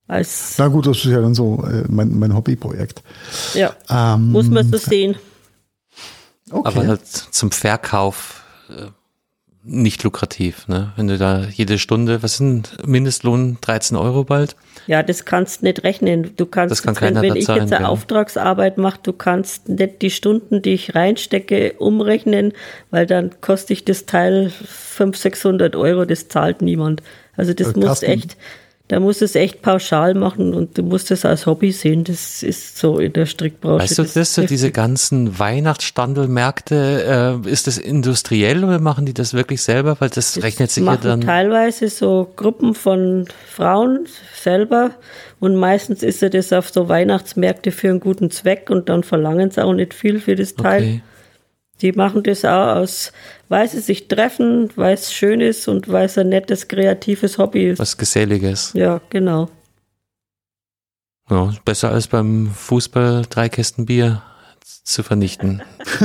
[0.08, 0.56] als.
[0.58, 3.02] Na gut, das ist ja dann so äh, mein, mein Hobbyprojekt.
[3.56, 3.76] Ja.
[3.90, 5.16] Ähm, muss man so sehen.
[6.50, 6.68] Okay.
[6.68, 8.88] Aber halt zum Verkauf äh,
[9.68, 10.94] nicht lukrativ, ne?
[10.96, 14.56] Wenn du da jede Stunde, was sind Mindestlohn 13 Euro bald?
[14.88, 16.32] Ja, das kannst nicht rechnen.
[16.38, 17.90] Du kannst, das kann jetzt, wenn, wenn ich jetzt eine.
[17.90, 22.54] Auftragsarbeit mache, du kannst nicht die Stunden, die ich reinstecke, umrechnen,
[22.90, 27.04] weil dann kostet ich das Teil 500, 600 Euro, das zahlt niemand.
[27.36, 28.38] Also das äh, muss echt,
[28.90, 32.06] da musst du es echt pauschal machen und du musst es als Hobby sehen.
[32.06, 33.84] Das ist so in der Strickbranche.
[33.84, 39.14] Weißt du das, das so diese ganzen Weihnachtsstandelmärkte, äh, ist das industriell oder machen die
[39.14, 39.98] das wirklich selber?
[40.00, 41.20] Weil das, das rechnet sich ja dann.
[41.20, 44.08] Teilweise so Gruppen von Frauen
[44.42, 44.92] selber
[45.42, 49.52] und meistens ist ja das auf so Weihnachtsmärkte für einen guten Zweck und dann verlangen
[49.52, 50.82] sie auch nicht viel für das Teil.
[50.82, 51.02] Okay.
[51.82, 53.12] Die machen das auch aus,
[53.50, 57.70] weil sie sich treffen, weil es schön ist und weil es ein nettes, kreatives Hobby
[57.70, 57.80] ist.
[57.80, 58.72] Was Geselliges.
[58.74, 59.50] Ja, genau.
[61.30, 64.24] Ja, besser als beim Fußball drei Kästen Bier
[64.84, 65.62] zu vernichten.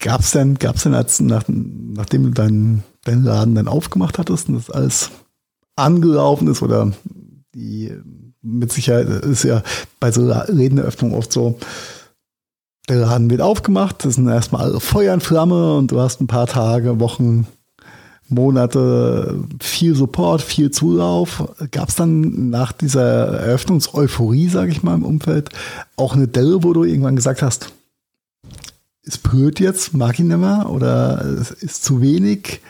[0.00, 4.56] gab's denn, gab's denn als, nach, nachdem du deinen, deinen Laden dann aufgemacht hattest und
[4.56, 5.10] das alles
[5.76, 6.92] angelaufen ist oder
[7.54, 7.96] die
[8.42, 9.62] mit Sicherheit ist ja
[9.98, 11.58] bei so Redeneröffnungen oft so,
[12.90, 16.46] der Laden wird aufgemacht, das sind erstmal Feuer und Flamme und du hast ein paar
[16.46, 17.46] Tage, Wochen,
[18.28, 21.52] Monate viel Support, viel Zulauf.
[21.70, 25.50] Gab es dann nach dieser Eröffnungseuphorie, sage ich mal, im Umfeld
[25.96, 27.72] auch eine Delle, wo du irgendwann gesagt hast,
[29.02, 32.60] ist blöd jetzt, mag ich nicht mehr oder es ist zu wenig?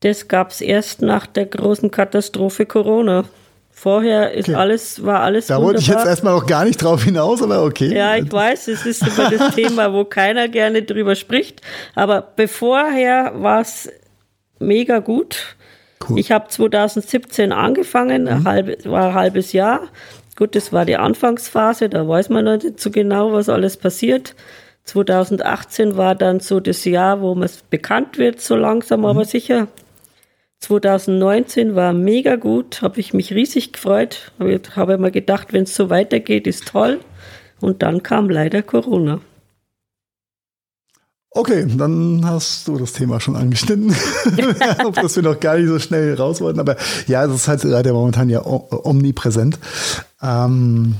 [0.00, 3.24] Das gab es erst nach der großen Katastrophe Corona.
[3.76, 4.56] Vorher ist okay.
[4.56, 5.48] alles, war alles.
[5.48, 7.94] Da wollte ich jetzt erstmal noch gar nicht drauf hinaus, aber okay.
[7.94, 11.60] Ja, ich weiß, es ist immer das Thema, wo keiner gerne drüber spricht.
[11.94, 13.90] Aber bevorher war es
[14.60, 15.56] mega gut.
[16.08, 16.18] Cool.
[16.18, 18.44] Ich habe 2017 angefangen, mhm.
[18.48, 19.88] halb, war ein halbes Jahr.
[20.36, 24.34] Gut, das war die Anfangsphase, da weiß man noch nicht so genau, was alles passiert.
[24.84, 29.06] 2018 war dann so das Jahr, wo man bekannt wird, so langsam mhm.
[29.06, 29.68] aber sicher.
[30.64, 34.32] 2019 war mega gut, habe ich mich riesig gefreut.
[34.38, 37.00] Ich habe immer gedacht, wenn es so weitergeht, ist toll.
[37.60, 39.20] Und dann kam leider Corona.
[41.30, 43.94] Okay, dann hast du das Thema schon angeschnitten,
[44.84, 46.60] auf das wir noch gar nicht so schnell raus wollten.
[46.60, 46.76] Aber
[47.08, 49.58] ja, das ist halt leider momentan ja omnipräsent.
[50.22, 50.94] Ähm,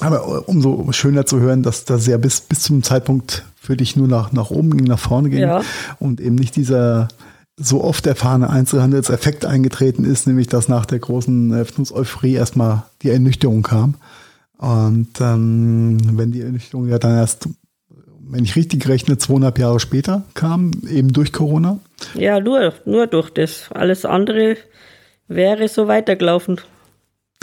[0.00, 4.08] aber umso schöner zu hören, dass das ja bis, bis zum Zeitpunkt für dich nur
[4.08, 5.62] nach, nach oben ging, nach vorne ging ja.
[5.98, 7.08] und eben nicht dieser
[7.58, 13.62] so oft erfahrene Einzelhandelseffekt eingetreten ist, nämlich dass nach der großen Öffnungseuphorie erstmal die Ernüchterung
[13.62, 13.94] kam.
[14.58, 17.48] Und ähm, wenn die Ernüchterung ja dann erst,
[18.20, 21.78] wenn ich richtig rechne, zweieinhalb Jahre später kam, eben durch Corona.
[22.14, 23.70] Ja, nur, nur durch das.
[23.72, 24.56] Alles andere
[25.26, 26.60] wäre so weitergelaufen.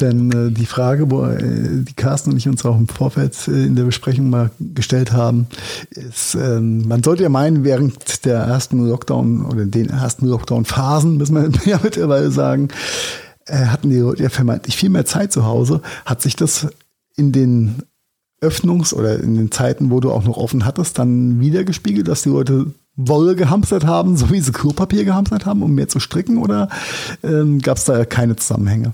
[0.01, 3.65] Denn äh, die Frage, wo äh, die Carsten und ich uns auch im Vorfeld äh,
[3.65, 5.47] in der Besprechung mal gestellt haben,
[5.91, 11.35] ist, ähm, man sollte ja meinen, während der ersten Lockdown oder den ersten Lockdown-Phasen, müssen
[11.35, 12.67] wir ja mittlerweile sagen,
[13.45, 15.81] äh, hatten die Leute ja vermeintlich viel mehr Zeit zu Hause.
[16.05, 16.67] Hat sich das
[17.15, 17.83] in den
[18.41, 22.23] Öffnungs- oder in den Zeiten, wo du auch noch offen hattest, dann wieder gespiegelt, dass
[22.23, 26.37] die Leute Wolle gehamstert haben, so wie sie Klopapier gehamstert haben, um mehr zu stricken?
[26.37, 26.69] Oder
[27.23, 28.93] ähm, gab es da keine Zusammenhänge?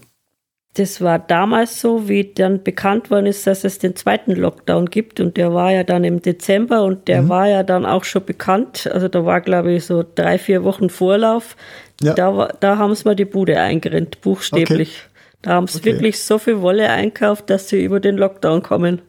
[0.73, 5.19] Das war damals so, wie dann bekannt worden ist, dass es den zweiten Lockdown gibt.
[5.19, 7.29] Und der war ja dann im Dezember und der mhm.
[7.29, 8.89] war ja dann auch schon bekannt.
[8.91, 11.57] Also da war, glaube ich, so drei, vier Wochen Vorlauf.
[12.01, 12.13] Ja.
[12.13, 15.01] Da, da haben sie mal die Bude eingerennt, buchstäblich.
[15.01, 15.07] Okay.
[15.41, 15.93] Da haben sie okay.
[15.93, 19.01] wirklich so viel Wolle einkauft, dass sie über den Lockdown kommen.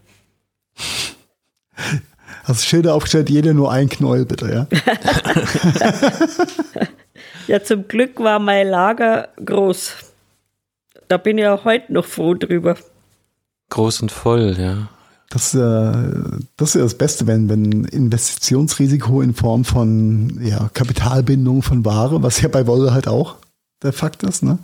[2.44, 4.66] Hast Schilder aufgestellt, jede nur ein Knäuel bitte, ja?
[7.46, 10.11] ja, zum Glück war mein Lager groß.
[11.12, 12.74] Da bin ich auch heute noch froh drüber.
[13.68, 14.88] Groß und voll, ja.
[15.28, 15.58] Das, äh,
[16.56, 22.22] das ist ja das Beste, wenn, wenn Investitionsrisiko in Form von ja, Kapitalbindung von Ware,
[22.22, 23.36] was ja bei Wolle halt auch
[23.82, 24.58] der Fakt ist, ne?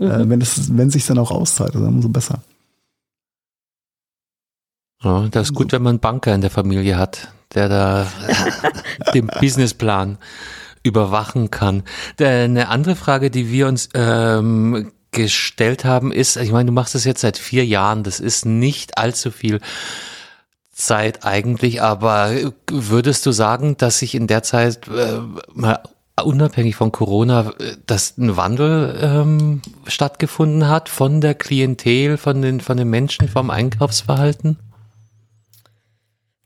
[0.00, 0.10] Mhm.
[0.10, 2.38] Äh, wenn es wenn sich dann auch auszahlt, dann umso besser.
[5.02, 8.06] Ja, das ist gut, wenn man einen Banker in der Familie hat, der da
[9.12, 10.16] den Businessplan
[10.82, 11.82] überwachen kann.
[12.18, 17.04] Eine andere Frage, die wir uns ähm, gestellt haben, ist, ich meine, du machst das
[17.04, 19.60] jetzt seit vier Jahren, das ist nicht allzu viel
[20.72, 22.32] Zeit eigentlich, aber
[22.70, 25.20] würdest du sagen, dass sich in der Zeit äh,
[26.22, 32.60] unabhängig von Corona, äh, dass ein Wandel ähm, stattgefunden hat von der Klientel, von den,
[32.60, 34.58] von den Menschen, vom Einkaufsverhalten?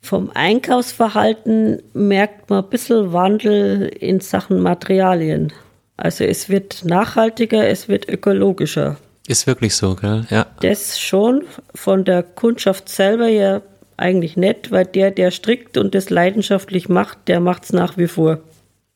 [0.01, 5.53] Vom Einkaufsverhalten merkt man ein bisschen Wandel in Sachen Materialien.
[5.97, 8.97] Also es wird nachhaltiger, es wird ökologischer.
[9.27, 10.27] Ist wirklich so, gell?
[10.31, 10.47] Ja.
[10.61, 11.45] Das schon
[11.75, 13.63] von der Kundschaft selber ja
[13.97, 18.09] eigentlich nicht, weil der, der strickt und das leidenschaftlich macht, der macht es nach wie
[18.09, 18.41] vor.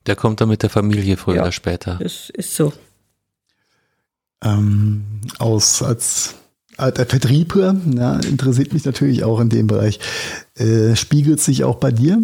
[0.07, 1.99] Der kommt dann mit der Familie früher ja, oder später.
[2.01, 2.73] Das ist so.
[4.43, 5.05] Ähm,
[5.39, 6.35] aus als
[6.77, 10.01] alter Vertriebler, ja, interessiert mich natürlich auch in dem Bereich.
[10.55, 12.23] Äh, spiegelt sich auch bei dir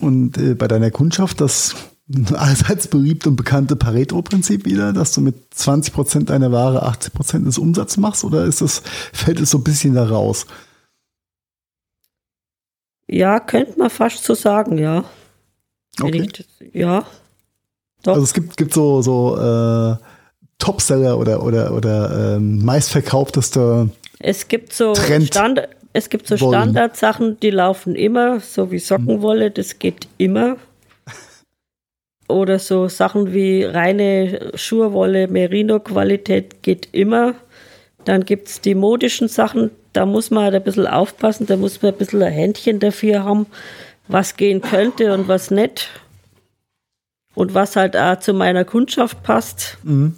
[0.00, 1.76] und äh, bei deiner Kundschaft das
[2.34, 7.46] allseits beliebt und bekannte Pareto-Prinzip wieder, dass du mit 20 Prozent deiner Ware 80 Prozent
[7.46, 8.82] des Umsatzes machst oder ist das,
[9.12, 10.46] fällt es so ein bisschen da raus?
[13.06, 15.04] Ja, könnte man fast so sagen, ja.
[16.00, 16.28] Okay.
[16.28, 17.04] Das, ja.
[18.02, 18.12] Doch.
[18.12, 19.96] Also es gibt, gibt so, so äh,
[20.58, 27.50] Topseller oder, oder, oder ähm, meistverkaufteste Es gibt so Standard, es gibt so Standardsachen, die
[27.50, 30.56] laufen immer, so wie Sockenwolle, das geht immer.
[32.28, 37.34] Oder so Sachen wie reine Schurwolle, Merino-Qualität geht immer.
[38.04, 41.82] Dann gibt es die modischen Sachen, da muss man halt ein bisschen aufpassen, da muss
[41.82, 43.46] man ein bisschen ein Händchen dafür haben,
[44.08, 45.88] was gehen könnte und was nicht.
[47.34, 49.78] Und was halt auch zu meiner Kundschaft passt.
[49.82, 50.14] Mhm.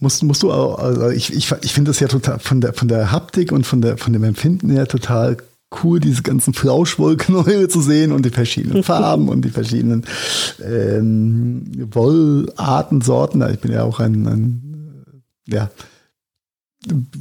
[0.00, 2.86] Musst, musst du auch, also ich, ich, ich finde das ja total von der, von
[2.86, 5.36] der Haptik und von, der, von dem Empfinden her total
[5.82, 10.04] cool, diese ganzen Flauschwollknäuel zu sehen und die verschiedenen Farben und die verschiedenen
[10.64, 13.42] ähm, Wollarten, Sorten.
[13.50, 15.04] Ich bin ja auch ein, ein
[15.46, 15.70] ja,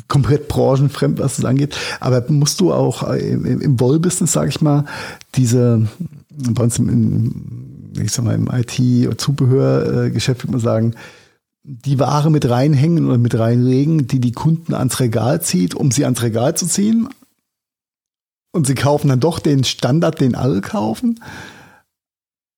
[0.07, 1.75] komplett branchenfremd, was das angeht.
[1.99, 4.85] Aber musst du auch im, im Wollbusiness, sage ich mal,
[5.35, 5.87] diese,
[6.29, 10.93] bei uns im, ich sag mal, im IT-Zubehörgeschäft würde man sagen,
[11.63, 16.05] die Ware mit reinhängen oder mit reinlegen, die die Kunden ans Regal zieht, um sie
[16.05, 17.09] ans Regal zu ziehen.
[18.57, 21.23] Und sie kaufen dann doch den Standard, den alle kaufen.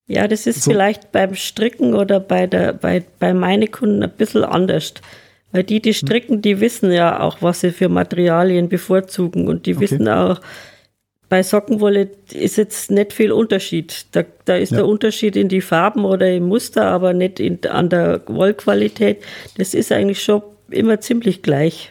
[0.06, 0.70] Ja, das ist so.
[0.70, 4.94] vielleicht beim Stricken oder bei, der, bei, bei meinen Kunden ein bisschen anders.
[5.52, 9.76] Weil die, die stricken, die wissen ja auch, was sie für Materialien bevorzugen und die
[9.76, 9.82] okay.
[9.82, 10.40] wissen auch,
[11.28, 14.06] bei Sockenwolle ist jetzt nicht viel Unterschied.
[14.12, 14.78] Da, da ist ja.
[14.78, 19.22] der Unterschied in die Farben oder im Muster, aber nicht in, an der Wollqualität.
[19.58, 20.40] Das ist eigentlich schon
[20.70, 21.90] immer ziemlich gleich.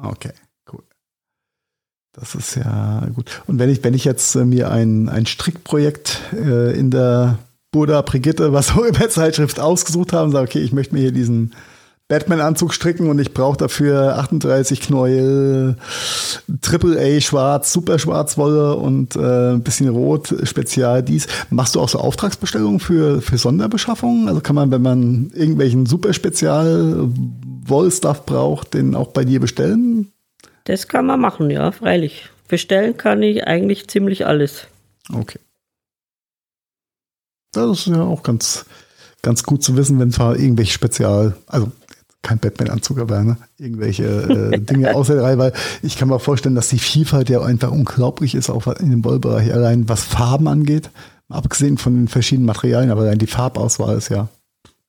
[0.00, 0.30] Okay.
[2.12, 3.42] Das ist ja gut.
[3.46, 7.38] Und wenn ich, wenn ich jetzt äh, mir ein, ein Strickprojekt äh, in der
[7.70, 11.12] Buddha, Brigitte, was auch immer Zeitschrift ausgesucht habe und sage, okay, ich möchte mir hier
[11.12, 11.54] diesen
[12.08, 15.76] Batman-Anzug stricken und ich brauche dafür 38 Knäuel,
[16.60, 21.26] Triple A schwarz, super Schwarzwolle und äh, ein bisschen rot, spezial dies.
[21.48, 24.28] Machst du auch so Auftragsbestellungen für, für Sonderbeschaffungen?
[24.28, 27.08] Also kann man, wenn man irgendwelchen super spezial
[27.64, 30.11] Wollstuff braucht, den auch bei dir bestellen?
[30.64, 32.30] Das kann man machen, ja, freilich.
[32.48, 34.66] Bestellen kann ich eigentlich ziemlich alles.
[35.12, 35.38] Okay.
[37.52, 38.64] Das ist ja auch ganz,
[39.22, 41.70] ganz gut zu wissen, wenn zwar irgendwelche Spezial, also
[42.22, 43.36] kein Batman-Anzug, aber ne?
[43.58, 44.04] irgendwelche
[44.52, 45.52] äh, Dinge außer der Reihe, weil
[45.82, 49.52] ich kann mir vorstellen, dass die Vielfalt ja einfach unglaublich ist, auch in dem Wollbereich,
[49.52, 50.90] allein was Farben angeht,
[51.28, 54.28] abgesehen von den verschiedenen Materialien, aber allein die Farbauswahl ist ja.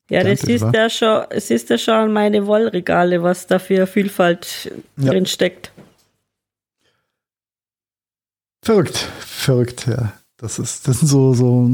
[0.09, 4.71] Ja, das ist ja schon, es ist ja schon meine Wollregale, was da für Vielfalt
[4.97, 5.11] ja.
[5.11, 5.71] drin steckt.
[8.61, 10.13] Verrückt, verrückt, ja.
[10.37, 11.69] Das ist, das sind so, so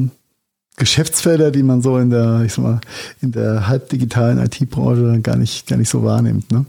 [0.76, 2.82] Geschäftsfelder, die man so in der, ich sag mal,
[3.22, 6.66] in der halbdigitalen IT-Branche gar nicht, gar nicht so wahrnimmt, ne?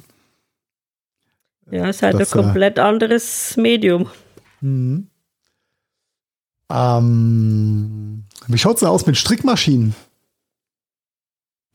[1.70, 4.10] Ja, ist halt das, ein komplett äh, anderes Medium.
[4.60, 5.06] Mhm.
[6.70, 9.94] Ähm, wie schaut's denn aus mit Strickmaschinen?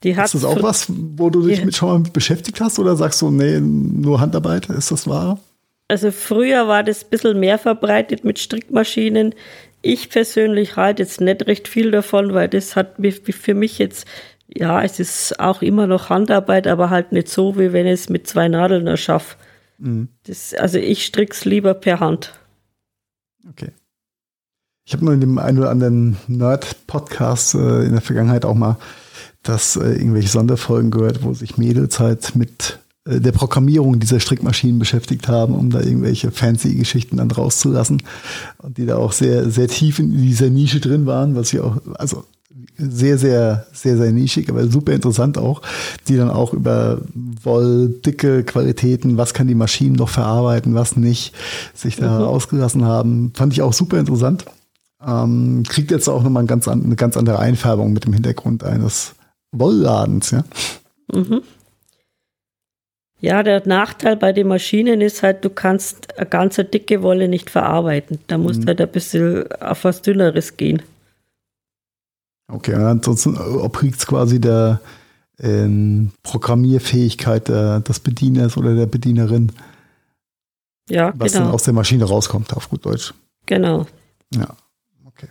[0.05, 2.95] Die ist das auch was, wo du dich mit schon mal mit beschäftigt hast oder
[2.95, 5.39] sagst du, nee, nur Handarbeit, ist das wahr?
[5.87, 9.33] Also früher war das ein bisschen mehr verbreitet mit Strickmaschinen.
[9.81, 14.07] Ich persönlich halte jetzt nicht recht viel davon, weil das hat für mich jetzt,
[14.47, 18.09] ja, es ist auch immer noch Handarbeit, aber halt nicht so, wie wenn ich es
[18.09, 19.37] mit zwei Nadeln erschaffe.
[19.79, 20.09] Mhm.
[20.59, 22.39] also ich stricke es lieber per Hand.
[23.49, 23.71] Okay.
[24.85, 28.77] Ich habe nur in dem einen oder anderen Nerd-Podcast äh, in der Vergangenheit auch mal
[29.45, 34.79] das äh, irgendwelche Sonderfolgen gehört, wo sich Mädels halt mit äh, der Programmierung dieser Strickmaschinen
[34.79, 38.03] beschäftigt haben, um da irgendwelche fancy Geschichten dann rauszulassen.
[38.57, 41.77] Und die da auch sehr, sehr tief in dieser Nische drin waren, was ich auch,
[41.95, 42.23] also
[42.77, 45.61] sehr, sehr, sehr, sehr nischig, aber super interessant auch,
[46.07, 46.99] die dann auch über
[47.43, 51.33] Wolldicke Qualitäten, was kann die Maschinen noch verarbeiten, was nicht,
[51.73, 52.25] sich da mhm.
[52.25, 53.31] ausgelassen haben.
[53.33, 54.45] Fand ich auch super interessant.
[55.05, 58.63] Ähm, kriegt jetzt auch nochmal ein ganz an, eine ganz andere Einfärbung mit dem Hintergrund
[58.63, 59.15] eines
[59.59, 60.43] Wollladens, ja.
[61.11, 61.41] Mhm.
[63.21, 67.49] Ja, der Nachteil bei den Maschinen ist halt, du kannst eine ganze dicke Wolle nicht
[67.49, 68.19] verarbeiten.
[68.27, 68.67] Da musst mhm.
[68.67, 70.81] halt ein bisschen auf was Dünneres gehen.
[72.47, 74.79] Okay, ansonsten obliegt es quasi der
[75.39, 79.51] ähm, Programmierfähigkeit der, des Bedieners oder der Bedienerin.
[80.87, 81.45] Ja, was genau.
[81.45, 83.13] dann aus der Maschine rauskommt, auf gut Deutsch.
[83.47, 83.87] Genau.
[84.31, 84.55] Ja,
[85.05, 85.29] okay.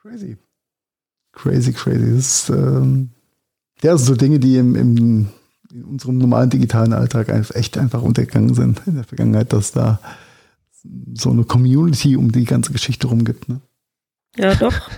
[0.00, 0.36] Crazy.
[1.32, 2.14] Crazy, crazy.
[2.14, 3.10] Das ist, ähm,
[3.82, 5.28] ja, so Dinge, die im, im,
[5.72, 10.00] in unserem normalen digitalen Alltag echt einfach untergegangen sind in der Vergangenheit, dass da
[11.14, 13.48] so eine Community um die ganze Geschichte rum gibt.
[13.48, 13.60] Ne?
[14.36, 14.74] Ja, doch.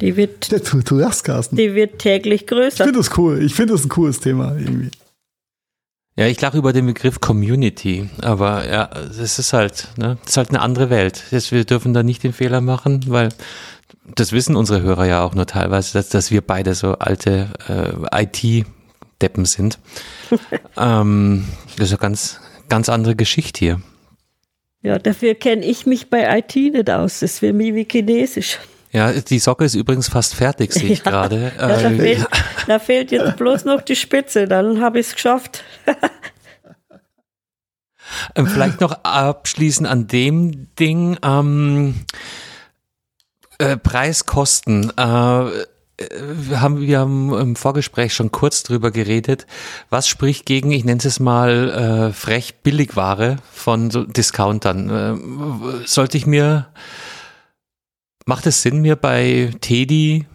[0.00, 1.56] Die wird, Der, du, du lachst, Carsten.
[1.56, 2.84] Die wird täglich größer.
[2.84, 3.42] Ich finde das cool.
[3.42, 4.90] Ich finde das ein cooles Thema irgendwie.
[6.16, 10.36] Ja, ich lache über den Begriff Community, aber ja, es ist halt, ne, das ist
[10.36, 11.24] halt eine andere Welt.
[11.30, 13.28] Jetzt, wir dürfen da nicht den Fehler machen, weil
[14.04, 18.24] das wissen unsere Hörer ja auch nur teilweise, dass, dass wir beide so alte äh,
[18.24, 19.78] IT-Deppen sind.
[20.76, 21.44] ähm,
[21.76, 23.80] das ist eine ganz, ganz andere Geschichte hier.
[24.82, 27.20] Ja, dafür kenne ich mich bei IT nicht aus.
[27.20, 28.58] Das ist für mich wie Chinesisch.
[28.92, 31.52] Ja, die Socke ist übrigens fast fertig, sehe ich ja, gerade.
[31.58, 32.26] Ja, da, äh, fehlt,
[32.66, 35.62] da, fehlt, jetzt bloß noch die Spitze, dann habe ich es geschafft.
[38.34, 41.16] Ähm, vielleicht noch abschließend an dem Ding.
[41.22, 41.94] Ähm,
[43.60, 44.90] äh, Preiskosten.
[44.96, 45.66] Äh,
[46.00, 49.46] wir haben, wir haben im Vorgespräch schon kurz drüber geredet.
[49.90, 54.88] Was spricht gegen, ich nenne es mal äh, frech Billigware von so Discountern?
[54.90, 56.68] Äh, sollte ich mir,
[58.24, 60.26] macht es Sinn, mir bei Teddy,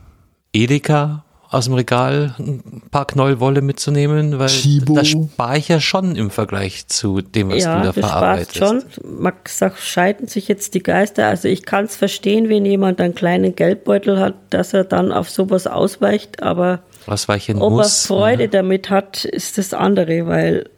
[0.53, 1.24] Edeka
[1.55, 4.93] aus dem Regal ein paar Knollwolle mitzunehmen, weil Chibo.
[4.93, 8.57] das spare ich ja schon im Vergleich zu dem, was ja, du da du verarbeitest.
[8.57, 8.83] schon.
[9.03, 11.27] Man sagt, scheiden sich jetzt die Geister.
[11.27, 15.29] Also ich kann es verstehen, wenn jemand einen kleinen Geldbeutel hat, dass er dann auf
[15.29, 18.49] sowas ausweicht, aber Ausweichen ob muss, er Freude ja.
[18.49, 20.69] damit hat, ist das andere, weil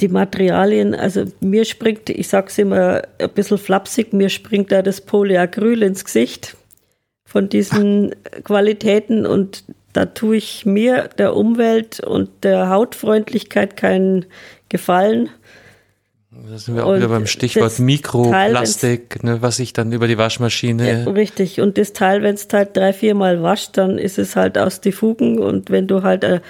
[0.00, 5.02] die Materialien, also mir springt, ich sag's immer ein bisschen flapsig, mir springt da das
[5.02, 6.56] Polyacryl ins Gesicht
[7.30, 8.12] von diesen
[8.42, 9.62] Qualitäten und
[9.92, 14.26] da tue ich mir, der Umwelt und der Hautfreundlichkeit keinen
[14.68, 15.30] Gefallen.
[16.32, 20.18] Da sind wir auch und wieder beim Stichwort Mikroplastik, ne, was ich dann über die
[20.18, 21.04] Waschmaschine.
[21.04, 21.60] Ja, richtig.
[21.60, 24.92] Und das Teil, wenn es halt drei, viermal wascht, dann ist es halt aus die
[24.92, 25.38] Fugen.
[25.38, 26.40] Und wenn du halt, äh,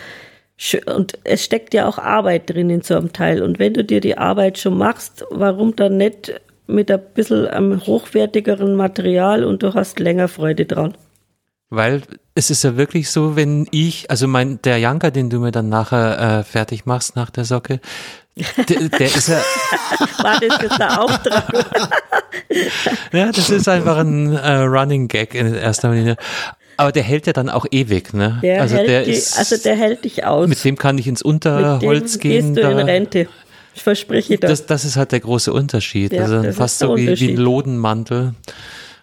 [0.86, 3.42] und es steckt ja auch Arbeit drin in so einem Teil.
[3.42, 7.86] Und wenn du dir die Arbeit schon machst, warum dann nicht mit ein bisschen einem
[7.86, 10.94] hochwertigeren Material und du hast länger Freude dran.
[11.68, 12.02] Weil
[12.34, 15.68] es ist ja wirklich so, wenn ich, also mein, der Janker, den du mir dann
[15.68, 17.80] nachher äh, fertig machst nach der Socke,
[18.36, 19.36] der, der ist ja.
[20.22, 21.44] War das jetzt der Auftrag?
[23.12, 26.16] ja, das ist einfach ein äh, Running Gag in erster Linie.
[26.76, 28.38] Aber der hält ja dann auch ewig, ne?
[28.42, 30.48] Der also, der die, ist, also der hält dich aus.
[30.48, 32.54] Mit dem kann ich ins Unterholz mit dem gehen.
[32.54, 33.28] Gehst du in Rente.
[33.74, 34.50] Ich verspreche das.
[34.50, 36.12] Das, das ist halt der große Unterschied.
[36.12, 38.34] Ja, also fast so wie, wie ein Lodenmantel.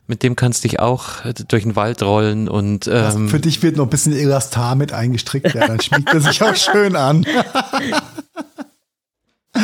[0.07, 3.76] Mit dem kannst du dich auch durch den Wald rollen und ähm, für dich wird
[3.76, 7.26] noch ein bisschen Elastar mit eingestrickt, ja, dann schmiegt er sich auch schön an.
[9.53, 9.59] äh,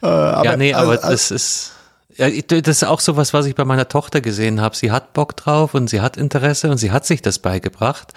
[0.00, 1.72] aber, ja, nee, aber also, das ist
[2.16, 4.76] ja, das ist auch so was, was ich bei meiner Tochter gesehen habe.
[4.76, 8.12] Sie hat Bock drauf und sie hat Interesse und sie hat sich das beigebracht.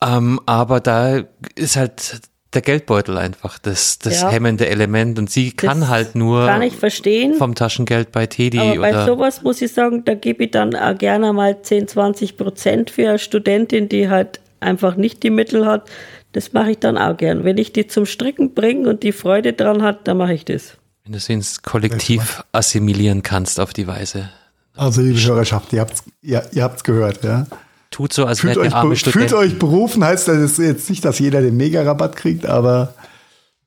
[0.00, 1.22] Ähm, aber da
[1.54, 2.20] ist halt
[2.54, 4.30] der Geldbeutel einfach, das, das ja.
[4.30, 5.18] hemmende Element.
[5.18, 7.34] Und sie kann das halt nur kann ich verstehen.
[7.34, 8.58] vom Taschengeld bei Teddy.
[8.58, 11.88] Aber bei oder sowas muss ich sagen, da gebe ich dann auch gerne mal 10,
[11.88, 15.90] 20 Prozent für eine Studentin, die halt einfach nicht die Mittel hat.
[16.32, 17.44] Das mache ich dann auch gern.
[17.44, 20.76] Wenn ich die zum Stricken bringe und die Freude dran hat, dann mache ich das.
[21.04, 24.30] Wenn du sie ins Kollektiv assimilieren kannst auf die Weise.
[24.76, 27.46] Also liebe Hörerschaft, ihr habt's, ihr, ihr habt's gehört, ja.
[27.94, 29.30] Tut so, als wäre der arme Student.
[29.30, 32.92] Fühlt euch berufen, heißt das jetzt nicht, dass jeder den Mega-Rabatt kriegt, aber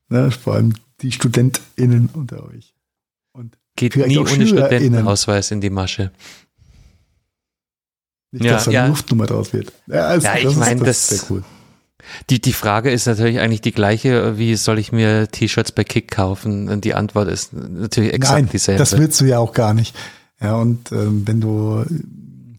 [0.09, 2.75] ne, vor allem die StudentInnen unter euch.
[3.31, 6.11] Und Geht nie ohne Studentenausweis in die Masche.
[8.31, 8.87] Nicht, ja, dass da ja.
[8.87, 9.71] Luftnummer draus wird.
[9.87, 11.45] Ja, also, ja ich meine, das, das cool.
[12.29, 16.11] Die, die Frage ist natürlich eigentlich die gleiche, wie soll ich mir T-Shirts bei Kick
[16.11, 16.67] kaufen?
[16.67, 18.79] Und die Antwort ist natürlich exakt Nein, dieselbe.
[18.79, 19.95] Das willst du ja auch gar nicht.
[20.41, 21.85] Ja, und ähm, wenn du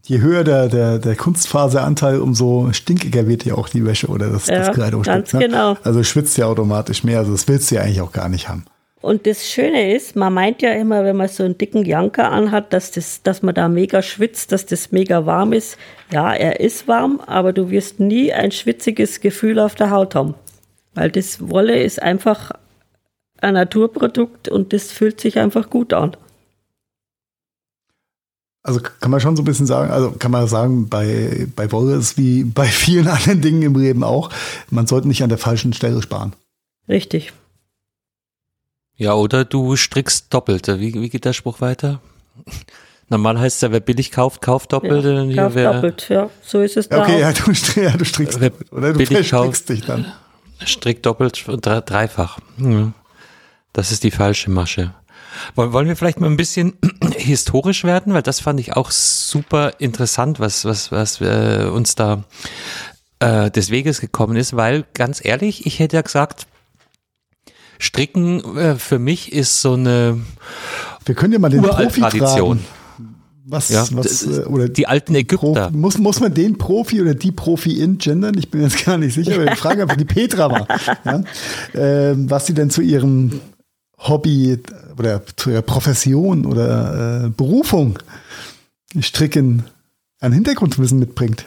[0.09, 4.47] je höher der, der, der Kunstfaseranteil, umso stinkiger wird ja auch die Wäsche oder das,
[4.47, 5.33] ja, das Kleidungsstück.
[5.33, 5.39] Ne?
[5.39, 5.77] genau.
[5.83, 7.19] Also schwitzt ja automatisch mehr.
[7.19, 8.65] Also das willst du ja eigentlich auch gar nicht haben.
[9.01, 12.73] Und das Schöne ist, man meint ja immer, wenn man so einen dicken Janker anhat,
[12.73, 15.77] dass, das, dass man da mega schwitzt, dass das mega warm ist.
[16.11, 20.33] Ja, er ist warm, aber du wirst nie ein schwitziges Gefühl auf der Haut haben.
[20.95, 22.51] Weil das Wolle ist einfach
[23.39, 26.17] ein Naturprodukt und das fühlt sich einfach gut an.
[28.61, 31.95] Also kann man schon so ein bisschen sagen, also kann man sagen, bei, bei Wolle
[31.95, 34.29] ist wie bei vielen anderen Dingen im Leben auch,
[34.69, 36.33] man sollte nicht an der falschen Stelle sparen.
[36.87, 37.33] Richtig.
[38.95, 40.67] Ja, oder du strickst doppelt.
[40.67, 42.01] Wie, wie geht der Spruch weiter?
[43.09, 45.03] Normal heißt es ja, wer billig kauft, kauft doppelt.
[45.03, 46.29] Ja, kauft wer, doppelt, ja.
[46.43, 47.01] So ist es da.
[47.01, 47.51] Okay, ja, du,
[47.81, 48.71] ja, du strickst wer doppelt.
[48.71, 50.11] Oder du verstrickst dich dann.
[50.63, 52.37] Strick doppelt und dreifach.
[53.73, 54.93] Das ist die falsche Masche.
[55.55, 56.73] Wollen wir vielleicht mal ein bisschen
[57.11, 62.23] historisch werden, weil das fand ich auch super interessant, was, was, was äh, uns da
[63.19, 66.47] äh, des Weges gekommen ist, weil ganz ehrlich, ich hätte ja gesagt,
[67.79, 70.19] Stricken äh, für mich ist so eine
[71.05, 72.59] Wir können ja mal den Profi Tradition.
[73.51, 75.71] Was, ja, was, äh, oder die alten Ägypter.
[75.71, 78.37] muss, muss man den Profi oder die Profi in gendern?
[78.37, 80.67] Ich bin jetzt gar nicht sicher, aber wir fragen einfach die Petra mal,
[81.05, 81.23] ja?
[81.73, 83.39] ähm, was sie denn zu ihrem
[83.99, 84.57] Hobby
[84.97, 87.99] oder zu ihrer Profession oder äh, Berufung
[88.99, 89.65] Stricken
[90.19, 91.45] an Hintergrundwissen mitbringt.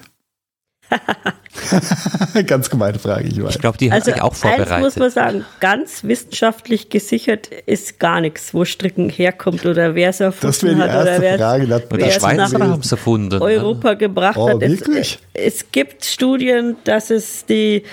[2.47, 3.55] ganz gemeine Frage, ich weiß.
[3.55, 4.73] Ich glaube, die hat also sich auch vorbereitet.
[4.73, 10.11] Eins muss man sagen, ganz wissenschaftlich gesichert ist gar nichts, wo Stricken herkommt oder wer
[10.11, 12.53] es erfunden hat oder wer es nach
[12.91, 14.61] erfunden, Europa gebracht oh, hat.
[14.61, 15.19] Wirklich?
[15.33, 17.85] Es, es gibt Studien, dass es die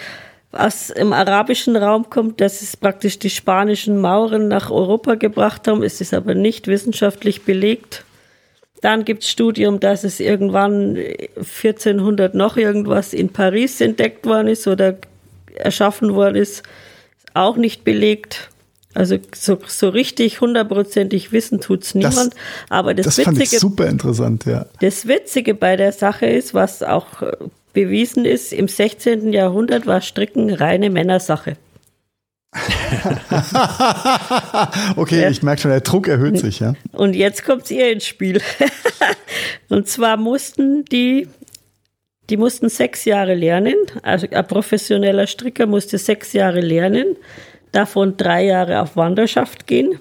[0.51, 5.83] aus im arabischen Raum kommt, dass es praktisch die spanischen Mauren nach Europa gebracht haben.
[5.83, 8.03] Es ist aber nicht wissenschaftlich belegt.
[8.81, 10.97] Dann gibt es Studium, dass es irgendwann
[11.37, 14.95] 1400 noch irgendwas in Paris entdeckt worden ist oder
[15.55, 16.63] erschaffen worden ist.
[17.33, 18.49] Auch nicht belegt.
[18.95, 22.33] Also so, so richtig hundertprozentig wissen tut es niemand.
[22.33, 24.65] Das, Aber das, das Witzige, fand ich super interessant, ja.
[24.81, 27.21] Das Witzige bei der Sache ist, was auch
[27.73, 29.33] bewiesen ist, im 16.
[29.33, 31.57] Jahrhundert war Stricken reine Männersache.
[34.95, 35.29] okay, ja.
[35.29, 36.73] ich merke schon, der Druck erhöht sich, ja.
[36.93, 38.41] Und jetzt kommt ihr ins Spiel.
[39.69, 41.27] und zwar mussten die,
[42.29, 43.75] die mussten sechs Jahre lernen.
[44.01, 47.17] Also ein professioneller Stricker musste sechs Jahre lernen,
[47.71, 49.99] davon drei Jahre auf Wanderschaft gehen.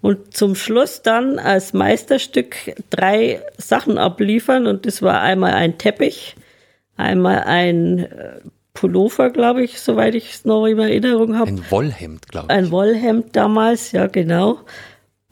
[0.00, 2.56] Und zum Schluss dann als Meisterstück
[2.90, 4.66] drei Sachen abliefern.
[4.66, 6.34] Und das war einmal ein Teppich,
[6.98, 8.40] einmal ein äh,
[8.74, 11.50] Pullover, glaube ich, soweit ich es noch in Erinnerung habe.
[11.50, 12.56] Ein Wollhemd, glaube ich.
[12.56, 14.60] Ein Wollhemd damals, ja genau.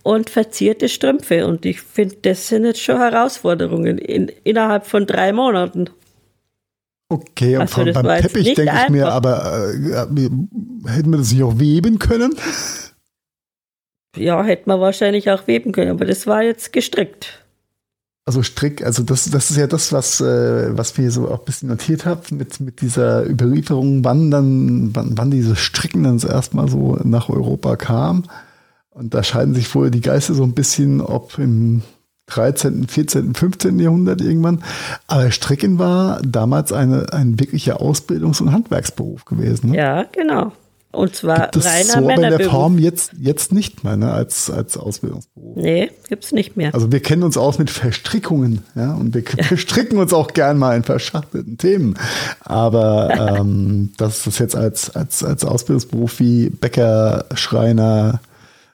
[0.03, 1.47] Und verzierte Strümpfe.
[1.47, 5.91] Und ich finde, das sind jetzt schon Herausforderungen in, innerhalb von drei Monaten.
[7.09, 11.59] Okay, und also, beim Teppich denke ich mir, aber äh, hätten wir das nicht auch
[11.59, 12.35] weben können?
[14.17, 17.46] Ja, hätte man wahrscheinlich auch weben können, aber das war jetzt gestrickt.
[18.29, 21.45] Also Strick, also das, das ist ja das, was, äh, was wir so auch ein
[21.45, 26.69] bisschen notiert haben mit, mit dieser Überlieferung, wann dann, wann, wann dieses Stricken dann erstmal
[26.69, 28.25] so nach Europa kam.
[28.91, 31.83] Und da scheiden sich wohl die Geister so ein bisschen, ob im
[32.27, 33.79] 13., 14., 15.
[33.79, 34.65] Jahrhundert irgendwann.
[35.07, 39.71] Aber Stricken war damals eine, ein wirklicher Ausbildungs- und Handwerksberuf gewesen.
[39.71, 39.77] Ne?
[39.77, 40.51] Ja, genau.
[40.97, 44.51] Und zwar gibt reiner so aber in der Form jetzt, jetzt nicht mehr ne, als,
[44.51, 45.55] als Ausbildungsberuf.
[45.55, 46.75] Nee, gibt es nicht mehr.
[46.75, 49.43] Also wir kennen uns aus mit Verstrickungen, ja, und wir ja.
[49.45, 51.99] verstricken uns auch gern mal in verschachtelten Themen.
[52.41, 58.21] Aber ähm, das ist jetzt als, als, als Ausbildungsberuf wie Bäcker, Schreiner,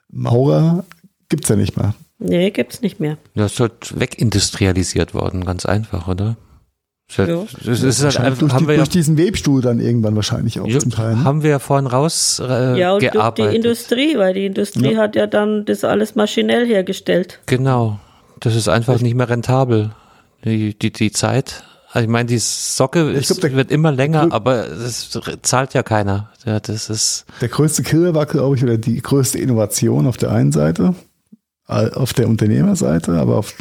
[0.09, 0.85] Maurer
[1.27, 1.93] gibt es ja nicht mehr.
[2.19, 3.17] Nee, gibt es nicht mehr.
[3.35, 6.37] Das ist halt wegindustrialisiert worden, ganz einfach, oder?
[7.17, 7.25] Ja.
[7.65, 10.59] Das ist halt einfach, durch, haben die, wir durch ja, diesen Webstuhl dann irgendwann wahrscheinlich
[10.59, 11.15] auch ja, zum Teil.
[11.15, 11.23] Ne?
[11.23, 13.37] Haben wir ja vorhin raus äh, Ja, und gearbeitet.
[13.37, 17.39] durch die Industrie, weil die Industrie hat ja dann das alles maschinell hergestellt.
[17.45, 17.99] Genau.
[18.39, 19.91] Das ist einfach nicht mehr rentabel.
[20.43, 21.63] Die, die, die Zeit.
[21.93, 25.83] Also ich meine, die Socke ist, glaub, der, wird immer länger, aber es zahlt ja
[25.83, 26.31] keiner.
[26.43, 30.31] Ja, das ist der größte Killer war, glaube ich, oder die größte Innovation auf der
[30.31, 30.95] einen Seite,
[31.67, 33.53] auf der Unternehmerseite, aber auf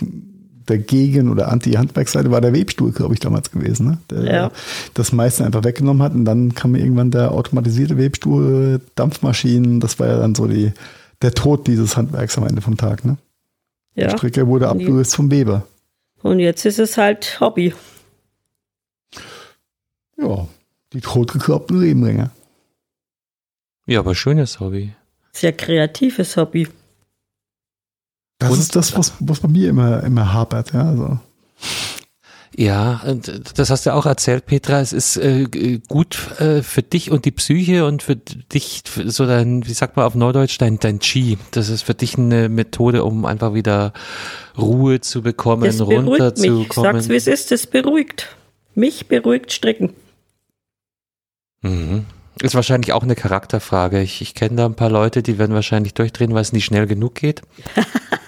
[0.68, 3.98] der Gegen- oder Anti-Handwerksseite war der Webstuhl, glaube ich, damals gewesen, ne?
[4.10, 4.50] der ja.
[4.94, 6.14] das meiste einfach weggenommen hat.
[6.14, 10.72] Und dann kam irgendwann der automatisierte Webstuhl, Dampfmaschinen, das war ja dann so die,
[11.20, 13.04] der Tod dieses Handwerks am Ende vom Tag.
[13.04, 13.16] Ne?
[13.94, 14.08] Ja.
[14.08, 15.66] Der Stricker wurde abgelöst vom Weber.
[16.22, 17.74] Und jetzt ist es halt Hobby.
[20.16, 20.46] Ja,
[20.92, 22.30] die totgekloppten Rebenringe.
[23.86, 24.94] Ja, aber schönes Hobby.
[25.32, 26.68] Sehr kreatives Hobby.
[28.43, 30.82] Das Und, ist das, was, was bei mir immer, immer hapert, ja.
[30.82, 31.18] Also.
[32.57, 33.01] Ja,
[33.55, 34.80] das hast du auch erzählt, Petra.
[34.80, 35.47] Es ist äh,
[35.88, 40.05] gut äh, für dich und die Psyche und für dich, so dein, wie sagt man
[40.05, 41.38] auf Neudeutsch, dein, dein Chi.
[41.53, 43.93] Das ist für dich eine Methode, um einfach wieder
[44.59, 46.59] Ruhe zu bekommen, das runterzukommen.
[46.59, 46.68] Mich.
[46.68, 48.36] Ich sag's, wie es ist, das beruhigt.
[48.74, 49.93] Mich beruhigt Stricken.
[51.62, 52.07] Mhm.
[52.43, 54.03] Ist wahrscheinlich auch eine Charakterfrage.
[54.03, 56.86] Ich, ich kenne da ein paar Leute, die werden wahrscheinlich durchdrehen, weil es nicht schnell
[56.86, 57.43] genug geht.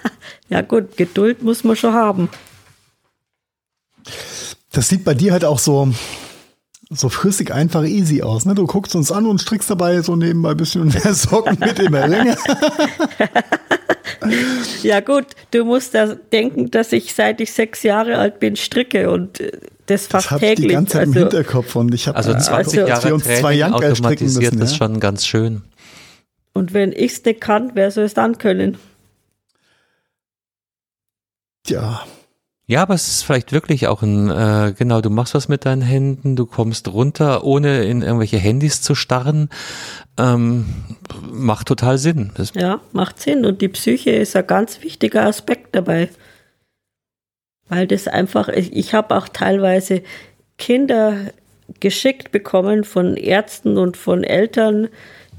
[0.48, 2.28] ja gut, Geduld muss man schon haben.
[4.72, 5.92] Das sieht bei dir halt auch so,
[6.90, 8.44] so flüssig einfach easy aus.
[8.44, 8.54] Ne?
[8.54, 11.92] Du guckst uns an und strickst dabei so nebenbei ein bisschen mehr Socken mit in
[11.92, 12.36] der Länge.
[14.82, 19.10] ja gut, du musst da denken, dass ich seit ich sechs Jahre alt bin stricke
[19.10, 19.52] und äh,
[19.86, 20.58] das fast das täglich.
[20.58, 23.14] Ich die ganze Zeit also, im Hinterkopf und ich habe also 20 also, Jahre wir
[23.14, 24.76] uns Training zwei automatisiert müssen, ist ja?
[24.76, 25.62] schon ganz schön.
[26.52, 28.78] Und wenn ich es nicht kann, wer soll es dann können?
[31.66, 32.04] Ja,
[32.66, 35.82] ja, aber es ist vielleicht wirklich auch ein, äh, genau, du machst was mit deinen
[35.82, 39.50] Händen, du kommst runter, ohne in irgendwelche Handys zu starren.
[40.18, 40.64] Ähm,
[41.30, 42.30] macht total Sinn.
[42.36, 43.44] Das ja, macht Sinn.
[43.44, 46.08] Und die Psyche ist ein ganz wichtiger Aspekt dabei.
[47.68, 50.02] Weil das einfach, ich, ich habe auch teilweise
[50.56, 51.32] Kinder
[51.80, 54.88] geschickt bekommen von Ärzten und von Eltern,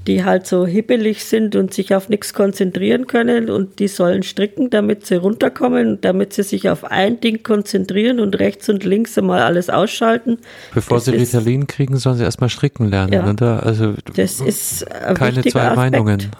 [0.06, 4.70] die halt so hippelig sind und sich auf nichts konzentrieren können und die sollen stricken,
[4.70, 9.42] damit sie runterkommen, damit sie sich auf ein Ding konzentrieren und rechts und links einmal
[9.42, 10.38] alles ausschalten.
[10.74, 13.64] Bevor das sie Ritalin kriegen, sollen sie erstmal stricken lernen, ja, oder?
[13.64, 15.76] Also das ist keine zwei Aspekt.
[15.76, 16.30] Meinungen.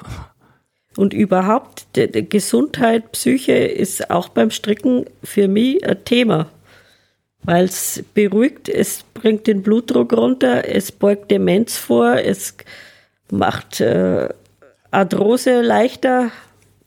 [0.96, 6.46] Und überhaupt, die, die Gesundheit, Psyche ist auch beim Stricken für mich ein Thema
[7.46, 12.56] weil es beruhigt, es bringt den Blutdruck runter, es beugt Demenz vor, es
[13.30, 14.28] macht äh,
[14.90, 16.30] Arthrose leichter.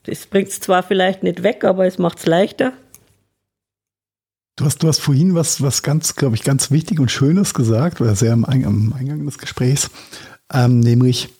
[0.04, 2.72] Das bringt es zwar vielleicht nicht weg, aber es macht es leichter.
[4.56, 8.00] Du hast, du hast vorhin was, was ganz, glaube ich, ganz wichtig und Schönes gesagt,
[8.00, 9.90] oder sehr am, am Eingang des Gesprächs,
[10.52, 11.30] ähm, nämlich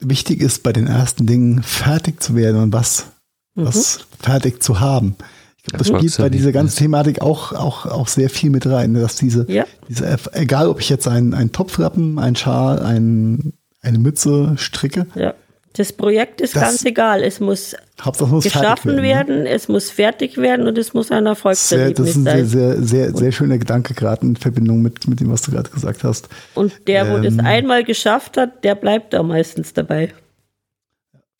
[0.00, 3.06] wichtig ist bei den ersten Dingen fertig zu werden und was,
[3.54, 3.66] mhm.
[3.66, 5.14] was fertig zu haben.
[5.58, 8.66] Ich glaube, das, das spielt bei dieser ganzen Thematik auch, auch, auch sehr viel mit
[8.66, 9.64] rein, dass diese, ja.
[9.88, 13.52] diese egal ob ich jetzt einen, einen Topflappen, einen Schal, einen
[13.82, 15.06] eine Mütze stricke.
[15.14, 15.34] Ja.
[15.74, 17.22] Das Projekt ist das, ganz egal.
[17.22, 17.74] Es muss,
[18.20, 19.48] muss geschaffen werden, werden ne?
[19.48, 22.24] es muss fertig werden und es muss ein Erfolgserlebnis sein.
[22.24, 25.30] Das ist ein sehr, sehr, sehr, sehr schöner Gedanke, gerade in Verbindung mit, mit dem,
[25.30, 26.28] was du gerade gesagt hast.
[26.54, 30.12] Und der, wo ähm, das einmal geschafft hat, der bleibt da meistens dabei.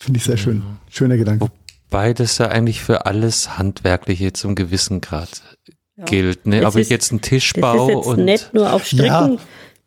[0.00, 0.62] Finde ich sehr schön.
[0.88, 1.48] Schöner Gedanke.
[1.90, 5.42] Wobei das ja eigentlich für alles Handwerkliche zum gewissen Grad
[5.98, 6.04] ja.
[6.06, 6.46] gilt.
[6.46, 6.66] Ne?
[6.66, 8.24] Ob ich jetzt einen Tisch baue das ist jetzt und.
[8.24, 9.04] Nicht nur auf Stricken.
[9.04, 9.38] Ja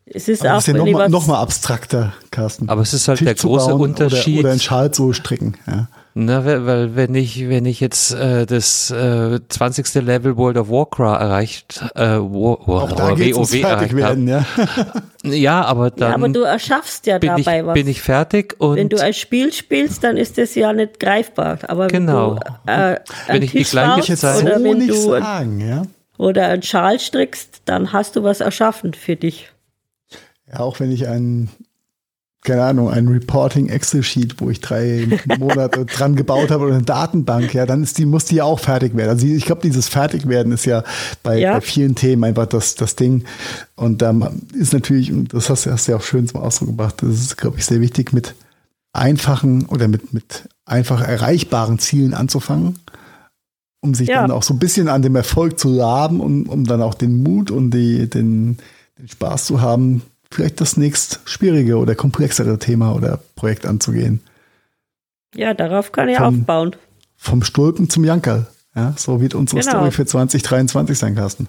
[0.08, 2.68] es ist aber auch ist ja nochmal noch mal abstrakter, Carsten.
[2.68, 4.34] Aber es ist halt Tisch der große Unterschied.
[4.34, 5.56] Oder, oder einen Schal zu stricken.
[5.66, 5.88] Ja.
[6.14, 9.96] Na, weil wenn ich wenn ich jetzt äh, das äh, 20.
[9.96, 14.46] Level World of Warcraft erreicht, äh, War, War, auch da WoW erreicht werden, ja.
[15.24, 16.10] ja, aber dann.
[16.10, 17.74] Ja, aber du erschaffst ja dabei ich, was.
[17.74, 21.58] Bin ich fertig und wenn du ein Spiel spielst, dann ist das ja nicht greifbar.
[21.68, 22.38] Aber genau.
[22.64, 25.82] wenn du äh, wenn ich Tisch die gleiche Zeit oder wenn du sagen, ja.
[26.16, 29.50] oder einen Schal strickst, dann hast du was erschaffen für dich.
[30.50, 31.48] Ja, auch wenn ich ein,
[32.42, 37.52] keine Ahnung, ein Reporting Excel-Sheet, wo ich drei Monate dran gebaut habe oder eine Datenbank,
[37.54, 39.10] ja, dann ist die, muss die ja auch fertig werden.
[39.10, 40.84] Also ich glaube, dieses Fertigwerden ist ja
[41.22, 41.54] bei, ja.
[41.54, 43.24] bei vielen Themen einfach das, das Ding.
[43.74, 46.68] Und da ähm, ist natürlich, und das hast, hast du ja auch schön zum Ausdruck
[46.68, 48.34] gebracht, das ist, glaube ich, sehr wichtig, mit
[48.92, 52.78] einfachen oder mit, mit einfach erreichbaren Zielen anzufangen
[53.86, 54.20] um sich ja.
[54.20, 57.22] dann auch so ein bisschen an dem Erfolg zu laben und um dann auch den
[57.22, 58.58] Mut und die, den,
[58.98, 60.02] den Spaß zu haben,
[60.36, 64.20] vielleicht das nächst schwierige oder komplexere Thema oder Projekt anzugehen.
[65.34, 66.76] Ja, darauf kann ich vom, aufbauen.
[67.16, 68.46] Vom Stulpen zum Jankerl.
[68.74, 69.72] Ja, so wird unsere genau.
[69.72, 71.48] Story für 2023 sein, Carsten.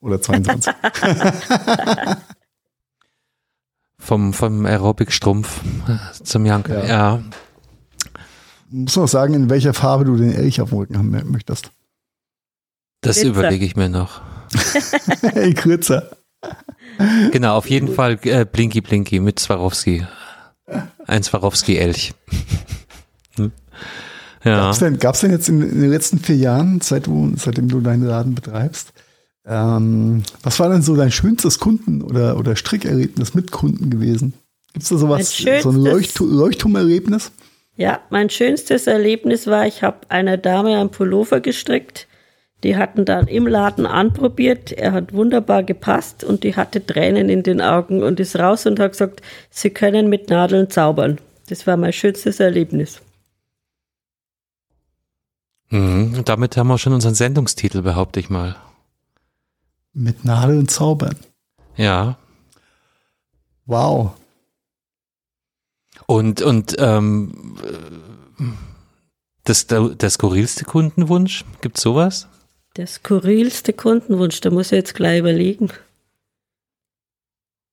[0.00, 0.74] Oder 22.
[3.98, 5.60] vom, vom Aerobic-Strumpf
[6.24, 6.84] zum Janke, ja.
[6.84, 7.22] ja.
[8.68, 11.70] Muss noch sagen, in welcher Farbe du den Elch auf dem Rücken haben möchtest.
[13.02, 14.20] Das überlege ich mir noch.
[15.22, 16.10] hey, kürzer.
[17.30, 20.06] Genau, auf jeden Fall äh, Blinky Blinky mit Swarovski.
[21.06, 22.14] Ein Swarovski-Elch.
[23.36, 23.52] hm?
[24.44, 24.56] Ja.
[24.56, 27.68] Gab es denn, gab's denn jetzt in, in, den letzten vier Jahren, seit du, seitdem
[27.68, 28.92] du deinen Laden betreibst,
[29.44, 34.34] ähm, was war denn so dein schönstes Kunden- oder, oder Strickerlebnis mit Kunden gewesen?
[34.72, 37.32] Gibt es da sowas, so ein Leucht Leuchtturmerlebnis?
[37.76, 42.08] Ja, mein schönstes Erlebnis war, ich habe einer Dame einen Pullover gestrickt.
[42.66, 44.72] Die hatten dann im Laden anprobiert.
[44.72, 48.80] Er hat wunderbar gepasst und die hatte Tränen in den Augen und ist raus und
[48.80, 51.20] hat gesagt, sie können mit Nadeln zaubern.
[51.48, 53.02] Das war mein schönstes Erlebnis.
[55.68, 58.56] Mhm, damit haben wir schon unseren Sendungstitel, behaupte ich mal.
[59.92, 61.14] Mit Nadeln zaubern.
[61.76, 62.18] Ja.
[63.64, 64.10] Wow.
[66.06, 67.56] Und, und ähm,
[69.44, 72.26] das, der, skurrilste Kundenwunsch, gibt es sowas?
[72.76, 75.70] Der skurrilste Kundenwunsch, da muss ich jetzt gleich überlegen.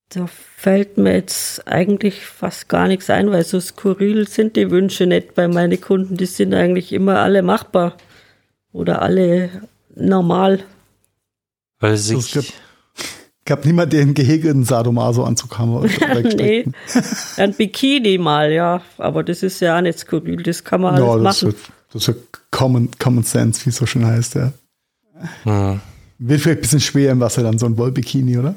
[0.08, 5.06] Da fällt mir jetzt eigentlich fast gar nichts ein, weil so skurril sind die Wünsche
[5.06, 6.16] nicht bei meinen Kunden.
[6.16, 7.98] Die sind eigentlich immer alle machbar
[8.72, 9.50] oder alle
[9.94, 10.64] normal.
[11.80, 12.34] Weil sich.
[12.36, 12.46] Es gab,
[13.46, 15.82] gab niemand, der einen gehegten Sadomaso-Anzug haben
[16.36, 16.66] Nee,
[17.38, 18.82] ein Bikini mal, ja.
[18.98, 20.44] Aber das ist ja auch nicht skurril.
[20.44, 21.56] Das kann man ja, alles das machen.
[21.56, 22.18] Ist, das ist
[22.52, 24.54] Common, Common Sense, wie es so schön heißt, ja.
[25.44, 25.82] Hm.
[26.20, 28.56] Wird vielleicht ein bisschen schwer im Wasser dann, so ein Wollbikini, oder?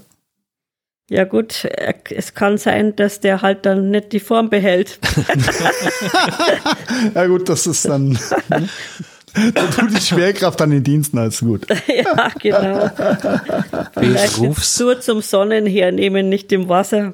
[1.09, 1.67] Ja gut,
[2.11, 4.99] es kann sein, dass der halt dann nicht die Form behält.
[7.15, 8.19] ja gut, das ist dann.
[9.55, 11.67] Da tut die Schwerkraft an den Diensten als gut.
[11.87, 12.91] ja, genau.
[13.95, 17.13] Vielleicht nur zum Sonnen hernehmen, nicht im Wasser.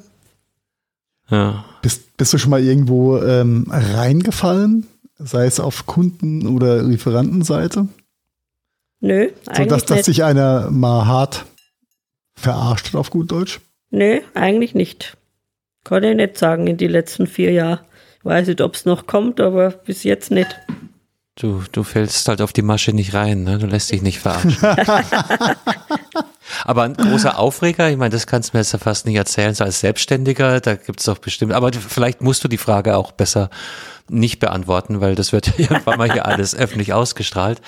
[1.29, 1.65] Ja.
[1.83, 4.87] Bist, bist du schon mal irgendwo ähm, reingefallen?
[5.19, 7.89] Sei es auf Kunden- oder Lieferantenseite?
[9.03, 10.05] Nö, eigentlich so, dass, dass nicht.
[10.07, 11.45] sich einer mal hart
[12.37, 13.61] verarscht hat auf gut Deutsch?
[13.91, 15.17] Nö, eigentlich nicht.
[15.85, 17.81] Kann ich nicht sagen in die letzten vier Jahren.
[18.23, 20.57] Weiß nicht, ob es noch kommt, aber bis jetzt nicht.
[21.35, 23.59] Du, du fällst halt auf die Masche nicht rein, ne?
[23.59, 24.57] Du lässt dich nicht verarschen.
[26.65, 29.55] aber ein großer Aufreger, ich meine, das kannst du mir jetzt ja fast nicht erzählen,
[29.55, 33.11] so als Selbstständiger, da gibt es doch bestimmt, aber vielleicht musst du die Frage auch
[33.11, 33.51] besser
[34.09, 37.61] nicht beantworten, weil das wird irgendwann mal hier alles öffentlich ausgestrahlt.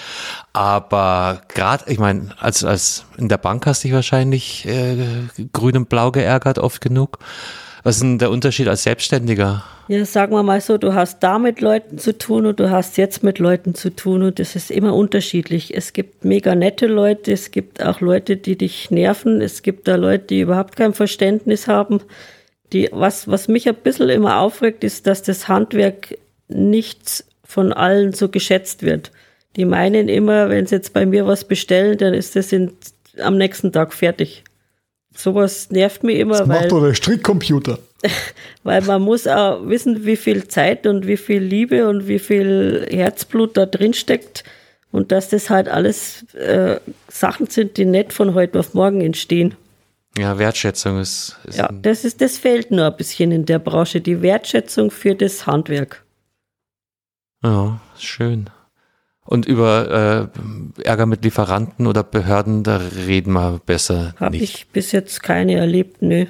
[0.53, 4.97] Aber gerade, ich meine, als, als in der Bank hast du dich wahrscheinlich äh,
[5.53, 7.19] grün und blau geärgert, oft genug.
[7.83, 9.63] Was ist denn der Unterschied als Selbstständiger?
[9.89, 12.97] Ja, sagen wir mal so, du hast da mit Leuten zu tun und du hast
[12.97, 15.77] jetzt mit Leuten zu tun und das ist immer unterschiedlich.
[15.77, 19.97] Es gibt mega nette Leute, es gibt auch Leute, die dich nerven, es gibt da
[19.97, 22.01] Leute, die überhaupt kein Verständnis haben.
[22.73, 26.17] Die, was, was mich ein bisschen immer aufregt, ist, dass das Handwerk
[26.55, 29.11] nicht von allen so geschätzt wird.
[29.57, 32.73] Die meinen immer, wenn sie jetzt bei mir was bestellen, dann ist das in,
[33.21, 34.43] am nächsten Tag fertig.
[35.17, 36.39] Sowas nervt mich immer.
[36.39, 37.79] Das macht weil, doch der Strickcomputer.
[38.65, 42.87] weil man muss auch wissen, wie viel Zeit und wie viel Liebe und wie viel
[42.91, 44.43] Herzblut da drin steckt.
[44.91, 46.79] Und dass das halt alles äh,
[47.09, 49.55] Sachen sind, die nicht von heute auf morgen entstehen.
[50.17, 51.37] Ja, Wertschätzung ist.
[51.45, 55.15] ist ja, das ist, das fehlt nur ein bisschen in der Branche, die Wertschätzung für
[55.17, 56.04] das Handwerk.
[57.45, 58.49] Ja, schön.
[59.27, 60.31] Und über
[60.79, 65.55] äh, Ärger mit Lieferanten oder Behörden, da reden wir besser Habe ich bis jetzt keine
[65.55, 66.27] erlebt, nö.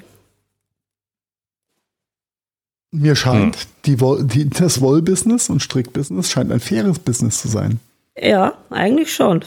[2.91, 3.63] Mir scheint, hm.
[3.85, 3.97] die,
[4.27, 7.79] die, das Wollbusiness und Strickbusiness scheint ein faires Business zu sein.
[8.17, 9.43] Ja, eigentlich schon.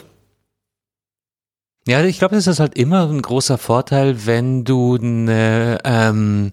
[1.89, 6.51] Ja, ich glaube, das ist halt immer ein großer Vorteil, wenn du eine ähm,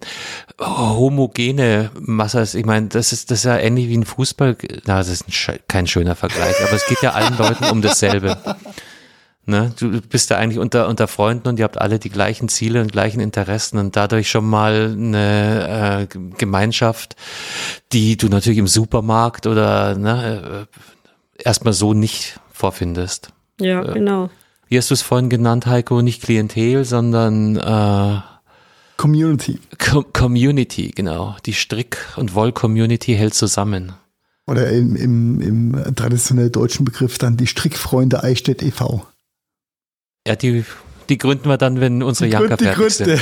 [0.59, 2.55] homogene Masse hast.
[2.55, 4.57] Ich meine, das ist das ist ja ähnlich wie ein Fußball.
[4.87, 8.35] Na, das ist ein, kein schöner Vergleich, aber es geht ja allen Leuten um dasselbe.
[9.49, 9.71] Ne?
[9.79, 12.91] Du bist ja eigentlich unter, unter Freunden und ihr habt alle die gleichen Ziele und
[12.91, 17.15] gleichen Interessen und dadurch schon mal eine äh, Gemeinschaft,
[17.93, 23.29] die du natürlich im Supermarkt oder ne, äh, erstmal so nicht vorfindest.
[23.61, 24.29] Ja, äh, genau
[24.69, 28.21] wie hast du es vorhin genannt, Heiko, nicht Klientel, sondern äh,
[28.97, 29.59] Community.
[29.77, 31.37] Co Community, genau.
[31.45, 33.93] Die Strick- und Woll-Community hält zusammen.
[34.47, 39.05] Oder im, im, im traditionell deutschen Begriff dann die Strickfreunde Eichstätt e.V.
[40.25, 40.65] Ja, die,
[41.09, 42.91] Die gründen wir dann, wenn unsere Janker fertig Gründe.
[42.91, 43.21] sind.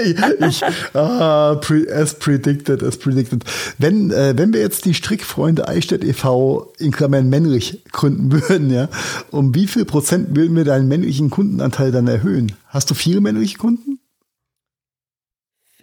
[0.48, 0.62] ich,
[0.94, 3.44] ah, pre, as predicted, as predicted.
[3.78, 6.72] Wenn, äh, wenn wir jetzt die Strickfreunde Eichstätt e.V.
[6.78, 8.88] in Klammern männlich gründen würden, ja,
[9.30, 12.52] um wie viel Prozent würden wir deinen männlichen Kundenanteil dann erhöhen?
[12.66, 14.00] Hast du viele männliche Kunden?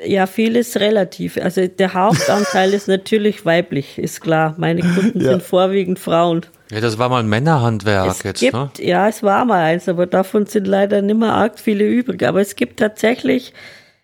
[0.03, 1.37] Ja, viel ist relativ.
[1.37, 4.53] Also der Hauptanteil ist natürlich weiblich, ist klar.
[4.57, 5.31] Meine Kunden ja.
[5.31, 6.41] sind vorwiegend Frauen.
[6.71, 8.71] Ja, das war mal ein Männerhandwerk es jetzt, gibt, ne?
[8.79, 12.23] Ja, es war mal eins, aber davon sind leider nicht mehr arg viele übrig.
[12.25, 13.53] Aber es gibt tatsächlich,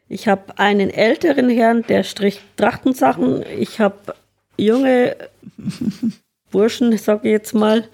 [0.07, 3.43] ich habe einen älteren Herrn, der strich Trachtensachen.
[3.57, 4.15] Ich habe
[4.57, 5.15] junge
[6.51, 7.85] Burschen, sage ich jetzt mal,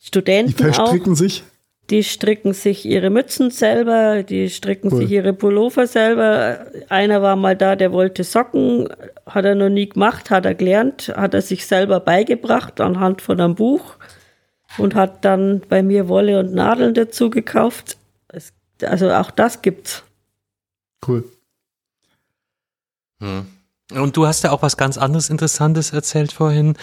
[0.00, 1.16] Studenten Die verstricken auch.
[1.16, 1.42] sich?
[1.90, 5.02] Die stricken sich ihre Mützen selber, die stricken cool.
[5.02, 6.66] sich ihre Pullover selber.
[6.88, 8.88] Einer war mal da, der wollte Socken,
[9.24, 13.40] hat er noch nie gemacht, hat er gelernt, hat er sich selber beigebracht anhand von
[13.40, 13.94] einem Buch
[14.78, 17.96] und hat dann bei mir Wolle und Nadeln dazu gekauft.
[18.28, 18.52] Es,
[18.82, 20.02] also auch das gibt's.
[21.06, 21.24] Cool.
[23.20, 23.46] Hm.
[23.92, 26.76] Und du hast ja auch was ganz anderes Interessantes erzählt vorhin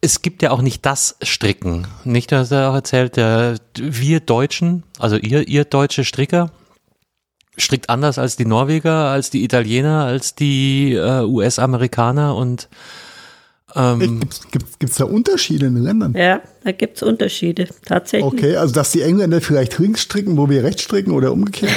[0.00, 1.86] es gibt ja auch nicht das Stricken.
[2.04, 6.50] Nicht, dass er auch erzählt, der, wir Deutschen, also ihr, ihr deutsche Stricker,
[7.56, 12.68] strickt anders als die Norweger, als die Italiener, als die äh, US-Amerikaner und
[13.76, 14.20] ähm,
[14.50, 16.14] Gibt es da Unterschiede in den Ländern?
[16.16, 18.32] Ja, da gibt es Unterschiede, tatsächlich.
[18.32, 21.72] Okay, also dass die Engländer vielleicht links stricken, wo wir rechts stricken oder umgekehrt?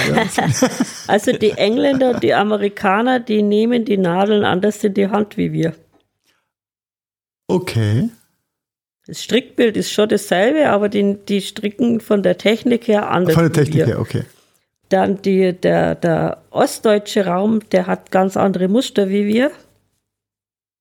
[1.08, 5.54] also die Engländer und die Amerikaner, die nehmen die Nadeln anders in die Hand wie
[5.54, 5.76] wir.
[7.48, 8.10] Okay.
[9.06, 13.36] Das Strickbild ist schon dasselbe, aber die, die stricken von der Technik her anders.
[13.36, 14.24] Von der Technik her, okay.
[14.90, 19.52] Dann die, der, der ostdeutsche Raum, der hat ganz andere Muster wie wir.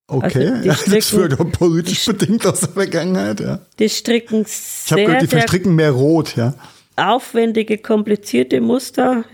[0.07, 3.61] Okay, also ja, das wird doch politisch bedingt aus der Vergangenheit, ja.
[3.79, 4.53] Die stricken sehr,
[4.85, 6.55] Ich habe gehört, die verstricken mehr rot, ja.
[6.97, 9.25] Aufwendige, komplizierte Muster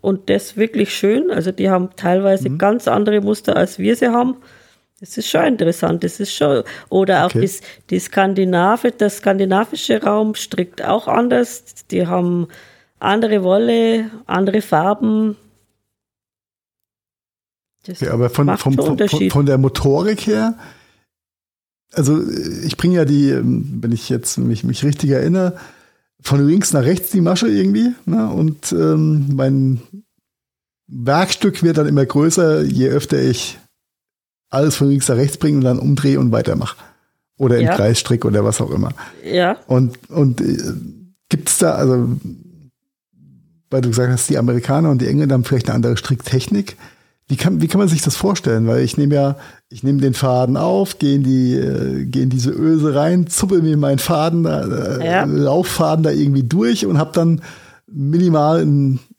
[0.00, 1.30] und das wirklich schön.
[1.30, 2.58] Also die haben teilweise mhm.
[2.58, 4.36] ganz andere Muster, als wir sie haben.
[5.00, 7.46] Das ist schon interessant, das ist schon, oder auch okay.
[7.46, 7.52] die,
[7.90, 11.62] die Skandinave, der skandinavische Raum strickt auch anders.
[11.90, 12.48] Die haben
[12.98, 15.36] andere Wolle, andere Farben.
[17.86, 20.58] Das ja, aber von, vom, von, von der Motorik her,
[21.92, 22.20] also
[22.64, 25.56] ich bringe ja die, wenn ich jetzt mich, mich richtig erinnere,
[26.20, 27.94] von links nach rechts die Masche irgendwie.
[28.04, 28.28] Ne?
[28.28, 29.80] Und ähm, mein
[30.88, 33.58] Werkstück wird dann immer größer, je öfter ich
[34.50, 36.76] alles von links nach rechts bringen und dann umdrehe und weitermache.
[37.36, 37.70] Oder ja.
[37.70, 38.90] im Kreisstrick oder was auch immer.
[39.24, 39.56] Ja.
[39.66, 40.58] Und, und äh,
[41.28, 42.08] gibt es da, also,
[43.70, 46.76] weil du gesagt hast, die Amerikaner und die Engländer haben vielleicht eine andere Stricktechnik.
[47.28, 48.66] Wie kann, wie kann man sich das vorstellen?
[48.66, 49.36] Weil ich nehme ja,
[49.68, 53.60] ich nehme den Faden auf, gehe in die, äh, gehe in diese Öse rein, zuppel
[53.60, 55.24] mir meinen Faden, äh, ja.
[55.24, 57.42] Lauffaden da irgendwie durch und habe dann
[57.86, 58.66] minimal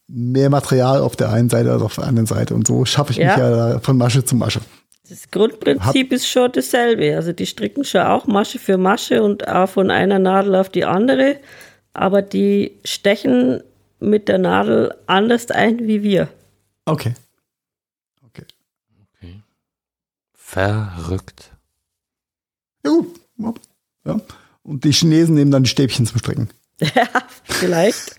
[0.07, 2.56] mehr Material auf der einen Seite als auf der anderen Seite.
[2.56, 3.27] Und so schaffe ich ja.
[3.27, 4.61] mich ja von Masche zu Masche.
[5.10, 7.15] Das Grundprinzip ist schon dasselbe.
[7.15, 10.86] Also die stricken schon auch Masche für Masche und auch von einer Nadel auf die
[10.86, 11.40] andere,
[11.94, 13.64] aber die stechen
[13.99, 16.30] mit der Nadel anders ein wie wir.
[16.86, 17.15] Okay.
[18.27, 18.45] Okay.
[19.15, 19.41] okay.
[20.34, 21.52] Verrückt.
[22.86, 22.91] Ja,
[23.38, 23.61] gut.
[24.06, 24.22] Ja.
[24.64, 26.49] Und die Chinesen nehmen dann die Stäbchen zum Stricken.
[26.95, 27.07] Ja,
[27.44, 28.18] vielleicht.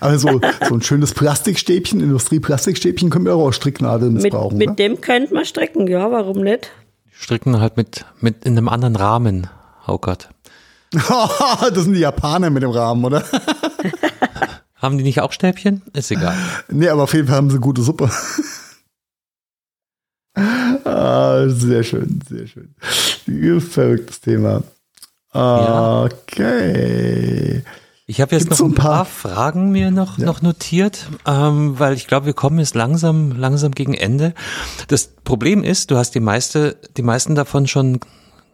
[0.00, 4.58] Aber so, so ein schönes Plastikstäbchen, Industrieplastikstäbchen können wir auch aus Stricknadeln missbrauchen.
[4.58, 6.70] Mit, mit dem könnte man stricken, ja, warum nicht?
[7.10, 9.48] Stricken halt mit, mit in einem anderen Rahmen.
[9.86, 10.28] Oh Gott.
[10.92, 13.24] das sind die Japaner mit dem Rahmen, oder?
[14.76, 15.82] haben die nicht auch Stäbchen?
[15.92, 16.36] Ist egal.
[16.68, 18.10] Nee, aber auf jeden Fall haben sie gute Suppe.
[20.84, 22.74] ah, sehr schön, sehr schön.
[23.60, 24.62] Verrücktes Thema.
[25.32, 26.42] Okay.
[27.56, 27.70] Ja.
[28.08, 30.26] Ich habe jetzt Gibt's noch ein paar, paar, Fragen mir noch, ja.
[30.26, 34.32] noch notiert, ähm, weil ich glaube, wir kommen jetzt langsam, langsam gegen Ende.
[34.86, 37.98] Das Problem ist, du hast die meiste, die meisten davon schon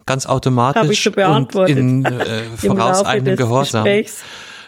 [0.07, 3.83] ganz automatisch und in äh, vorauseilendem Gehorsam.
[3.83, 4.23] Gesprächs.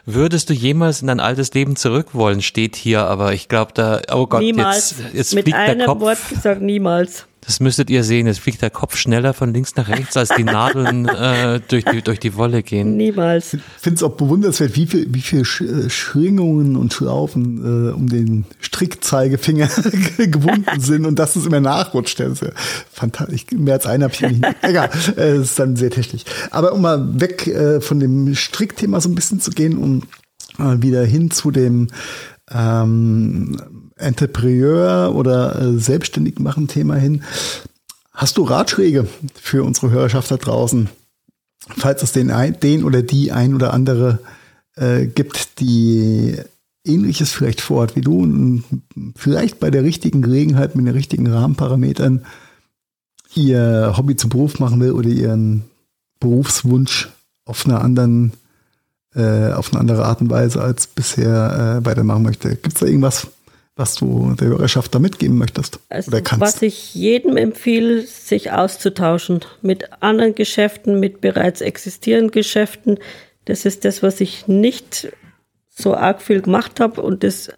[0.06, 4.02] Würdest du jemals in dein altes Leben zurück wollen, steht hier, aber ich glaube da,
[4.14, 5.00] oh Gott, niemals.
[5.00, 6.02] jetzt, jetzt Mit fliegt der einem Kopf.
[6.02, 7.26] Wort gesagt, niemals.
[7.46, 8.28] Das müsstet ihr sehen.
[8.28, 12.02] Es fliegt der Kopf schneller von links nach rechts, als die Nadeln äh, durch, die,
[12.02, 12.98] durch die Wolle gehen.
[12.98, 13.54] Niemals.
[13.54, 18.08] Ich finde es auch bewundernswert, wie viel, wie viel äh, Schwingungen und Schlaufen äh, um
[18.08, 19.68] den Strickzeigefinger
[20.18, 22.20] gewunden sind und dass es immer nachrutscht.
[22.20, 22.50] Das ist ja
[22.92, 23.46] fantastisch.
[23.52, 24.44] Mehr als einer habe ich nicht.
[24.62, 26.24] Egal, äh, ist dann sehr technisch.
[26.52, 30.06] Aber um mal weg äh, von dem Strickthema so ein bisschen zu gehen und
[30.58, 31.88] äh, wieder hin zu dem
[32.52, 33.58] ähm,
[33.98, 37.24] Entrepreneur oder äh, selbstständig machen Thema hin.
[38.12, 40.90] Hast du Ratschläge für unsere Hörerschaft da draußen,
[41.78, 42.32] falls es den,
[42.62, 44.20] den oder die ein oder andere
[44.76, 46.38] äh, gibt, die
[46.86, 48.64] Ähnliches vielleicht vorhat wie du und
[49.16, 52.26] vielleicht bei der richtigen Gelegenheit mit den richtigen Rahmenparametern
[53.36, 55.64] ihr Hobby zum Beruf machen will oder ihren
[56.20, 57.10] Berufswunsch
[57.46, 58.34] auf einer anderen,
[59.14, 62.50] äh, auf eine andere Art und Weise als bisher äh, weitermachen möchte.
[62.50, 63.28] Gibt es da irgendwas,
[63.76, 66.42] was du der Hörerschaft da mitgeben möchtest also, oder kannst?
[66.42, 73.00] Was ich jedem empfehle, sich auszutauschen mit anderen Geschäften, mit bereits existierenden Geschäften.
[73.44, 75.10] Das ist das, was ich nicht
[75.70, 77.50] so arg viel gemacht habe und das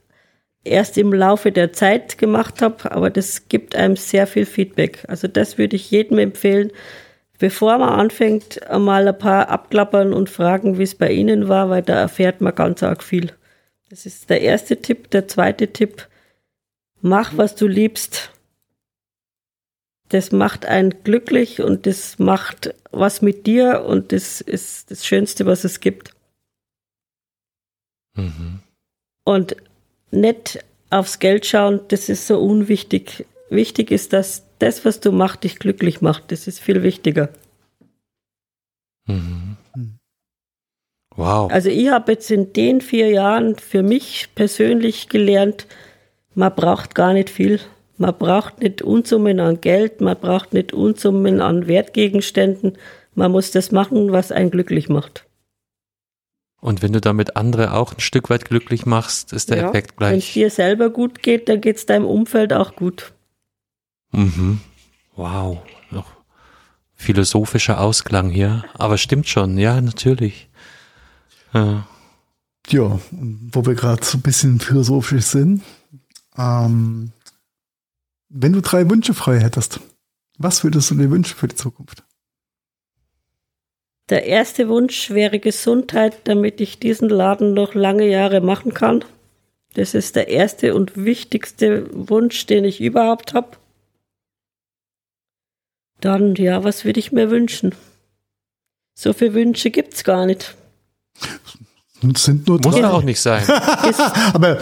[0.63, 5.05] erst im Laufe der Zeit gemacht habe, aber das gibt einem sehr viel Feedback.
[5.07, 6.71] Also das würde ich jedem empfehlen,
[7.39, 11.83] bevor man anfängt, einmal ein paar abklappern und fragen, wie es bei Ihnen war, weil
[11.83, 13.31] da erfährt man ganz arg viel.
[13.89, 15.09] Das ist der erste Tipp.
[15.11, 16.07] Der zweite Tipp,
[17.01, 18.31] mach, was du liebst.
[20.09, 25.45] Das macht einen glücklich und das macht was mit dir und das ist das Schönste,
[25.45, 26.13] was es gibt.
[28.15, 28.59] Mhm.
[29.25, 29.57] Und
[30.11, 33.25] nicht aufs Geld schauen, das ist so unwichtig.
[33.49, 36.31] Wichtig ist, dass das, was du machst, dich glücklich macht.
[36.31, 37.29] Das ist viel wichtiger.
[39.05, 39.57] Mhm.
[41.17, 41.51] Wow.
[41.51, 45.67] Also ich habe jetzt in den vier Jahren für mich persönlich gelernt,
[46.35, 47.59] man braucht gar nicht viel.
[47.97, 52.77] Man braucht nicht Unsummen an Geld, man braucht nicht Unsummen an Wertgegenständen.
[53.15, 55.25] Man muss das machen, was einen glücklich macht.
[56.61, 59.97] Und wenn du damit andere auch ein Stück weit glücklich machst, ist der ja, Effekt
[59.97, 60.11] gleich.
[60.11, 63.13] Wenn es dir selber gut geht, dann geht es deinem Umfeld auch gut.
[64.11, 64.59] Mhm.
[65.15, 65.59] Wow.
[65.89, 66.11] Noch
[66.93, 68.65] philosophischer Ausklang hier.
[68.75, 70.49] Aber stimmt schon, ja, natürlich.
[71.53, 71.87] Ja,
[72.69, 75.63] ja wo wir gerade so ein bisschen philosophisch sind.
[76.37, 77.11] Ähm,
[78.29, 79.79] wenn du drei Wünsche frei hättest,
[80.37, 82.03] was würdest du dir wünschen für die Zukunft?
[84.09, 89.03] Der erste Wunsch wäre Gesundheit, damit ich diesen Laden noch lange Jahre machen kann.
[89.73, 93.57] Das ist der erste und wichtigste Wunsch, den ich überhaupt habe.
[95.99, 97.75] Dann, ja, was würde ich mir wünschen?
[98.93, 100.55] So viele Wünsche gibt es gar nicht.
[102.01, 102.69] Und sind nur drei.
[102.69, 103.43] Muss ja auch nicht sein.
[104.33, 104.59] Aber,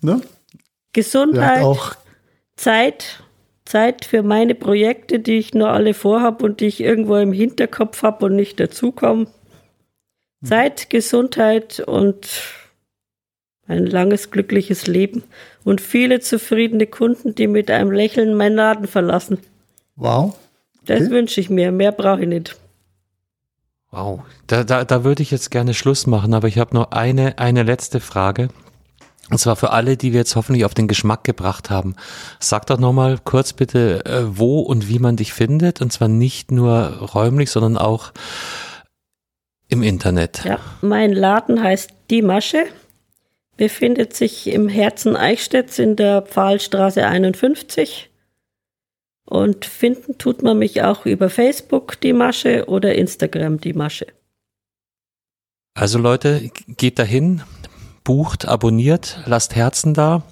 [0.00, 0.20] ne?
[0.92, 1.64] Gesundheit,
[2.56, 3.22] Zeit,
[3.64, 8.02] Zeit für meine Projekte, die ich nur alle vorhabe und die ich irgendwo im Hinterkopf
[8.02, 9.26] habe und nicht dazukomme.
[10.44, 12.28] Zeit, Gesundheit und
[13.66, 15.22] ein langes, glückliches Leben
[15.64, 19.38] und viele zufriedene Kunden, die mit einem Lächeln meinen Laden verlassen.
[19.96, 20.36] Wow.
[20.82, 20.98] Okay.
[20.98, 21.70] Das wünsche ich mir.
[21.70, 22.56] Mehr brauche ich nicht.
[23.92, 24.22] Wow.
[24.46, 27.62] Da, da, da würde ich jetzt gerne Schluss machen, aber ich habe noch eine, eine
[27.62, 28.48] letzte Frage.
[29.30, 31.94] Und zwar für alle, die wir jetzt hoffentlich auf den Geschmack gebracht haben.
[32.40, 35.80] Sag doch nochmal kurz bitte, äh, wo und wie man dich findet.
[35.80, 38.12] Und zwar nicht nur räumlich, sondern auch
[39.68, 40.44] im Internet.
[40.44, 42.64] Ja, mein Laden heißt Die Masche.
[43.56, 48.10] Befindet sich im Herzen Eichstätts in der Pfahlstraße 51.
[49.24, 54.06] Und finden tut man mich auch über Facebook, Die Masche, oder Instagram, Die Masche.
[55.74, 57.42] Also Leute, geht dahin,
[58.04, 60.22] bucht, abonniert, lasst Herzen da.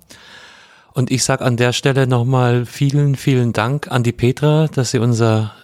[0.93, 4.99] Und ich sage an der Stelle nochmal vielen, vielen Dank an die Petra, dass sie
[4.99, 5.55] unser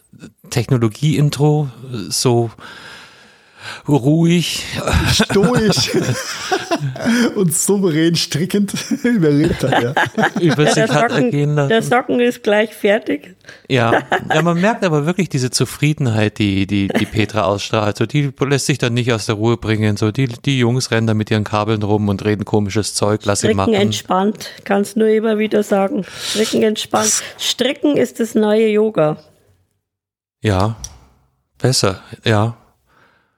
[0.50, 1.68] Technologie-Intro
[2.08, 2.50] so
[3.88, 4.64] ruhig,
[5.12, 5.90] stoisch
[7.36, 8.74] und souverän strickend
[9.04, 9.82] überlebt hat.
[9.82, 9.94] Ja.
[10.40, 11.68] Über ja, sich hat ergehen lassen.
[11.68, 13.36] Der Socken ist gleich fertig.
[13.68, 14.02] Ja.
[14.34, 17.96] ja, man merkt aber wirklich diese Zufriedenheit, die, die, die Petra ausstrahlt.
[17.96, 19.96] So, die lässt sich dann nicht aus der Ruhe bringen.
[19.96, 23.20] So, die, die Jungs rennen da mit ihren Kabeln rum und reden komisches Zeug.
[23.24, 23.74] Lass Stricken sie machen.
[23.74, 26.04] entspannt, kannst nur immer wieder sagen.
[26.04, 27.22] Stricken entspannt.
[27.38, 29.18] Stricken ist das neue Yoga.
[30.42, 30.76] Ja,
[31.58, 32.56] besser, ja.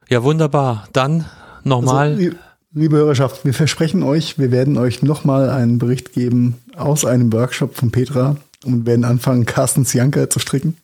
[0.08, 0.88] Ja, wunderbar.
[0.92, 1.26] Dann
[1.64, 2.12] nochmal.
[2.12, 2.30] Also,
[2.72, 7.76] liebe Hörerschaft, wir versprechen euch, wir werden euch nochmal einen Bericht geben aus einem Workshop
[7.76, 10.78] von Petra und werden anfangen, Carstens Janker zu stricken.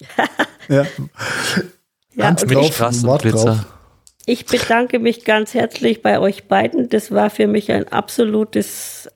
[0.68, 0.86] ja.
[2.14, 3.66] ja Hand drauf, Wort drauf.
[4.26, 6.88] Ich bedanke mich ganz herzlich bei euch beiden.
[6.88, 9.10] Das war für mich ein absolutes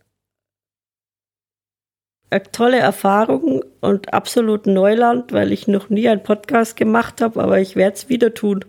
[2.30, 7.60] eine tolle Erfahrung und absolut Neuland, weil ich noch nie einen Podcast gemacht habe, aber
[7.60, 8.64] ich werde es wieder tun.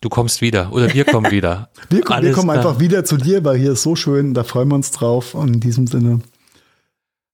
[0.00, 1.70] Du kommst wieder oder wir kommen wieder.
[1.88, 4.68] wir, kommen, wir kommen einfach wieder zu dir, weil hier ist so schön, da freuen
[4.68, 5.34] wir uns drauf.
[5.34, 6.20] Und in diesem Sinne,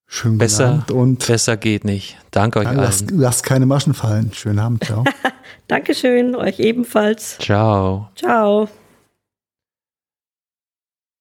[0.07, 2.19] schön besser und besser geht nicht.
[2.31, 3.21] Danke euch lasst, allen.
[3.21, 4.33] Lasst keine Maschen fallen.
[4.33, 5.05] Schönen Abend, ciao.
[5.69, 7.39] Dankeschön, euch ebenfalls.
[7.39, 8.11] Ciao.
[8.15, 8.69] Ciao.